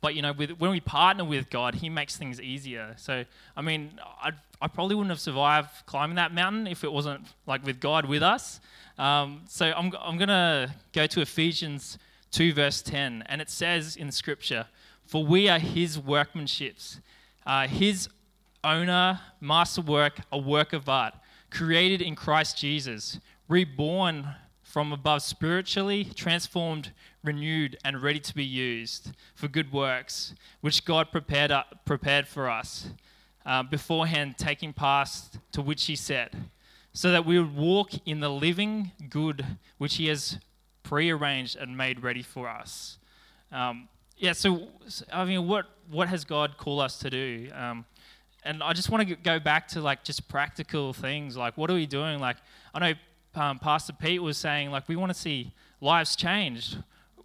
but 0.04 0.14
you 0.14 0.20
know, 0.20 0.32
with, 0.32 0.50
when 0.58 0.70
we 0.70 0.80
partner 0.80 1.24
with 1.24 1.48
God, 1.48 1.76
He 1.76 1.88
makes 1.88 2.16
things 2.16 2.40
easier. 2.40 2.94
So, 2.98 3.24
I 3.56 3.62
mean, 3.62 3.98
i 4.22 4.32
I 4.60 4.68
probably 4.68 4.94
wouldn't 4.94 5.10
have 5.10 5.20
survived 5.20 5.70
climbing 5.84 6.16
that 6.16 6.32
mountain 6.32 6.66
if 6.66 6.84
it 6.84 6.92
wasn't 6.92 7.26
like 7.46 7.64
with 7.66 7.80
God 7.80 8.06
with 8.06 8.22
us. 8.22 8.60
Um, 8.98 9.42
so, 9.48 9.66
I'm, 9.66 9.92
I'm 9.98 10.16
going 10.16 10.28
to 10.28 10.72
go 10.92 11.06
to 11.06 11.20
Ephesians 11.20 11.98
2, 12.30 12.52
verse 12.52 12.82
10, 12.82 13.24
and 13.26 13.40
it 13.40 13.48
says 13.50 13.96
in 13.96 14.10
Scripture, 14.12 14.66
For 15.06 15.24
we 15.24 15.48
are 15.48 15.58
His 15.58 15.98
workmanships, 15.98 17.00
uh, 17.46 17.66
His 17.66 18.08
owner, 18.64 19.20
masterwork, 19.40 20.20
a 20.32 20.38
work 20.38 20.72
of 20.72 20.88
art, 20.88 21.14
created 21.50 22.02
in 22.02 22.16
Christ 22.16 22.58
Jesus, 22.58 23.20
reborn 23.48 24.34
from 24.62 24.92
above 24.92 25.22
spiritually, 25.22 26.04
transformed 26.16 26.90
renewed, 27.22 27.78
and 27.84 28.02
ready 28.02 28.18
to 28.18 28.34
be 28.34 28.44
used 28.44 29.12
for 29.34 29.46
good 29.46 29.72
works, 29.72 30.34
which 30.60 30.84
God 30.84 31.12
prepared, 31.12 31.52
prepared 31.84 32.26
for 32.26 32.50
us 32.50 32.88
uh, 33.46 33.62
beforehand, 33.62 34.36
taking 34.36 34.72
past 34.72 35.38
to 35.52 35.62
which 35.62 35.84
He 35.84 35.96
said, 35.96 36.30
so 36.92 37.12
that 37.12 37.24
we 37.24 37.38
would 37.38 37.54
walk 37.54 37.90
in 38.04 38.20
the 38.20 38.30
living 38.30 38.90
good 39.08 39.44
which 39.78 39.96
He 39.96 40.08
has 40.08 40.38
prearranged 40.82 41.56
and 41.56 41.76
made 41.76 42.02
ready 42.02 42.22
for 42.22 42.48
us. 42.48 42.98
Um, 43.52 43.88
yeah, 44.16 44.32
so 44.32 44.68
I 45.12 45.24
mean, 45.24 45.46
what 45.46 45.66
what 45.90 46.08
has 46.08 46.24
God 46.24 46.56
called 46.56 46.80
us 46.80 46.98
to 46.98 47.10
do? 47.10 47.48
Um, 47.54 47.84
and 48.44 48.62
I 48.62 48.72
just 48.72 48.90
want 48.90 49.08
to 49.08 49.14
go 49.16 49.38
back 49.38 49.68
to 49.68 49.80
like 49.80 50.04
just 50.04 50.28
practical 50.28 50.92
things, 50.92 51.36
like 51.36 51.56
what 51.56 51.70
are 51.70 51.74
we 51.74 51.86
doing? 51.86 52.18
Like 52.18 52.36
I 52.72 52.78
know 52.78 52.94
um, 53.40 53.58
Pastor 53.58 53.92
Pete 53.92 54.22
was 54.22 54.38
saying, 54.38 54.70
like 54.70 54.88
we 54.88 54.96
want 54.96 55.12
to 55.12 55.18
see 55.18 55.52
lives 55.80 56.16
changed 56.16 56.78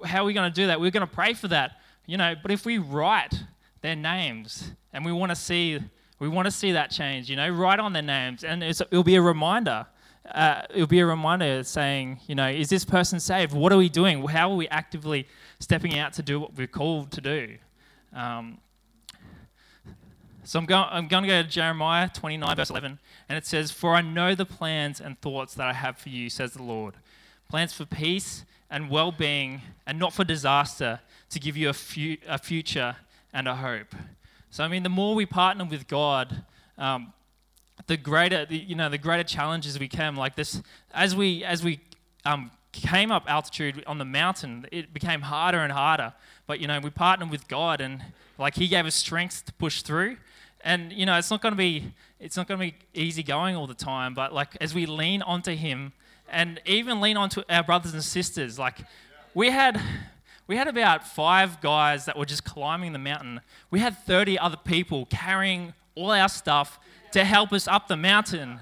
how 0.06 0.24
are 0.24 0.26
we 0.26 0.34
going 0.34 0.50
to 0.52 0.56
do 0.56 0.68
that? 0.68 0.80
We're 0.80 0.92
going 0.92 1.08
to 1.08 1.14
pray 1.14 1.34
for 1.34 1.48
that, 1.50 1.80
you 2.06 2.18
know. 2.18 2.36
But 2.42 2.52
if 2.52 2.66
we 2.66 2.78
write 2.78 3.44
their 3.82 3.96
names 3.96 4.72
and 4.94 5.06
we 5.06 5.12
want 5.12 5.32
to 5.32 5.36
see, 5.36 5.80
we 6.20 6.28
want 6.28 6.46
to 6.46 6.52
see 6.52 6.74
that 6.74 6.92
change, 6.92 7.30
you 7.30 7.36
know, 7.36 7.50
write 7.50 7.80
on 7.80 7.94
their 7.94 8.04
names, 8.04 8.44
and 8.44 8.64
it'll 8.64 9.04
be 9.04 9.16
a 9.16 9.22
reminder. 9.22 9.86
Uh, 10.30 10.62
it'll 10.74 10.86
be 10.86 11.00
a 11.00 11.06
reminder 11.06 11.64
saying, 11.64 12.20
you 12.28 12.36
know, 12.36 12.48
is 12.48 12.70
this 12.70 12.86
person 12.86 13.20
saved? 13.20 13.54
What 13.54 13.72
are 13.72 13.78
we 13.78 13.90
doing? 13.90 14.26
How 14.28 14.52
are 14.52 14.56
we 14.56 14.68
actively 14.68 15.28
stepping 15.60 15.98
out 15.98 16.14
to 16.14 16.22
do 16.22 16.40
what 16.40 16.56
we're 16.56 16.68
called 16.68 17.12
to 17.12 17.22
do? 17.22 17.58
Um, 18.14 18.60
so 20.50 20.58
I'm 20.58 20.66
going, 20.66 20.88
I'm 20.90 21.08
going 21.08 21.22
to 21.22 21.30
go 21.30 21.44
to 21.44 21.48
Jeremiah 21.48 22.10
29, 22.12 22.56
verse 22.56 22.72
11, 22.72 22.98
and 23.30 23.38
it 23.38 23.46
says, 23.46 23.70
For 23.70 23.94
I 23.94 24.02
know 24.02 24.34
the 24.34 24.48
plans 24.48 25.00
and 25.00 25.22
thoughts 25.22 25.54
that 25.54 25.68
I 25.68 25.74
have 25.74 26.00
for 26.00 26.10
you, 26.10 26.28
says 26.28 26.54
the 26.54 26.64
Lord. 26.64 26.96
Plans 27.50 27.72
for 27.72 27.86
peace 27.86 28.46
and 28.68 28.90
well 28.90 29.12
being 29.12 29.62
and 29.86 30.00
not 30.00 30.12
for 30.12 30.24
disaster 30.24 31.02
to 31.30 31.40
give 31.40 31.56
you 31.56 31.70
a, 31.70 31.74
fu- 31.74 32.18
a 32.28 32.40
future 32.40 32.96
and 33.32 33.48
a 33.48 33.58
hope. 33.58 33.94
So, 34.50 34.64
I 34.64 34.70
mean, 34.70 34.82
the 34.82 34.90
more 34.90 35.14
we 35.14 35.28
partner 35.28 35.66
with 35.66 35.88
God, 35.88 36.44
um, 36.80 37.14
the 37.86 37.96
greater, 37.96 38.44
the, 38.44 38.58
you 38.58 38.74
know, 38.74 38.90
the 38.90 38.98
greater 38.98 39.24
challenges 39.24 39.78
we 39.78 39.88
come. 39.88 40.16
Like 40.16 40.36
this, 40.36 40.64
as 40.96 41.16
we, 41.16 41.44
as 41.44 41.64
we 41.64 41.80
um, 42.26 42.50
came 42.72 43.12
up 43.12 43.26
altitude 43.28 43.84
on 43.86 44.00
the 44.00 44.06
mountain, 44.06 44.66
it 44.72 44.96
became 44.96 45.22
harder 45.22 45.60
and 45.60 45.72
harder. 45.72 46.12
But, 46.48 46.60
you 46.60 46.66
know, 46.66 46.80
we 46.80 46.90
partnered 46.90 47.30
with 47.30 47.48
God 47.48 47.82
and 47.82 48.02
like 48.40 48.56
He 48.56 48.68
gave 48.68 48.88
us 48.88 48.96
strength 48.96 49.46
to 49.46 49.54
push 49.54 49.84
through. 49.84 50.18
And, 50.62 50.92
you 50.92 51.06
know, 51.06 51.18
it's 51.18 51.32
not 51.32 51.42
going 51.42 51.54
to 51.54 51.58
be, 51.58 51.94
it's 52.20 52.36
not 52.36 52.48
going 52.48 52.60
to 52.60 52.66
be 52.66 52.76
easy 52.94 53.24
going 53.24 53.56
all 53.56 53.68
the 53.68 53.74
time. 53.74 54.14
But 54.14 54.34
like 54.34 54.58
as 54.60 54.74
we 54.74 54.86
lean 54.86 55.22
onto 55.22 55.56
Him, 55.56 55.94
and 56.32 56.62
even 56.66 57.02
lean 57.02 57.18
onto 57.18 57.42
our 57.50 57.64
brothers 57.64 57.94
and 57.94 58.04
sisters. 58.04 58.60
Like 58.60 58.78
we 59.34 59.50
had 59.50 59.82
we 60.48 60.58
had 60.58 60.68
about 60.68 61.08
five 61.08 61.62
guys 61.62 62.06
that 62.06 62.18
were 62.18 62.26
just 62.26 62.44
climbing 62.44 62.94
the 62.94 63.00
mountain. 63.00 63.42
We 63.70 63.80
had 63.80 63.98
30 63.98 64.40
other 64.40 64.58
people 64.58 65.06
carrying 65.06 65.74
all 65.94 66.12
our 66.12 66.30
stuff 66.30 66.80
to 67.12 67.24
help 67.24 67.54
us 67.54 67.68
up 67.68 67.88
the 67.88 67.98
mountain. 67.98 68.60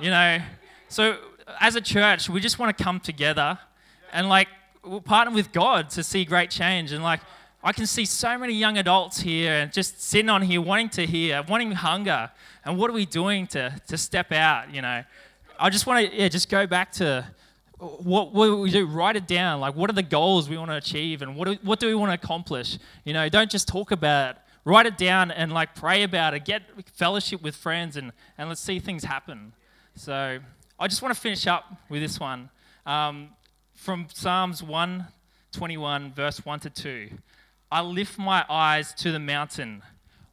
You 0.00 0.10
know, 0.10 0.40
so 0.88 1.18
as 1.60 1.76
a 1.76 1.80
church, 1.80 2.30
we 2.30 2.40
just 2.40 2.58
want 2.58 2.76
to 2.76 2.82
come 2.82 3.00
together 3.00 3.58
and 4.12 4.28
like 4.28 4.48
we'll 4.82 5.00
partner 5.00 5.34
with 5.34 5.52
God 5.52 5.90
to 5.90 6.02
see 6.02 6.24
great 6.24 6.50
change. 6.50 6.92
And 6.92 7.02
like 7.02 7.20
I 7.62 7.72
can 7.72 7.86
see 7.86 8.04
so 8.04 8.38
many 8.38 8.52
young 8.52 8.78
adults 8.78 9.20
here 9.20 9.52
and 9.52 9.72
just 9.72 10.00
sitting 10.00 10.28
on 10.28 10.42
here 10.42 10.60
wanting 10.60 10.88
to 10.90 11.06
hear, 11.06 11.42
wanting 11.48 11.72
hunger. 11.72 12.30
And 12.64 12.78
what 12.78 12.90
are 12.90 12.94
we 12.94 13.06
doing 13.06 13.46
to 13.48 13.80
to 13.88 13.98
step 13.98 14.32
out? 14.32 14.72
You 14.72 14.82
know, 14.82 15.02
I 15.58 15.70
just 15.70 15.86
want 15.86 16.10
to 16.10 16.16
yeah, 16.16 16.28
just 16.28 16.48
go 16.48 16.66
back 16.66 16.92
to 16.92 17.26
what, 17.78 18.32
what 18.32 18.58
we 18.58 18.70
do? 18.70 18.86
Write 18.86 19.16
it 19.16 19.26
down. 19.26 19.60
Like, 19.60 19.74
what 19.74 19.90
are 19.90 19.94
the 19.94 20.02
goals 20.02 20.48
we 20.48 20.56
want 20.56 20.70
to 20.70 20.76
achieve, 20.76 21.22
and 21.22 21.36
what 21.36 21.46
do, 21.46 21.58
what 21.62 21.78
do 21.78 21.86
we 21.86 21.94
want 21.94 22.10
to 22.10 22.14
accomplish? 22.14 22.78
You 23.04 23.12
know, 23.12 23.28
don't 23.28 23.50
just 23.50 23.68
talk 23.68 23.90
about 23.90 24.36
it. 24.36 24.42
Write 24.64 24.86
it 24.86 24.98
down 24.98 25.30
and 25.30 25.52
like 25.52 25.76
pray 25.76 26.02
about 26.02 26.34
it. 26.34 26.44
Get 26.44 26.62
fellowship 26.94 27.42
with 27.42 27.54
friends, 27.54 27.96
and 27.96 28.12
and 28.38 28.48
let's 28.48 28.60
see 28.60 28.78
things 28.80 29.04
happen. 29.04 29.52
So 29.94 30.38
I 30.78 30.88
just 30.88 31.02
want 31.02 31.14
to 31.14 31.20
finish 31.20 31.46
up 31.46 31.64
with 31.88 32.02
this 32.02 32.18
one 32.18 32.50
um, 32.84 33.30
from 33.74 34.06
Psalms 34.12 34.62
121, 34.62 36.12
verse 36.12 36.44
1 36.44 36.60
to 36.60 36.70
2. 36.70 37.10
I 37.70 37.80
lift 37.82 38.18
my 38.18 38.44
eyes 38.48 38.94
to 38.94 39.10
the 39.10 39.18
mountain. 39.18 39.82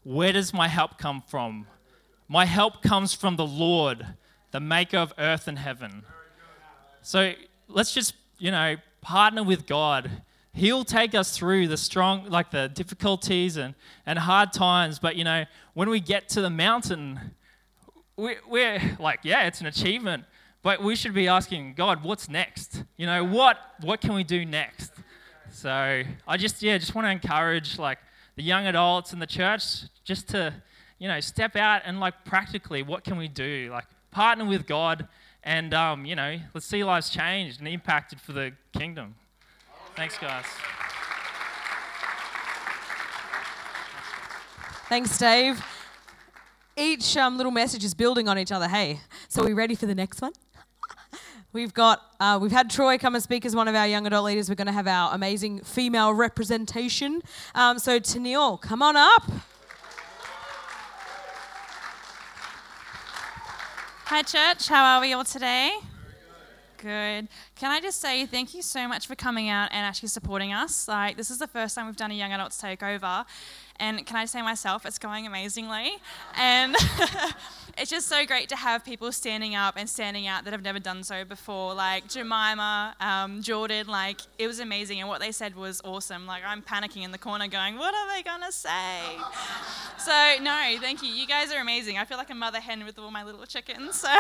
Where 0.04 0.32
does 0.32 0.54
my 0.54 0.68
help 0.68 0.98
come 0.98 1.22
from? 1.22 1.68
My 2.28 2.46
help 2.46 2.82
comes 2.82 3.14
from 3.14 3.36
the 3.36 3.46
Lord, 3.46 4.06
the 4.52 4.60
maker 4.60 4.98
of 4.98 5.14
earth 5.18 5.48
and 5.48 5.58
heaven. 5.58 6.04
So 7.02 7.34
let's 7.68 7.94
just, 7.94 8.14
you 8.38 8.52
know, 8.52 8.76
partner 9.02 9.44
with 9.44 9.66
God. 9.66 10.10
He'll 10.54 10.86
take 10.86 11.16
us 11.16 11.36
through 11.36 11.68
the 11.68 11.78
strong, 11.78 12.30
like 12.30 12.52
the 12.52 12.70
difficulties 12.70 13.58
and, 13.58 13.74
and 14.06 14.20
hard 14.20 14.54
times. 14.54 15.00
But, 15.00 15.16
you 15.16 15.24
know, 15.24 15.46
when 15.74 15.90
we 15.90 16.00
get 16.00 16.30
to 16.30 16.42
the 16.42 16.50
mountain, 16.50 17.20
we, 18.16 18.36
we're 18.48 18.98
like, 19.00 19.22
yeah, 19.24 19.48
it's 19.48 19.60
an 19.60 19.68
achievement. 19.68 20.26
But 20.62 20.82
we 20.82 20.96
should 20.96 21.14
be 21.14 21.28
asking 21.28 21.74
God, 21.74 22.04
what's 22.04 22.30
next? 22.30 22.84
You 22.96 23.06
know, 23.06 23.24
what 23.26 23.58
what 23.82 24.00
can 24.00 24.14
we 24.14 24.24
do 24.24 24.46
next? 24.46 24.94
So 25.54 25.70
I 26.28 26.38
just 26.38 26.62
yeah, 26.64 26.78
just 26.78 26.96
want 26.96 27.06
to 27.06 27.12
encourage 27.12 27.78
like 27.78 28.00
the 28.36 28.44
young 28.44 28.66
adults 28.66 29.14
in 29.14 29.20
the 29.20 29.28
church 29.28 29.84
just 30.04 30.28
to, 30.30 30.54
you 30.98 31.08
know, 31.08 31.20
step 31.20 31.56
out 31.56 31.84
and 31.86 32.00
like 32.00 32.26
practically 32.26 32.82
what 32.82 33.04
can 33.04 33.18
we 33.18 33.28
do? 33.28 33.70
Like 33.72 33.86
partner 34.12 34.46
with 34.46 34.66
God 34.66 35.08
and 35.44 35.74
um, 35.74 36.06
you 36.06 36.16
know, 36.16 36.38
let's 36.54 36.66
see 36.66 36.84
lives 36.84 37.10
changed 37.10 37.60
and 37.60 37.68
impacted 37.68 38.20
for 38.20 38.34
the 38.34 38.52
kingdom. 38.78 39.16
Thanks, 39.96 40.18
guys. 40.18 40.46
Thanks, 44.90 45.18
Dave. 45.18 45.64
Each 46.76 47.16
um, 47.16 47.38
little 47.38 47.52
message 47.52 47.84
is 47.84 47.94
building 47.94 48.28
on 48.28 48.40
each 48.40 48.52
other. 48.52 48.68
Hey, 48.68 49.02
so 49.30 49.44
are 49.44 49.46
we 49.46 49.54
ready 49.54 49.76
for 49.76 49.86
the 49.86 49.96
next 49.96 50.22
one? 50.22 50.34
We've 51.54 51.72
got 51.72 52.02
uh, 52.20 52.40
we've 52.42 52.52
had 52.52 52.72
Troy 52.72 52.98
come 52.98 53.14
and 53.14 53.24
speak 53.24 53.46
as 53.46 53.56
one 53.56 53.68
of 53.68 53.76
our 53.76 53.88
young 53.88 54.08
adult 54.08 54.26
leaders. 54.26 54.50
We're 54.50 54.56
going 54.56 54.66
to 54.66 54.74
have 54.74 54.88
our 54.88 55.14
amazing 55.14 55.60
female 55.60 56.12
representation. 56.12 57.22
Um, 57.54 57.78
so 57.78 58.00
Tennille, 58.00 58.60
come 58.60 58.82
on 58.82 58.98
up. 58.98 59.32
Hi, 64.06 64.24
church. 64.24 64.68
How 64.68 64.96
are 64.96 65.02
we 65.02 65.14
all 65.14 65.24
today? 65.24 65.74
Good. 66.78 67.28
Can 67.56 67.72
I 67.72 67.80
just 67.80 68.02
say 68.02 68.26
thank 68.26 68.56
you 68.56 68.64
so 68.64 68.88
much 68.88 69.06
for 69.06 69.14
coming 69.14 69.48
out 69.48 69.70
and 69.72 69.86
actually 69.86 70.10
supporting 70.10 70.52
us? 70.52 70.88
Like, 70.88 71.18
this 71.18 71.30
is 71.30 71.38
the 71.38 71.48
first 71.48 71.76
time 71.76 71.86
we've 71.86 71.96
done 71.96 72.10
a 72.10 72.16
young 72.16 72.34
adults 72.34 72.60
takeover, 72.60 73.26
and 73.80 74.06
can 74.06 74.18
I 74.18 74.26
say 74.26 74.42
myself, 74.42 74.86
it's 74.86 74.98
going 74.98 75.28
amazingly. 75.28 75.94
And 76.36 76.76
it's 77.78 77.90
just 77.90 78.08
so 78.08 78.26
great 78.26 78.50
to 78.50 78.56
have 78.56 78.86
people 78.86 79.12
standing 79.12 79.56
up 79.56 79.76
and 79.78 79.90
standing 79.90 80.28
out 80.28 80.44
that 80.44 80.52
have 80.52 80.62
never 80.62 80.80
done 80.80 81.04
so 81.04 81.26
before. 81.26 81.74
Like 81.74 82.08
Jemima, 82.08 82.96
um, 83.00 83.42
Jordan, 83.42 83.88
like, 83.88 84.22
it 84.38 84.48
was 84.48 84.60
amazing. 84.60 85.00
And 85.00 85.10
what 85.10 85.20
they 85.20 85.32
said 85.32 85.56
was 85.56 85.82
awesome. 85.84 86.28
Like, 86.28 86.44
I'm 86.46 86.62
panicking 86.62 87.04
in 87.04 87.12
the 87.12 87.18
corner 87.18 87.48
going, 87.48 87.78
what 87.78 87.94
are 87.96 88.16
they 88.16 88.22
going 88.22 88.42
to 88.42 88.52
say? 88.52 89.00
so, 89.98 90.36
no, 90.42 90.76
thank 90.80 91.02
you. 91.02 91.10
You 91.10 91.26
guys 91.26 91.52
are 91.52 91.60
amazing. 91.60 91.98
I 91.98 92.06
feel 92.06 92.18
like 92.18 92.30
a 92.30 92.36
mother 92.36 92.60
hen 92.60 92.86
with 92.86 93.00
all 93.00 93.12
my 93.12 93.24
little 93.24 93.46
chickens. 93.46 94.02
So. 94.02 94.10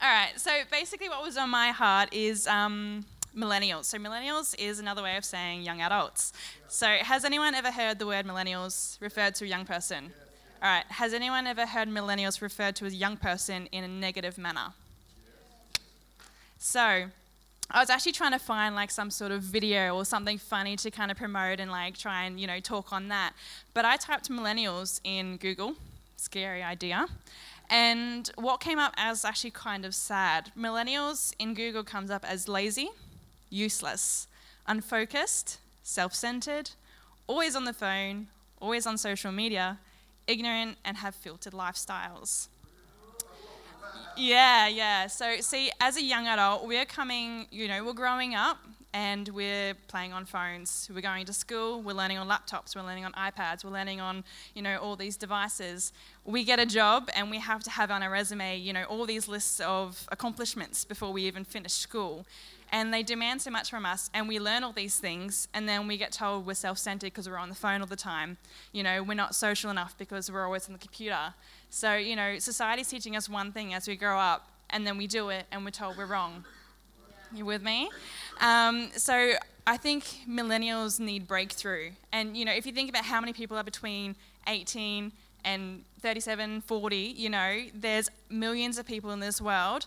All 0.00 0.08
right, 0.08 0.30
so 0.36 0.52
basically, 0.70 1.08
what 1.08 1.24
was 1.24 1.36
on 1.36 1.50
my 1.50 1.70
heart 1.70 2.14
is 2.14 2.46
um, 2.46 3.04
millennials. 3.36 3.86
So, 3.86 3.98
millennials 3.98 4.54
is 4.56 4.78
another 4.78 5.02
way 5.02 5.16
of 5.16 5.24
saying 5.24 5.62
young 5.62 5.80
adults. 5.80 6.32
So, 6.68 6.86
has 6.86 7.24
anyone 7.24 7.52
ever 7.56 7.72
heard 7.72 7.98
the 7.98 8.06
word 8.06 8.24
millennials 8.24 9.00
referred 9.00 9.34
to 9.34 9.44
a 9.44 9.48
young 9.48 9.64
person? 9.64 10.12
All 10.60 10.68
right, 10.68 10.84
has 10.88 11.14
anyone 11.14 11.46
ever 11.46 11.66
heard 11.66 11.88
millennials 11.88 12.42
referred 12.42 12.74
to 12.76 12.86
as 12.86 12.92
young 12.92 13.16
person 13.16 13.66
in 13.70 13.84
a 13.84 13.88
negative 13.88 14.36
manner? 14.36 14.72
So, 16.58 16.80
I 17.70 17.80
was 17.80 17.90
actually 17.90 18.12
trying 18.12 18.32
to 18.32 18.40
find 18.40 18.74
like 18.74 18.90
some 18.90 19.12
sort 19.12 19.30
of 19.30 19.42
video 19.42 19.94
or 19.94 20.04
something 20.04 20.36
funny 20.36 20.74
to 20.76 20.90
kind 20.90 21.12
of 21.12 21.16
promote 21.16 21.60
and 21.60 21.70
like 21.70 21.96
try 21.96 22.24
and 22.24 22.40
you 22.40 22.48
know 22.48 22.58
talk 22.58 22.92
on 22.92 23.06
that. 23.08 23.34
But 23.72 23.84
I 23.84 23.96
typed 23.96 24.28
millennials 24.30 25.00
in 25.04 25.36
Google. 25.36 25.74
Scary 26.16 26.64
idea. 26.64 27.06
And 27.70 28.28
what 28.34 28.58
came 28.58 28.80
up 28.80 28.94
as 28.96 29.24
actually 29.24 29.52
kind 29.52 29.84
of 29.84 29.94
sad 29.94 30.50
millennials 30.58 31.34
in 31.38 31.54
Google 31.54 31.84
comes 31.84 32.10
up 32.10 32.24
as 32.28 32.48
lazy, 32.48 32.88
useless, 33.48 34.26
unfocused, 34.66 35.58
self 35.84 36.14
centered, 36.14 36.70
always 37.28 37.54
on 37.54 37.64
the 37.64 37.72
phone, 37.72 38.26
always 38.60 38.86
on 38.86 38.98
social 38.98 39.30
media, 39.30 39.78
ignorant, 40.28 40.78
and 40.84 40.96
have 40.98 41.14
filtered 41.14 41.52
lifestyles. 41.52 42.48
Yeah, 44.16 44.66
yeah. 44.66 45.06
So, 45.06 45.40
see, 45.40 45.70
as 45.80 45.96
a 45.96 46.02
young 46.02 46.26
adult, 46.26 46.66
we're 46.66 46.84
coming, 46.84 47.46
you 47.50 47.68
know, 47.68 47.84
we're 47.84 47.92
growing 47.92 48.34
up 48.34 48.58
and 48.92 49.28
we're 49.28 49.74
playing 49.86 50.12
on 50.12 50.24
phones. 50.24 50.90
We're 50.92 51.02
going 51.02 51.26
to 51.26 51.32
school, 51.32 51.82
we're 51.82 51.92
learning 51.92 52.18
on 52.18 52.28
laptops, 52.28 52.74
we're 52.74 52.82
learning 52.82 53.04
on 53.04 53.12
iPads, 53.12 53.64
we're 53.64 53.70
learning 53.70 54.00
on, 54.00 54.24
you 54.54 54.62
know, 54.62 54.76
all 54.78 54.96
these 54.96 55.16
devices. 55.16 55.92
We 56.24 56.42
get 56.42 56.58
a 56.58 56.66
job 56.66 57.10
and 57.14 57.30
we 57.30 57.38
have 57.38 57.62
to 57.64 57.70
have 57.70 57.90
on 57.92 58.02
our 58.02 58.10
resume, 58.10 58.58
you 58.58 58.72
know, 58.72 58.84
all 58.84 59.06
these 59.06 59.28
lists 59.28 59.60
of 59.60 60.06
accomplishments 60.10 60.84
before 60.84 61.12
we 61.12 61.22
even 61.24 61.44
finish 61.44 61.74
school. 61.74 62.26
And 62.70 62.92
they 62.92 63.02
demand 63.02 63.40
so 63.40 63.50
much 63.50 63.70
from 63.70 63.86
us, 63.86 64.10
and 64.12 64.28
we 64.28 64.38
learn 64.38 64.62
all 64.62 64.72
these 64.72 64.98
things, 64.98 65.48
and 65.54 65.68
then 65.68 65.86
we 65.86 65.96
get 65.96 66.12
told 66.12 66.46
we're 66.46 66.54
self 66.54 66.76
centered 66.76 67.06
because 67.06 67.28
we're 67.28 67.38
on 67.38 67.48
the 67.48 67.54
phone 67.54 67.80
all 67.80 67.86
the 67.86 67.96
time. 67.96 68.36
You 68.72 68.82
know, 68.82 69.02
we're 69.02 69.14
not 69.14 69.34
social 69.34 69.70
enough 69.70 69.96
because 69.96 70.30
we're 70.30 70.44
always 70.44 70.66
on 70.66 70.74
the 70.74 70.78
computer. 70.78 71.34
So, 71.70 71.94
you 71.94 72.14
know, 72.14 72.38
society's 72.38 72.88
teaching 72.88 73.16
us 73.16 73.28
one 73.28 73.52
thing 73.52 73.72
as 73.72 73.88
we 73.88 73.96
grow 73.96 74.18
up, 74.18 74.50
and 74.70 74.86
then 74.86 74.98
we 74.98 75.06
do 75.06 75.30
it, 75.30 75.46
and 75.50 75.64
we're 75.64 75.70
told 75.70 75.96
we're 75.96 76.06
wrong. 76.06 76.44
You 77.32 77.44
with 77.44 77.62
me? 77.62 77.90
Um, 78.40 78.90
so 78.96 79.34
I 79.66 79.76
think 79.76 80.04
millennials 80.28 80.98
need 80.98 81.26
breakthrough. 81.26 81.90
And, 82.10 82.36
you 82.36 82.46
know, 82.46 82.52
if 82.52 82.64
you 82.64 82.72
think 82.72 82.88
about 82.88 83.04
how 83.04 83.20
many 83.20 83.34
people 83.34 83.56
are 83.58 83.62
between 83.62 84.16
18 84.46 85.12
and 85.44 85.84
37, 86.00 86.62
40, 86.62 86.96
you 86.96 87.28
know, 87.28 87.64
there's 87.74 88.10
millions 88.30 88.78
of 88.78 88.86
people 88.86 89.10
in 89.10 89.20
this 89.20 89.42
world 89.42 89.86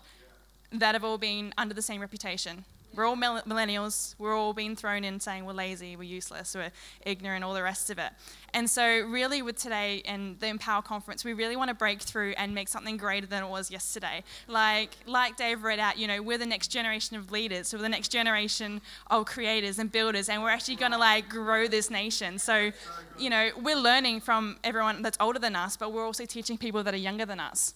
that 0.72 0.94
have 0.94 1.04
all 1.04 1.18
been 1.18 1.52
under 1.56 1.74
the 1.74 1.82
same 1.82 2.00
reputation. 2.00 2.64
We're 2.94 3.06
all 3.06 3.16
millennials. 3.16 4.14
We're 4.18 4.36
all 4.36 4.52
being 4.52 4.76
thrown 4.76 5.02
in 5.02 5.18
saying 5.18 5.46
we're 5.46 5.54
lazy, 5.54 5.96
we're 5.96 6.02
useless, 6.02 6.54
we're 6.54 6.72
ignorant, 7.06 7.42
all 7.42 7.54
the 7.54 7.62
rest 7.62 7.88
of 7.88 7.98
it. 7.98 8.12
And 8.52 8.68
so, 8.68 8.84
really, 9.06 9.40
with 9.40 9.56
today 9.56 10.02
and 10.04 10.38
the 10.40 10.48
Empower 10.48 10.82
Conference, 10.82 11.24
we 11.24 11.32
really 11.32 11.56
want 11.56 11.68
to 11.68 11.74
break 11.74 12.02
through 12.02 12.34
and 12.36 12.54
make 12.54 12.68
something 12.68 12.98
greater 12.98 13.26
than 13.26 13.44
it 13.44 13.48
was 13.48 13.70
yesterday. 13.70 14.22
Like, 14.46 14.90
like 15.06 15.38
Dave 15.38 15.62
read 15.62 15.78
out, 15.78 15.96
you 15.96 16.06
know, 16.06 16.20
we're 16.20 16.36
the 16.36 16.44
next 16.44 16.68
generation 16.68 17.16
of 17.16 17.32
leaders, 17.32 17.68
so 17.68 17.78
we're 17.78 17.82
the 17.82 17.88
next 17.88 18.08
generation 18.08 18.82
of 19.10 19.24
creators 19.24 19.78
and 19.78 19.90
builders, 19.90 20.28
and 20.28 20.42
we're 20.42 20.50
actually 20.50 20.76
going 20.76 20.92
to 20.92 20.98
like 20.98 21.30
grow 21.30 21.66
this 21.66 21.88
nation. 21.88 22.38
So, 22.38 22.72
you 23.18 23.30
know, 23.30 23.52
we're 23.56 23.76
learning 23.76 24.20
from 24.20 24.58
everyone 24.62 25.00
that's 25.00 25.16
older 25.18 25.38
than 25.38 25.56
us, 25.56 25.78
but 25.78 25.94
we're 25.94 26.04
also 26.04 26.26
teaching 26.26 26.58
people 26.58 26.82
that 26.82 26.92
are 26.92 26.98
younger 26.98 27.24
than 27.24 27.40
us. 27.40 27.72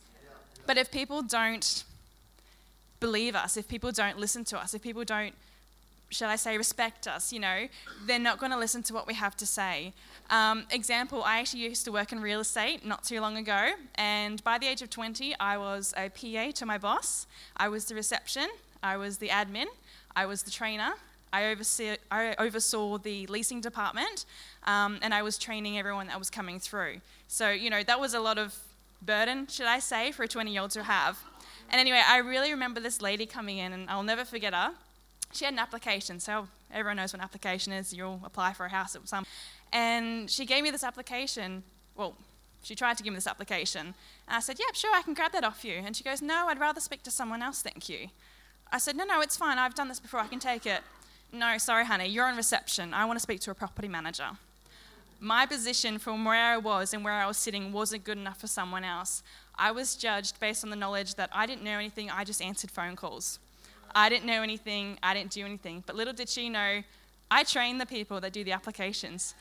But 0.66 0.76
if 0.76 0.90
people 0.90 1.22
don't 1.22 1.84
believe 3.00 3.34
us, 3.34 3.56
if 3.56 3.68
people 3.68 3.92
don't 3.92 4.18
listen 4.18 4.44
to 4.44 4.58
us, 4.58 4.74
if 4.74 4.82
people 4.82 5.04
don't, 5.04 5.34
shall 6.10 6.30
I 6.30 6.36
say, 6.36 6.56
respect 6.56 7.06
us, 7.06 7.32
you 7.32 7.40
know, 7.40 7.68
they're 8.06 8.18
not 8.18 8.38
going 8.38 8.52
to 8.52 8.58
listen 8.58 8.82
to 8.84 8.94
what 8.94 9.06
we 9.06 9.14
have 9.14 9.36
to 9.38 9.46
say. 9.46 9.92
Um, 10.30 10.64
example, 10.70 11.22
I 11.24 11.40
actually 11.40 11.62
used 11.62 11.84
to 11.84 11.92
work 11.92 12.12
in 12.12 12.20
real 12.20 12.40
estate 12.40 12.84
not 12.84 13.04
too 13.04 13.20
long 13.20 13.36
ago, 13.36 13.70
and 13.96 14.42
by 14.44 14.58
the 14.58 14.66
age 14.66 14.82
of 14.82 14.90
20, 14.90 15.34
I 15.38 15.56
was 15.58 15.94
a 15.96 16.08
PA 16.08 16.52
to 16.52 16.66
my 16.66 16.78
boss. 16.78 17.26
I 17.56 17.68
was 17.68 17.86
the 17.86 17.94
reception, 17.94 18.48
I 18.82 18.96
was 18.96 19.18
the 19.18 19.28
admin, 19.28 19.66
I 20.14 20.26
was 20.26 20.42
the 20.42 20.50
trainer, 20.50 20.94
I, 21.32 21.46
oversee, 21.46 21.96
I 22.10 22.34
oversaw 22.38 22.98
the 22.98 23.26
leasing 23.26 23.60
department, 23.60 24.24
um, 24.64 24.98
and 25.02 25.12
I 25.12 25.22
was 25.22 25.38
training 25.38 25.78
everyone 25.78 26.06
that 26.06 26.18
was 26.18 26.30
coming 26.30 26.58
through. 26.60 27.00
So, 27.28 27.50
you 27.50 27.68
know, 27.68 27.82
that 27.82 28.00
was 28.00 28.14
a 28.14 28.20
lot 28.20 28.38
of 28.38 28.56
burden, 29.02 29.46
should 29.48 29.66
I 29.66 29.80
say, 29.80 30.12
for 30.12 30.22
a 30.22 30.28
20 30.28 30.52
year 30.52 30.62
old 30.62 30.70
to 30.72 30.82
have. 30.82 31.18
And 31.70 31.80
anyway, 31.80 32.02
I 32.06 32.18
really 32.18 32.50
remember 32.50 32.80
this 32.80 33.02
lady 33.02 33.26
coming 33.26 33.58
in, 33.58 33.72
and 33.72 33.90
I'll 33.90 34.02
never 34.02 34.24
forget 34.24 34.54
her. 34.54 34.72
She 35.32 35.44
had 35.44 35.52
an 35.52 35.58
application, 35.58 36.20
so 36.20 36.48
everyone 36.72 36.96
knows 36.96 37.12
what 37.12 37.20
an 37.20 37.24
application 37.24 37.72
is. 37.72 37.92
You'll 37.92 38.20
apply 38.24 38.52
for 38.52 38.66
a 38.66 38.68
house 38.68 38.94
at 38.94 39.08
some. 39.08 39.24
And 39.72 40.30
she 40.30 40.46
gave 40.46 40.62
me 40.62 40.70
this 40.70 40.84
application. 40.84 41.62
Well, 41.96 42.14
she 42.62 42.74
tried 42.74 42.96
to 42.98 43.02
give 43.02 43.12
me 43.12 43.16
this 43.16 43.26
application. 43.26 43.94
And 44.26 44.36
I 44.36 44.40
said, 44.40 44.58
Yep, 44.58 44.74
sure, 44.74 44.94
I 44.94 45.02
can 45.02 45.14
grab 45.14 45.32
that 45.32 45.44
off 45.44 45.64
you. 45.64 45.74
And 45.74 45.96
she 45.96 46.04
goes, 46.04 46.22
No, 46.22 46.46
I'd 46.48 46.60
rather 46.60 46.80
speak 46.80 47.02
to 47.04 47.10
someone 47.10 47.42
else, 47.42 47.62
thank 47.62 47.88
you. 47.88 48.08
I 48.72 48.78
said, 48.78 48.96
No, 48.96 49.04
no, 49.04 49.20
it's 49.20 49.36
fine. 49.36 49.58
I've 49.58 49.74
done 49.74 49.88
this 49.88 50.00
before. 50.00 50.20
I 50.20 50.26
can 50.26 50.40
take 50.40 50.66
it. 50.66 50.80
No, 51.32 51.58
sorry, 51.58 51.84
honey, 51.84 52.06
you're 52.06 52.24
on 52.24 52.36
reception. 52.36 52.94
I 52.94 53.04
want 53.04 53.18
to 53.18 53.22
speak 53.22 53.40
to 53.40 53.50
a 53.50 53.54
property 53.54 53.88
manager. 53.88 54.30
My 55.18 55.46
position 55.46 55.98
from 55.98 56.24
where 56.24 56.52
I 56.52 56.56
was 56.56 56.92
and 56.92 57.04
where 57.04 57.14
I 57.14 57.26
was 57.26 57.36
sitting 57.36 57.72
wasn't 57.72 58.04
good 58.04 58.18
enough 58.18 58.40
for 58.40 58.46
someone 58.46 58.84
else. 58.84 59.22
I 59.58 59.70
was 59.70 59.96
judged 59.96 60.38
based 60.38 60.64
on 60.64 60.70
the 60.70 60.76
knowledge 60.76 61.14
that 61.14 61.30
I 61.32 61.46
didn't 61.46 61.64
know 61.64 61.78
anything, 61.78 62.10
I 62.10 62.24
just 62.24 62.42
answered 62.42 62.70
phone 62.70 62.96
calls. 62.96 63.38
I 63.94 64.08
didn't 64.08 64.26
know 64.26 64.42
anything, 64.42 64.98
I 65.02 65.14
didn't 65.14 65.30
do 65.30 65.44
anything. 65.44 65.82
But 65.86 65.96
little 65.96 66.12
did 66.12 66.28
she 66.28 66.48
know, 66.48 66.82
I 67.28 67.42
train 67.42 67.78
the 67.78 67.86
people 67.86 68.20
that 68.20 68.32
do 68.32 68.44
the 68.44 68.52
applications. 68.52 69.34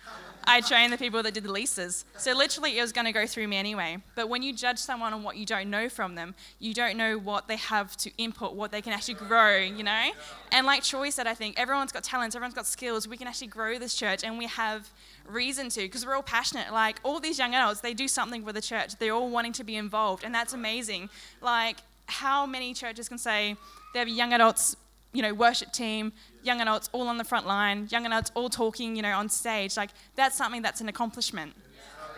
I 0.48 0.62
train 0.62 0.90
the 0.90 0.98
people 0.98 1.22
that 1.22 1.34
did 1.36 1.44
the 1.44 1.52
leases. 1.52 2.06
So 2.18 2.34
literally, 2.34 2.78
it 2.78 2.82
was 2.82 2.92
going 2.92 3.06
to 3.06 3.12
go 3.12 3.28
through 3.28 3.48
me 3.48 3.58
anyway. 3.58 3.98
But 4.16 4.28
when 4.28 4.42
you 4.42 4.54
judge 4.54 4.80
someone 4.80 5.14
on 5.14 5.22
what 5.22 5.38
you 5.38 5.46
don't 5.46 5.70
know 5.70 5.88
from 5.88 6.16
them, 6.16 6.34
you 6.60 6.74
don't 6.74 6.98
know 6.98 7.18
what 7.18 7.48
they 7.48 7.58
have 7.58 7.96
to 7.98 8.12
input, 8.18 8.54
what 8.54 8.72
they 8.72 8.82
can 8.82 8.92
actually 8.92 9.16
grow, 9.16 9.58
you 9.58 9.84
know? 9.84 10.12
And 10.52 10.66
like 10.66 10.84
Troy 10.84 11.12
said, 11.12 11.28
I 11.28 11.36
think 11.36 11.60
everyone's 11.60 11.92
got 11.92 12.04
talents, 12.04 12.36
everyone's 12.36 12.56
got 12.56 12.66
skills. 12.66 13.08
We 13.08 13.18
can 13.18 13.28
actually 13.28 13.48
grow 13.48 13.78
this 13.78 13.94
church, 13.94 14.24
and 14.24 14.38
we 14.38 14.48
have 14.48 14.90
reason 15.28 15.70
to 15.70 15.82
because 15.82 16.06
we're 16.06 16.16
all 16.16 16.24
passionate. 16.24 16.72
Like 16.72 17.00
all 17.04 17.20
these 17.20 17.38
young 17.38 17.54
adults, 17.54 17.82
they 17.82 17.94
do 17.94 18.08
something 18.08 18.44
for 18.44 18.52
the 18.54 18.62
church. 18.62 18.96
They're 18.98 19.14
all 19.14 19.30
wanting 19.30 19.54
to 19.54 19.64
be 19.64 19.76
involved, 19.76 20.24
and 20.24 20.34
that's 20.34 20.54
amazing. 20.54 21.10
Like 21.42 21.78
how 22.08 22.46
many 22.46 22.74
churches 22.74 23.10
can 23.10 23.18
say 23.18 23.56
they 23.94 24.00
have 24.00 24.08
young 24.10 24.34
adults, 24.34 24.76
you 25.16 25.22
know, 25.22 25.34
worship 25.34 25.72
team, 25.72 26.12
young 26.44 26.62
adults 26.62 26.90
all 26.92 27.08
on 27.08 27.18
the 27.18 27.24
front 27.24 27.48
line, 27.48 27.88
young 27.90 28.06
adults 28.06 28.32
all 28.36 28.50
talking, 28.50 28.96
you 28.96 29.02
know, 29.02 29.14
on 29.14 29.30
stage. 29.30 29.78
Like 29.78 29.92
that's 30.16 30.36
something 30.36 30.62
that's 30.62 30.82
an 30.82 30.90
accomplishment, 30.90 31.54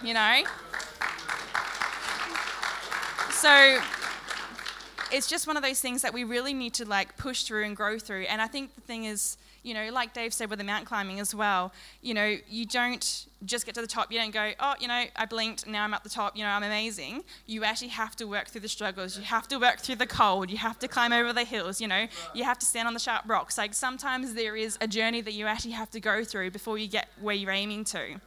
you 0.03 0.13
know. 0.13 0.41
So 3.31 3.79
it's 5.11 5.27
just 5.27 5.47
one 5.47 5.55
of 5.55 5.63
those 5.63 5.79
things 5.79 6.01
that 6.01 6.13
we 6.13 6.23
really 6.23 6.53
need 6.53 6.73
to 6.75 6.85
like 6.85 7.15
push 7.17 7.43
through 7.43 7.65
and 7.65 7.75
grow 7.75 7.99
through. 7.99 8.23
And 8.23 8.41
I 8.41 8.47
think 8.47 8.73
the 8.75 8.81
thing 8.81 9.05
is 9.05 9.37
you 9.67 9.73
know, 9.73 9.89
like 9.91 10.13
Dave 10.13 10.33
said 10.33 10.49
with 10.49 10.59
the 10.59 10.65
mount 10.65 10.85
climbing 10.85 11.19
as 11.19 11.35
well, 11.35 11.73
you 12.01 12.13
know, 12.13 12.37
you 12.47 12.65
don't 12.65 13.25
just 13.45 13.65
get 13.65 13.75
to 13.75 13.81
the 13.81 13.87
top. 13.87 14.11
You 14.11 14.17
don't 14.17 14.33
go, 14.33 14.53
oh, 14.61 14.75
you 14.79 14.87
know, 14.87 15.03
I 15.15 15.25
blinked, 15.25 15.67
now 15.67 15.83
I'm 15.83 15.93
at 15.93 16.03
the 16.03 16.09
top, 16.09 16.37
you 16.37 16.43
know, 16.43 16.49
I'm 16.49 16.63
amazing. 16.63 17.25
You 17.45 17.65
actually 17.65 17.89
have 17.89 18.15
to 18.15 18.25
work 18.25 18.47
through 18.47 18.61
the 18.61 18.69
struggles. 18.69 19.17
You 19.17 19.23
have 19.25 19.45
to 19.49 19.57
work 19.57 19.79
through 19.79 19.97
the 19.97 20.07
cold. 20.07 20.49
You 20.49 20.57
have 20.57 20.79
to 20.79 20.87
climb 20.87 21.11
over 21.11 21.33
the 21.33 21.43
hills, 21.43 21.81
you 21.81 21.87
know, 21.87 22.07
you 22.33 22.45
have 22.45 22.57
to 22.59 22.65
stand 22.65 22.87
on 22.87 22.93
the 22.93 22.99
sharp 22.99 23.23
rocks. 23.27 23.57
Like 23.57 23.73
sometimes 23.73 24.33
there 24.35 24.55
is 24.55 24.77
a 24.79 24.87
journey 24.87 25.19
that 25.19 25.33
you 25.33 25.45
actually 25.47 25.71
have 25.71 25.91
to 25.91 25.99
go 25.99 26.23
through 26.23 26.51
before 26.51 26.77
you 26.77 26.87
get 26.87 27.09
where 27.19 27.35
you're 27.35 27.51
aiming 27.51 27.83
to. 27.85 28.21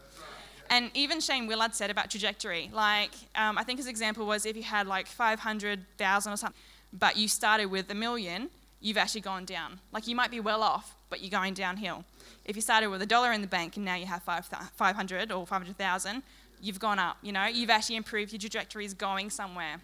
And 0.68 0.91
even 0.95 1.20
Shane 1.20 1.47
Willard 1.47 1.74
said 1.74 1.91
about 1.91 2.11
trajectory, 2.11 2.70
like, 2.72 3.11
um, 3.34 3.57
I 3.59 3.64
think 3.64 3.78
his 3.78 3.88
example 3.88 4.26
was 4.26 4.45
if 4.45 4.57
you 4.57 4.62
had 4.62 4.86
like 4.86 5.07
500,000 5.07 6.32
or 6.32 6.36
something, 6.36 6.61
but 6.93 7.16
you 7.16 7.26
started 7.26 7.66
with 7.66 7.91
a 7.91 7.95
million, 7.95 8.51
you've 8.81 8.97
actually 8.97 9.20
gone 9.20 9.45
down. 9.45 9.81
Like 9.93 10.07
you 10.07 10.16
might 10.16 10.31
be 10.31 10.41
well 10.41 10.62
off, 10.62 10.95
but 11.09 11.20
you're 11.20 11.31
going 11.31 11.55
downhill. 11.55 12.05
If 12.45 12.57
you 12.57 12.62
started 12.62 12.89
with 12.89 13.03
a 13.03 13.07
dollar 13.07 13.33
in 13.33 13.41
the 13.41 13.47
bank 13.47 13.76
and 13.76 13.85
now 13.85 13.95
you 13.95 14.07
have 14.07 14.22
500 14.22 15.33
or 15.33 15.47
500,000, 15.47 16.22
you've 16.62 16.81
gone 16.81 16.99
up, 16.99 17.18
you 17.22 17.33
know, 17.33 17.47
you've 17.47 17.70
actually 17.70 17.97
improved, 17.97 18.33
your 18.33 18.41
trajectory 18.41 18.85
is 18.85 18.95
going 18.95 19.31
somewhere. 19.31 19.81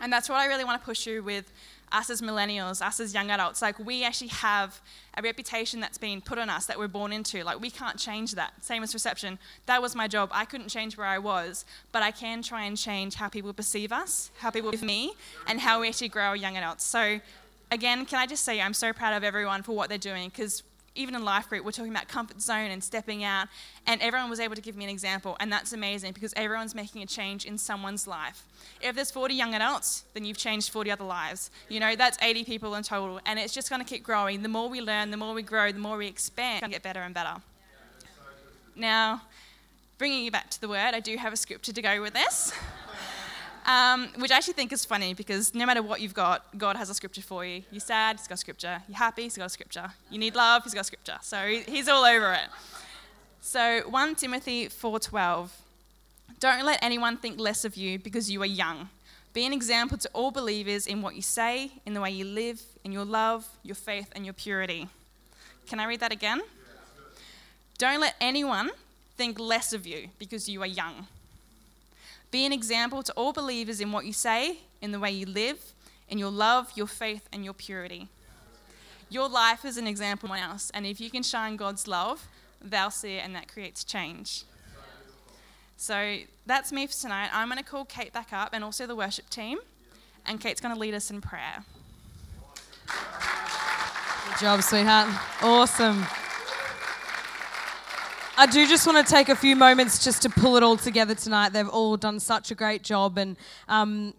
And 0.00 0.12
that's 0.12 0.28
what 0.28 0.38
I 0.38 0.46
really 0.46 0.64
want 0.64 0.80
to 0.80 0.84
push 0.84 1.06
you 1.06 1.22
with 1.22 1.52
us 1.92 2.10
as 2.10 2.20
millennials, 2.20 2.82
us 2.82 2.98
as 2.98 3.14
young 3.14 3.30
adults. 3.30 3.62
Like, 3.62 3.78
we 3.78 4.02
actually 4.04 4.28
have 4.28 4.80
a 5.16 5.22
reputation 5.22 5.78
that's 5.78 5.98
been 5.98 6.20
put 6.20 6.36
on 6.36 6.50
us 6.50 6.66
that 6.66 6.76
we're 6.76 6.88
born 6.88 7.12
into. 7.12 7.44
Like, 7.44 7.60
we 7.60 7.70
can't 7.70 7.96
change 7.96 8.32
that. 8.32 8.52
Same 8.64 8.82
as 8.82 8.92
reception. 8.92 9.38
That 9.66 9.80
was 9.80 9.94
my 9.94 10.08
job. 10.08 10.30
I 10.32 10.46
couldn't 10.46 10.68
change 10.68 10.98
where 10.98 11.06
I 11.06 11.18
was, 11.18 11.64
but 11.92 12.02
I 12.02 12.10
can 12.10 12.42
try 12.42 12.64
and 12.64 12.76
change 12.76 13.14
how 13.14 13.28
people 13.28 13.52
perceive 13.52 13.92
us, 13.92 14.32
how 14.38 14.50
people 14.50 14.72
perceive 14.72 14.86
me, 14.86 15.14
and 15.46 15.60
how 15.60 15.80
we 15.80 15.88
actually 15.88 16.08
grow 16.08 16.24
our 16.24 16.36
young 16.36 16.56
adults. 16.56 16.84
So, 16.84 17.20
again, 17.70 18.06
can 18.06 18.18
I 18.18 18.26
just 18.26 18.44
say 18.44 18.60
I'm 18.60 18.74
so 18.74 18.92
proud 18.92 19.14
of 19.14 19.24
everyone 19.24 19.62
for 19.62 19.74
what 19.74 19.88
they're 19.88 19.98
doing 19.98 20.28
because 20.28 20.62
even 20.94 21.14
in 21.14 21.24
life 21.24 21.48
group, 21.48 21.64
we're 21.64 21.72
talking 21.72 21.90
about 21.90 22.08
comfort 22.08 22.40
zone 22.40 22.70
and 22.70 22.82
stepping 22.82 23.24
out, 23.24 23.48
and 23.86 24.00
everyone 24.00 24.30
was 24.30 24.40
able 24.40 24.54
to 24.54 24.60
give 24.60 24.76
me 24.76 24.84
an 24.84 24.90
example, 24.90 25.36
and 25.40 25.52
that's 25.52 25.72
amazing 25.72 26.12
because 26.12 26.32
everyone's 26.36 26.74
making 26.74 27.02
a 27.02 27.06
change 27.06 27.44
in 27.44 27.58
someone's 27.58 28.06
life. 28.06 28.44
If 28.80 28.94
there's 28.94 29.10
40 29.10 29.34
young 29.34 29.54
adults, 29.54 30.04
then 30.14 30.24
you've 30.24 30.36
changed 30.36 30.70
40 30.70 30.90
other 30.90 31.04
lives. 31.04 31.50
You 31.68 31.80
know, 31.80 31.96
that's 31.96 32.16
80 32.22 32.44
people 32.44 32.74
in 32.76 32.84
total, 32.84 33.20
and 33.26 33.38
it's 33.38 33.52
just 33.52 33.70
going 33.70 33.82
to 33.82 33.88
keep 33.88 34.04
growing. 34.04 34.42
The 34.42 34.48
more 34.48 34.68
we 34.68 34.80
learn, 34.80 35.10
the 35.10 35.16
more 35.16 35.34
we 35.34 35.42
grow, 35.42 35.72
the 35.72 35.78
more 35.78 35.96
we 35.96 36.06
expand, 36.06 36.62
and 36.62 36.72
get 36.72 36.82
better 36.82 37.00
and 37.00 37.14
better. 37.14 37.36
Now, 38.76 39.22
bringing 39.98 40.24
you 40.24 40.30
back 40.30 40.50
to 40.50 40.60
the 40.60 40.68
word, 40.68 40.94
I 40.94 41.00
do 41.00 41.16
have 41.16 41.32
a 41.32 41.36
scripture 41.36 41.72
to 41.72 41.82
go 41.82 42.02
with 42.02 42.14
this 42.14 42.52
um, 43.66 44.08
which 44.18 44.30
I 44.30 44.36
actually 44.36 44.54
think 44.54 44.72
is 44.72 44.84
funny 44.84 45.14
because 45.14 45.54
no 45.54 45.64
matter 45.66 45.82
what 45.82 46.00
you've 46.00 46.14
got, 46.14 46.56
God 46.56 46.76
has 46.76 46.90
a 46.90 46.94
scripture 46.94 47.22
for 47.22 47.44
you. 47.44 47.62
You're 47.70 47.80
sad, 47.80 48.18
He's 48.18 48.28
got 48.28 48.38
scripture. 48.38 48.82
You're 48.88 48.98
happy, 48.98 49.22
He's 49.22 49.36
got 49.36 49.50
scripture. 49.50 49.90
You 50.10 50.18
need 50.18 50.34
love, 50.34 50.64
He's 50.64 50.74
got 50.74 50.86
scripture. 50.86 51.18
So 51.22 51.38
He's 51.46 51.88
all 51.88 52.04
over 52.04 52.32
it. 52.32 52.48
So 53.40 53.82
1 53.88 54.14
Timothy 54.16 54.68
4:12. 54.68 55.50
Don't 56.40 56.64
let 56.64 56.82
anyone 56.82 57.16
think 57.16 57.38
less 57.38 57.64
of 57.64 57.76
you 57.76 57.98
because 57.98 58.30
you 58.30 58.42
are 58.42 58.46
young. 58.46 58.88
Be 59.32 59.46
an 59.46 59.52
example 59.52 59.98
to 59.98 60.08
all 60.12 60.30
believers 60.30 60.86
in 60.86 61.02
what 61.02 61.14
you 61.14 61.22
say, 61.22 61.72
in 61.86 61.94
the 61.94 62.00
way 62.00 62.10
you 62.10 62.24
live, 62.24 62.62
in 62.84 62.92
your 62.92 63.04
love, 63.04 63.48
your 63.62 63.74
faith, 63.74 64.10
and 64.14 64.24
your 64.24 64.34
purity. 64.34 64.88
Can 65.66 65.80
I 65.80 65.86
read 65.86 66.00
that 66.00 66.12
again? 66.12 66.40
Don't 67.78 68.00
let 68.00 68.14
anyone 68.20 68.70
think 69.16 69.38
less 69.38 69.72
of 69.72 69.86
you 69.86 70.08
because 70.18 70.48
you 70.48 70.62
are 70.62 70.66
young. 70.66 71.06
Be 72.34 72.44
an 72.44 72.52
example 72.52 73.04
to 73.04 73.12
all 73.12 73.32
believers 73.32 73.80
in 73.80 73.92
what 73.92 74.06
you 74.06 74.12
say, 74.12 74.58
in 74.80 74.90
the 74.90 74.98
way 74.98 75.12
you 75.12 75.24
live, 75.24 75.72
in 76.08 76.18
your 76.18 76.32
love, 76.32 76.72
your 76.74 76.88
faith, 76.88 77.28
and 77.32 77.44
your 77.44 77.54
purity. 77.54 78.08
Your 79.08 79.28
life 79.28 79.64
is 79.64 79.76
an 79.76 79.86
example 79.86 80.28
to 80.28 80.40
else, 80.40 80.68
and 80.74 80.84
if 80.84 81.00
you 81.00 81.10
can 81.10 81.22
shine 81.22 81.54
God's 81.54 81.86
love, 81.86 82.26
they'll 82.60 82.90
see 82.90 83.18
it, 83.18 83.24
and 83.24 83.36
that 83.36 83.46
creates 83.46 83.84
change. 83.84 84.42
So 85.76 86.16
that's 86.44 86.72
me 86.72 86.88
for 86.88 86.94
tonight. 86.94 87.30
I'm 87.32 87.46
going 87.46 87.58
to 87.58 87.64
call 87.64 87.84
Kate 87.84 88.12
back 88.12 88.32
up 88.32 88.48
and 88.52 88.64
also 88.64 88.84
the 88.84 88.96
worship 88.96 89.30
team, 89.30 89.58
and 90.26 90.40
Kate's 90.40 90.60
going 90.60 90.74
to 90.74 90.80
lead 90.80 90.94
us 90.94 91.12
in 91.12 91.20
prayer. 91.20 91.64
Good 92.88 94.40
job, 94.40 94.60
sweetheart. 94.60 95.08
Awesome. 95.40 96.04
I 98.36 98.46
do 98.46 98.66
just 98.66 98.84
want 98.84 99.06
to 99.06 99.12
take 99.12 99.28
a 99.28 99.36
few 99.36 99.54
moments 99.54 100.02
just 100.02 100.22
to 100.22 100.28
pull 100.28 100.56
it 100.56 100.64
all 100.64 100.76
together 100.76 101.14
tonight. 101.14 101.52
They've 101.52 101.68
all 101.68 101.96
done 101.96 102.18
such 102.18 102.50
a 102.50 102.56
great 102.56 102.82
job, 102.82 103.16
and 103.16 103.36
um, 103.68 104.12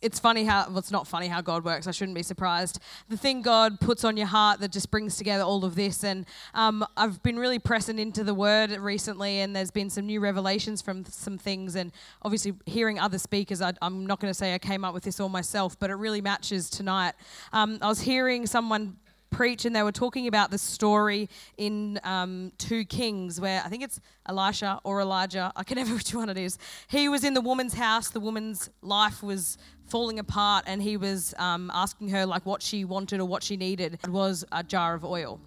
it's 0.00 0.18
funny 0.18 0.44
how 0.44 0.66
well, 0.68 0.78
it's 0.78 0.90
not 0.90 1.06
funny 1.06 1.28
how 1.28 1.42
God 1.42 1.62
works. 1.62 1.86
I 1.86 1.90
shouldn't 1.90 2.14
be 2.14 2.22
surprised. 2.22 2.78
The 3.10 3.16
thing 3.18 3.42
God 3.42 3.78
puts 3.78 4.04
on 4.04 4.16
your 4.16 4.26
heart 4.26 4.60
that 4.60 4.72
just 4.72 4.90
brings 4.90 5.16
together 5.18 5.44
all 5.44 5.66
of 5.66 5.74
this, 5.74 6.02
and 6.02 6.24
um, 6.54 6.82
I've 6.96 7.22
been 7.22 7.38
really 7.38 7.58
pressing 7.58 7.98
into 7.98 8.24
the 8.24 8.32
Word 8.32 8.70
recently, 8.70 9.40
and 9.40 9.54
there's 9.54 9.70
been 9.70 9.90
some 9.90 10.06
new 10.06 10.20
revelations 10.20 10.80
from 10.80 11.04
some 11.04 11.36
things, 11.36 11.76
and 11.76 11.92
obviously 12.22 12.54
hearing 12.64 12.98
other 12.98 13.18
speakers. 13.18 13.60
I, 13.60 13.74
am 13.82 14.06
not 14.06 14.18
going 14.18 14.30
to 14.30 14.34
say 14.34 14.54
I 14.54 14.58
came 14.58 14.82
up 14.82 14.94
with 14.94 15.02
this 15.02 15.20
all 15.20 15.28
myself, 15.28 15.78
but 15.78 15.90
it 15.90 15.96
really 15.96 16.22
matches 16.22 16.70
tonight. 16.70 17.12
Um, 17.52 17.78
I 17.82 17.88
was 17.88 18.00
hearing 18.00 18.46
someone 18.46 18.96
preach, 19.32 19.64
and 19.64 19.74
they 19.74 19.82
were 19.82 19.92
talking 19.92 20.28
about 20.28 20.50
the 20.50 20.58
story 20.58 21.28
in 21.56 21.98
um, 22.04 22.52
2 22.58 22.84
Kings, 22.84 23.40
where 23.40 23.62
I 23.64 23.68
think 23.68 23.82
it's 23.82 24.00
Elisha 24.26 24.80
or 24.84 25.00
Elijah, 25.00 25.52
I 25.56 25.64
can 25.64 25.76
never 25.78 25.94
which 25.94 26.14
one 26.14 26.28
it 26.28 26.38
is. 26.38 26.58
He 26.86 27.08
was 27.08 27.24
in 27.24 27.34
the 27.34 27.40
woman's 27.40 27.74
house, 27.74 28.10
the 28.10 28.20
woman's 28.20 28.70
life 28.82 29.22
was 29.22 29.58
falling 29.86 30.18
apart, 30.18 30.64
and 30.68 30.80
he 30.80 30.96
was 30.96 31.34
um, 31.38 31.70
asking 31.74 32.10
her 32.10 32.24
like 32.24 32.46
what 32.46 32.62
she 32.62 32.84
wanted 32.84 33.18
or 33.20 33.24
what 33.24 33.42
she 33.42 33.56
needed. 33.56 33.98
It 34.04 34.10
was 34.10 34.44
a 34.52 34.62
jar 34.62 34.94
of 34.94 35.04
oil. 35.04 35.40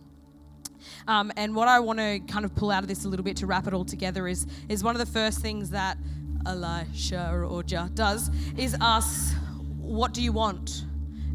Um, 1.07 1.31
and 1.37 1.55
what 1.55 1.67
I 1.67 1.79
want 1.79 1.99
to 1.99 2.19
kind 2.27 2.45
of 2.45 2.53
pull 2.55 2.71
out 2.71 2.83
of 2.83 2.87
this 2.87 3.05
a 3.05 3.09
little 3.09 3.23
bit 3.23 3.37
to 3.37 3.47
wrap 3.47 3.67
it 3.67 3.73
all 3.73 3.85
together 3.85 4.27
is, 4.27 4.45
is 4.69 4.83
one 4.83 4.95
of 4.95 4.99
the 4.99 5.11
first 5.11 5.39
things 5.39 5.69
that 5.71 5.97
Elisha 6.45 7.31
or 7.49 7.63
Jah 7.63 7.89
does 7.93 8.29
is 8.57 8.75
ask, 8.81 9.35
What 9.79 10.13
do 10.13 10.21
you 10.21 10.31
want? 10.31 10.85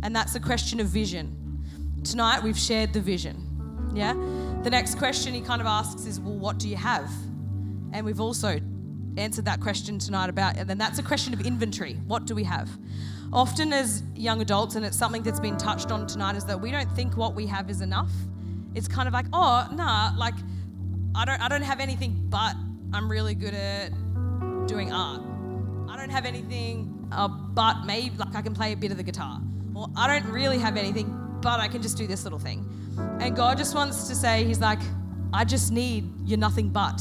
And 0.02 0.14
that's 0.14 0.34
a 0.34 0.40
question 0.40 0.80
of 0.80 0.86
vision. 0.86 1.36
Tonight 2.04 2.42
we've 2.42 2.58
shared 2.58 2.92
the 2.92 3.00
vision. 3.00 3.46
Yeah? 3.94 4.14
The 4.62 4.70
next 4.70 4.96
question 4.96 5.34
he 5.34 5.40
kind 5.40 5.60
of 5.60 5.66
asks 5.66 6.06
is, 6.06 6.20
well, 6.20 6.34
what 6.34 6.58
do 6.58 6.68
you 6.68 6.76
have? 6.76 7.10
And 7.92 8.06
we've 8.06 8.20
also 8.20 8.60
answered 9.16 9.44
that 9.46 9.60
question 9.60 9.98
tonight 9.98 10.28
about, 10.30 10.56
and 10.56 10.68
then 10.68 10.78
that's 10.78 10.98
a 10.98 11.02
question 11.02 11.34
of 11.34 11.44
inventory. 11.46 11.94
What 12.06 12.26
do 12.26 12.34
we 12.34 12.44
have? 12.44 12.70
Often, 13.32 13.72
as 13.72 14.02
young 14.14 14.40
adults, 14.40 14.74
and 14.74 14.84
it's 14.84 14.96
something 14.96 15.22
that's 15.22 15.40
been 15.40 15.56
touched 15.56 15.90
on 15.90 16.06
tonight, 16.06 16.36
is 16.36 16.44
that 16.46 16.60
we 16.60 16.70
don't 16.70 16.90
think 16.92 17.16
what 17.16 17.34
we 17.34 17.46
have 17.46 17.70
is 17.70 17.80
enough. 17.80 18.10
It's 18.74 18.88
kind 18.88 19.06
of 19.06 19.14
like, 19.14 19.26
oh, 19.32 19.68
nah, 19.72 20.12
like 20.16 20.34
I 21.14 21.24
don't, 21.24 21.40
I 21.40 21.48
don't 21.48 21.62
have 21.62 21.80
anything, 21.80 22.26
but 22.28 22.54
I'm 22.92 23.10
really 23.10 23.34
good 23.34 23.54
at 23.54 23.90
doing 24.66 24.92
art. 24.92 25.22
I 25.88 25.96
don't 25.96 26.10
have 26.10 26.24
anything, 26.24 27.08
uh, 27.12 27.28
but 27.28 27.84
maybe 27.84 28.16
like 28.16 28.34
I 28.34 28.42
can 28.42 28.54
play 28.54 28.72
a 28.72 28.76
bit 28.76 28.90
of 28.90 28.96
the 28.96 29.02
guitar 29.02 29.40
Or 29.74 29.88
I 29.96 30.06
don't 30.06 30.32
really 30.32 30.58
have 30.58 30.76
anything, 30.76 31.06
but 31.40 31.60
I 31.60 31.68
can 31.68 31.82
just 31.82 31.96
do 31.96 32.06
this 32.06 32.24
little 32.24 32.38
thing. 32.38 32.66
And 33.20 33.34
God 33.34 33.58
just 33.58 33.74
wants 33.74 34.08
to 34.08 34.14
say, 34.14 34.44
He's 34.44 34.60
like, 34.60 34.80
I 35.32 35.44
just 35.44 35.72
need 35.72 36.10
you're 36.24 36.38
nothing 36.38 36.68
but. 36.68 37.00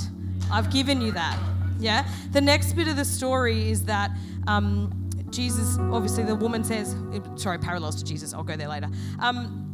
I've 0.51 0.71
given 0.71 1.01
you 1.01 1.11
that. 1.11 1.39
Yeah? 1.79 2.07
The 2.31 2.41
next 2.41 2.73
bit 2.73 2.87
of 2.87 2.95
the 2.95 3.05
story 3.05 3.69
is 3.69 3.85
that 3.85 4.11
um, 4.47 4.91
Jesus, 5.29 5.77
obviously, 5.79 6.23
the 6.23 6.35
woman 6.35 6.63
says, 6.63 6.95
sorry, 7.35 7.59
parallels 7.59 7.95
to 7.97 8.05
Jesus, 8.05 8.33
I'll 8.33 8.43
go 8.43 8.55
there 8.55 8.67
later. 8.67 8.89
Um, 9.19 9.65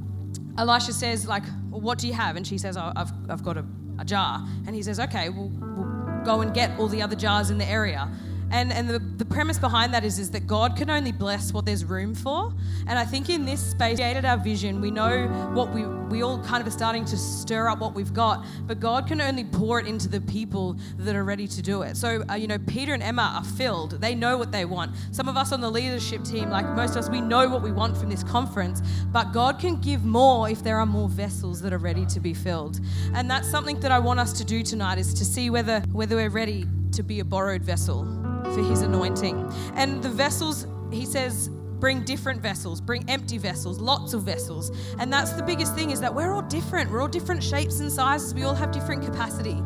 Elisha 0.57 0.93
says, 0.93 1.27
like, 1.27 1.43
well, 1.69 1.81
what 1.81 1.97
do 1.97 2.07
you 2.07 2.13
have? 2.13 2.35
And 2.35 2.45
she 2.45 2.57
says, 2.57 2.77
oh, 2.77 2.91
I've, 2.95 3.11
I've 3.29 3.43
got 3.43 3.57
a, 3.57 3.65
a 3.99 4.05
jar. 4.05 4.45
And 4.65 4.75
he 4.75 4.81
says, 4.81 4.99
okay, 4.99 5.29
we'll, 5.29 5.49
we'll 5.49 6.23
go 6.23 6.41
and 6.41 6.53
get 6.53 6.77
all 6.79 6.87
the 6.87 7.01
other 7.01 7.15
jars 7.15 7.49
in 7.49 7.57
the 7.57 7.65
area. 7.65 8.09
And, 8.51 8.71
and 8.71 8.89
the, 8.89 8.99
the 8.99 9.25
premise 9.25 9.59
behind 9.59 9.93
that 9.93 10.03
is, 10.03 10.19
is 10.19 10.31
that 10.31 10.47
God 10.47 10.75
can 10.75 10.89
only 10.89 11.11
bless 11.11 11.53
what 11.53 11.65
there's 11.65 11.83
room 11.83 12.15
for. 12.15 12.53
And 12.87 12.97
I 12.97 13.05
think 13.05 13.29
in 13.29 13.45
this 13.45 13.71
space, 13.71 13.99
created 14.15 14.23
our 14.25 14.37
vision. 14.37 14.81
We 14.81 14.91
know 14.91 15.27
what 15.53 15.73
we, 15.73 15.85
we 15.85 16.21
all 16.21 16.41
kind 16.43 16.61
of 16.61 16.67
are 16.67 16.77
starting 16.77 17.05
to 17.05 17.17
stir 17.17 17.67
up 17.67 17.79
what 17.79 17.93
we've 17.93 18.13
got, 18.13 18.45
but 18.67 18.79
God 18.79 19.07
can 19.07 19.19
only 19.19 19.43
pour 19.43 19.79
it 19.79 19.87
into 19.87 20.07
the 20.07 20.21
people 20.21 20.77
that 20.97 21.15
are 21.15 21.23
ready 21.23 21.47
to 21.47 21.61
do 21.61 21.81
it. 21.81 21.97
So, 21.97 22.23
uh, 22.29 22.35
you 22.35 22.47
know, 22.47 22.57
Peter 22.59 22.93
and 22.93 23.03
Emma 23.03 23.33
are 23.35 23.43
filled. 23.43 23.99
They 23.99 24.15
know 24.15 24.37
what 24.37 24.51
they 24.51 24.63
want. 24.63 24.95
Some 25.11 25.27
of 25.27 25.35
us 25.35 25.51
on 25.51 25.59
the 25.59 25.69
leadership 25.69 26.23
team, 26.23 26.49
like 26.49 26.65
most 26.75 26.91
of 26.91 26.97
us, 26.97 27.09
we 27.09 27.19
know 27.19 27.49
what 27.49 27.61
we 27.61 27.71
want 27.71 27.97
from 27.97 28.09
this 28.09 28.23
conference, 28.23 28.81
but 29.07 29.33
God 29.33 29.59
can 29.59 29.81
give 29.81 30.05
more 30.05 30.49
if 30.49 30.63
there 30.63 30.77
are 30.77 30.85
more 30.85 31.09
vessels 31.09 31.61
that 31.61 31.73
are 31.73 31.77
ready 31.77 32.05
to 32.05 32.19
be 32.19 32.33
filled. 32.33 32.79
And 33.13 33.29
that's 33.29 33.49
something 33.49 33.79
that 33.81 33.91
I 33.91 33.99
want 33.99 34.19
us 34.19 34.33
to 34.33 34.45
do 34.45 34.63
tonight 34.63 34.97
is 34.97 35.13
to 35.15 35.25
see 35.25 35.49
whether, 35.49 35.81
whether 35.91 36.15
we're 36.15 36.29
ready 36.29 36.67
to 36.93 37.03
be 37.03 37.19
a 37.19 37.25
borrowed 37.25 37.63
vessel 37.63 38.24
for 38.53 38.61
his 38.61 38.81
anointing. 38.81 39.51
And 39.75 40.01
the 40.03 40.09
vessels, 40.09 40.67
he 40.91 41.05
says, 41.05 41.49
bring 41.79 42.03
different 42.03 42.41
vessels, 42.41 42.81
bring 42.81 43.07
empty 43.09 43.37
vessels, 43.37 43.79
lots 43.79 44.13
of 44.13 44.23
vessels. 44.23 44.71
And 44.99 45.11
that's 45.11 45.33
the 45.33 45.43
biggest 45.43 45.75
thing 45.75 45.91
is 45.91 45.99
that 45.99 46.13
we're 46.13 46.33
all 46.33 46.41
different. 46.41 46.89
We're 46.89 47.01
all 47.01 47.07
different 47.07 47.43
shapes 47.43 47.79
and 47.79 47.91
sizes. 47.91 48.33
We 48.33 48.43
all 48.43 48.55
have 48.55 48.71
different 48.71 49.03
capacity. 49.03 49.61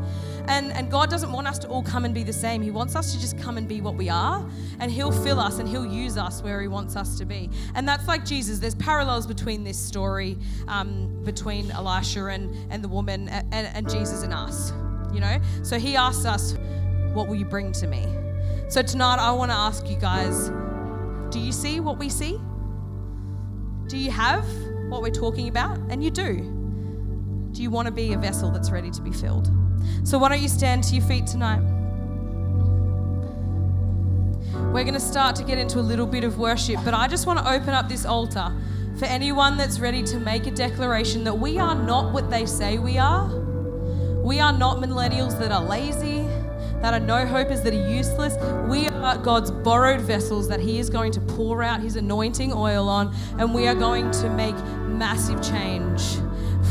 And, 0.47 0.71
and 0.71 0.89
God 0.89 1.09
doesn't 1.09 1.31
want 1.31 1.47
us 1.47 1.59
to 1.59 1.67
all 1.67 1.83
come 1.83 2.05
and 2.05 2.13
be 2.13 2.23
the 2.23 2.33
same. 2.33 2.61
He 2.61 2.71
wants 2.71 2.95
us 2.95 3.13
to 3.13 3.21
just 3.21 3.37
come 3.37 3.57
and 3.57 3.67
be 3.67 3.81
what 3.81 3.95
we 3.95 4.09
are, 4.09 4.45
and 4.79 4.91
He'll 4.91 5.11
fill 5.11 5.39
us 5.39 5.59
and 5.59 5.69
He'll 5.69 5.85
use 5.85 6.17
us 6.17 6.41
where 6.41 6.59
He 6.59 6.67
wants 6.67 6.95
us 6.95 7.17
to 7.19 7.25
be. 7.25 7.49
And 7.75 7.87
that's 7.87 8.07
like 8.07 8.25
Jesus. 8.25 8.59
There's 8.59 8.75
parallels 8.75 9.27
between 9.27 9.63
this 9.63 9.77
story, 9.77 10.37
um, 10.67 11.21
between 11.23 11.69
Elisha 11.71 12.25
and, 12.25 12.55
and 12.71 12.83
the 12.83 12.87
woman, 12.87 13.29
and, 13.29 13.53
and 13.53 13.89
Jesus 13.89 14.23
and 14.23 14.33
us, 14.33 14.71
you 15.13 15.19
know? 15.19 15.39
So 15.61 15.77
He 15.77 15.95
asks 15.95 16.25
us, 16.25 16.55
What 17.13 17.27
will 17.27 17.35
you 17.35 17.45
bring 17.45 17.71
to 17.73 17.87
me? 17.87 18.07
So 18.69 18.83
tonight, 18.83 19.17
I 19.17 19.31
want 19.31 19.49
to 19.49 19.57
ask 19.57 19.89
you 19.89 19.97
guys 19.97 20.49
do 21.31 21.39
you 21.39 21.51
see 21.51 21.79
what 21.79 21.97
we 21.97 22.07
see? 22.07 22.39
Do 23.87 23.97
you 23.97 24.11
have 24.11 24.45
what 24.89 25.01
we're 25.01 25.09
talking 25.09 25.47
about? 25.47 25.79
And 25.89 26.03
you 26.03 26.11
do. 26.11 26.35
Do 27.51 27.63
you 27.63 27.71
want 27.71 27.87
to 27.87 27.91
be 27.91 28.13
a 28.13 28.17
vessel 28.19 28.51
that's 28.51 28.69
ready 28.69 28.91
to 28.91 29.01
be 29.01 29.11
filled? 29.11 29.49
So 30.03 30.19
why 30.19 30.29
don't 30.29 30.41
you 30.41 30.47
stand 30.47 30.83
to 30.83 30.95
your 30.95 31.03
feet 31.03 31.25
tonight? 31.25 31.61
We're 34.71 34.83
going 34.83 34.93
to 34.93 34.99
start 34.99 35.35
to 35.37 35.43
get 35.43 35.57
into 35.57 35.79
a 35.79 35.81
little 35.81 36.05
bit 36.05 36.23
of 36.23 36.37
worship, 36.37 36.79
but 36.85 36.93
I 36.93 37.07
just 37.07 37.25
want 37.25 37.39
to 37.39 37.51
open 37.51 37.69
up 37.69 37.89
this 37.89 38.05
altar 38.05 38.53
for 38.99 39.05
anyone 39.05 39.57
that's 39.57 39.79
ready 39.79 40.03
to 40.03 40.19
make 40.19 40.45
a 40.45 40.51
declaration 40.51 41.23
that 41.23 41.33
we 41.33 41.57
are 41.57 41.73
not 41.73 42.13
what 42.13 42.29
they 42.29 42.45
say 42.45 42.77
we 42.77 42.99
are. 42.99 43.35
We 44.23 44.39
are 44.39 44.53
not 44.53 44.77
millennials 44.77 45.39
that 45.39 45.51
are 45.51 45.63
lazy 45.63 46.28
that 46.81 46.93
are 46.93 46.99
no 46.99 47.25
hopers, 47.25 47.61
that 47.61 47.73
are 47.73 47.89
useless. 47.89 48.35
We 48.69 48.87
are 48.87 49.17
God's 49.17 49.51
borrowed 49.51 50.01
vessels 50.01 50.47
that 50.47 50.59
He 50.59 50.79
is 50.79 50.89
going 50.89 51.11
to 51.13 51.21
pour 51.21 51.61
out 51.63 51.81
His 51.81 51.95
anointing 51.95 52.53
oil 52.53 52.87
on, 52.87 53.13
and 53.37 53.53
we 53.53 53.67
are 53.67 53.75
going 53.75 54.11
to 54.11 54.29
make 54.29 54.55
massive 54.87 55.41
change 55.41 56.01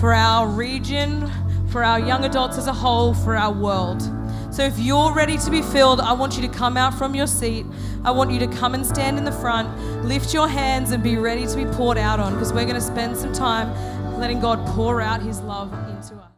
for 0.01 0.13
our 0.15 0.49
region, 0.49 1.31
for 1.69 1.85
our 1.85 2.01
young 2.01 2.25
adults 2.25 2.59
as 2.59 2.67
a 2.67 2.73
whole, 2.73 3.15
for 3.15 3.37
our 3.37 3.53
world. 3.53 4.03
So 4.51 4.65
if 4.65 4.79
you're 4.79 5.13
ready 5.13 5.37
to 5.39 5.51
be 5.51 5.63
filled, 5.63 6.01
I 6.01 6.13
want 6.13 6.37
you 6.37 6.43
to 6.43 6.49
come 6.49 6.77
out 6.77 6.95
from 6.95 7.15
your 7.15 7.27
seat. 7.27 7.67
I 8.03 8.11
want 8.11 8.31
you 8.31 8.39
to 8.41 8.47
come 8.47 8.75
and 8.75 8.85
stand 8.85 9.19
in 9.19 9.25
the 9.25 9.33
front, 9.33 9.69
lift 10.05 10.33
your 10.33 10.49
hands, 10.49 10.91
and 10.91 11.03
be 11.03 11.17
ready 11.17 11.47
to 11.47 11.57
be 11.57 11.67
poured 11.67 11.99
out 11.99 12.19
on 12.19 12.33
because 12.33 12.53
we're 12.53 12.65
going 12.65 12.75
to 12.75 12.81
spend 12.81 13.17
some 13.17 13.33
time 13.33 13.71
letting 14.19 14.41
God 14.41 14.65
pour 14.75 15.01
out 15.01 15.23
His 15.23 15.41
love 15.41 15.73
into 15.91 16.15
us. 16.15 16.38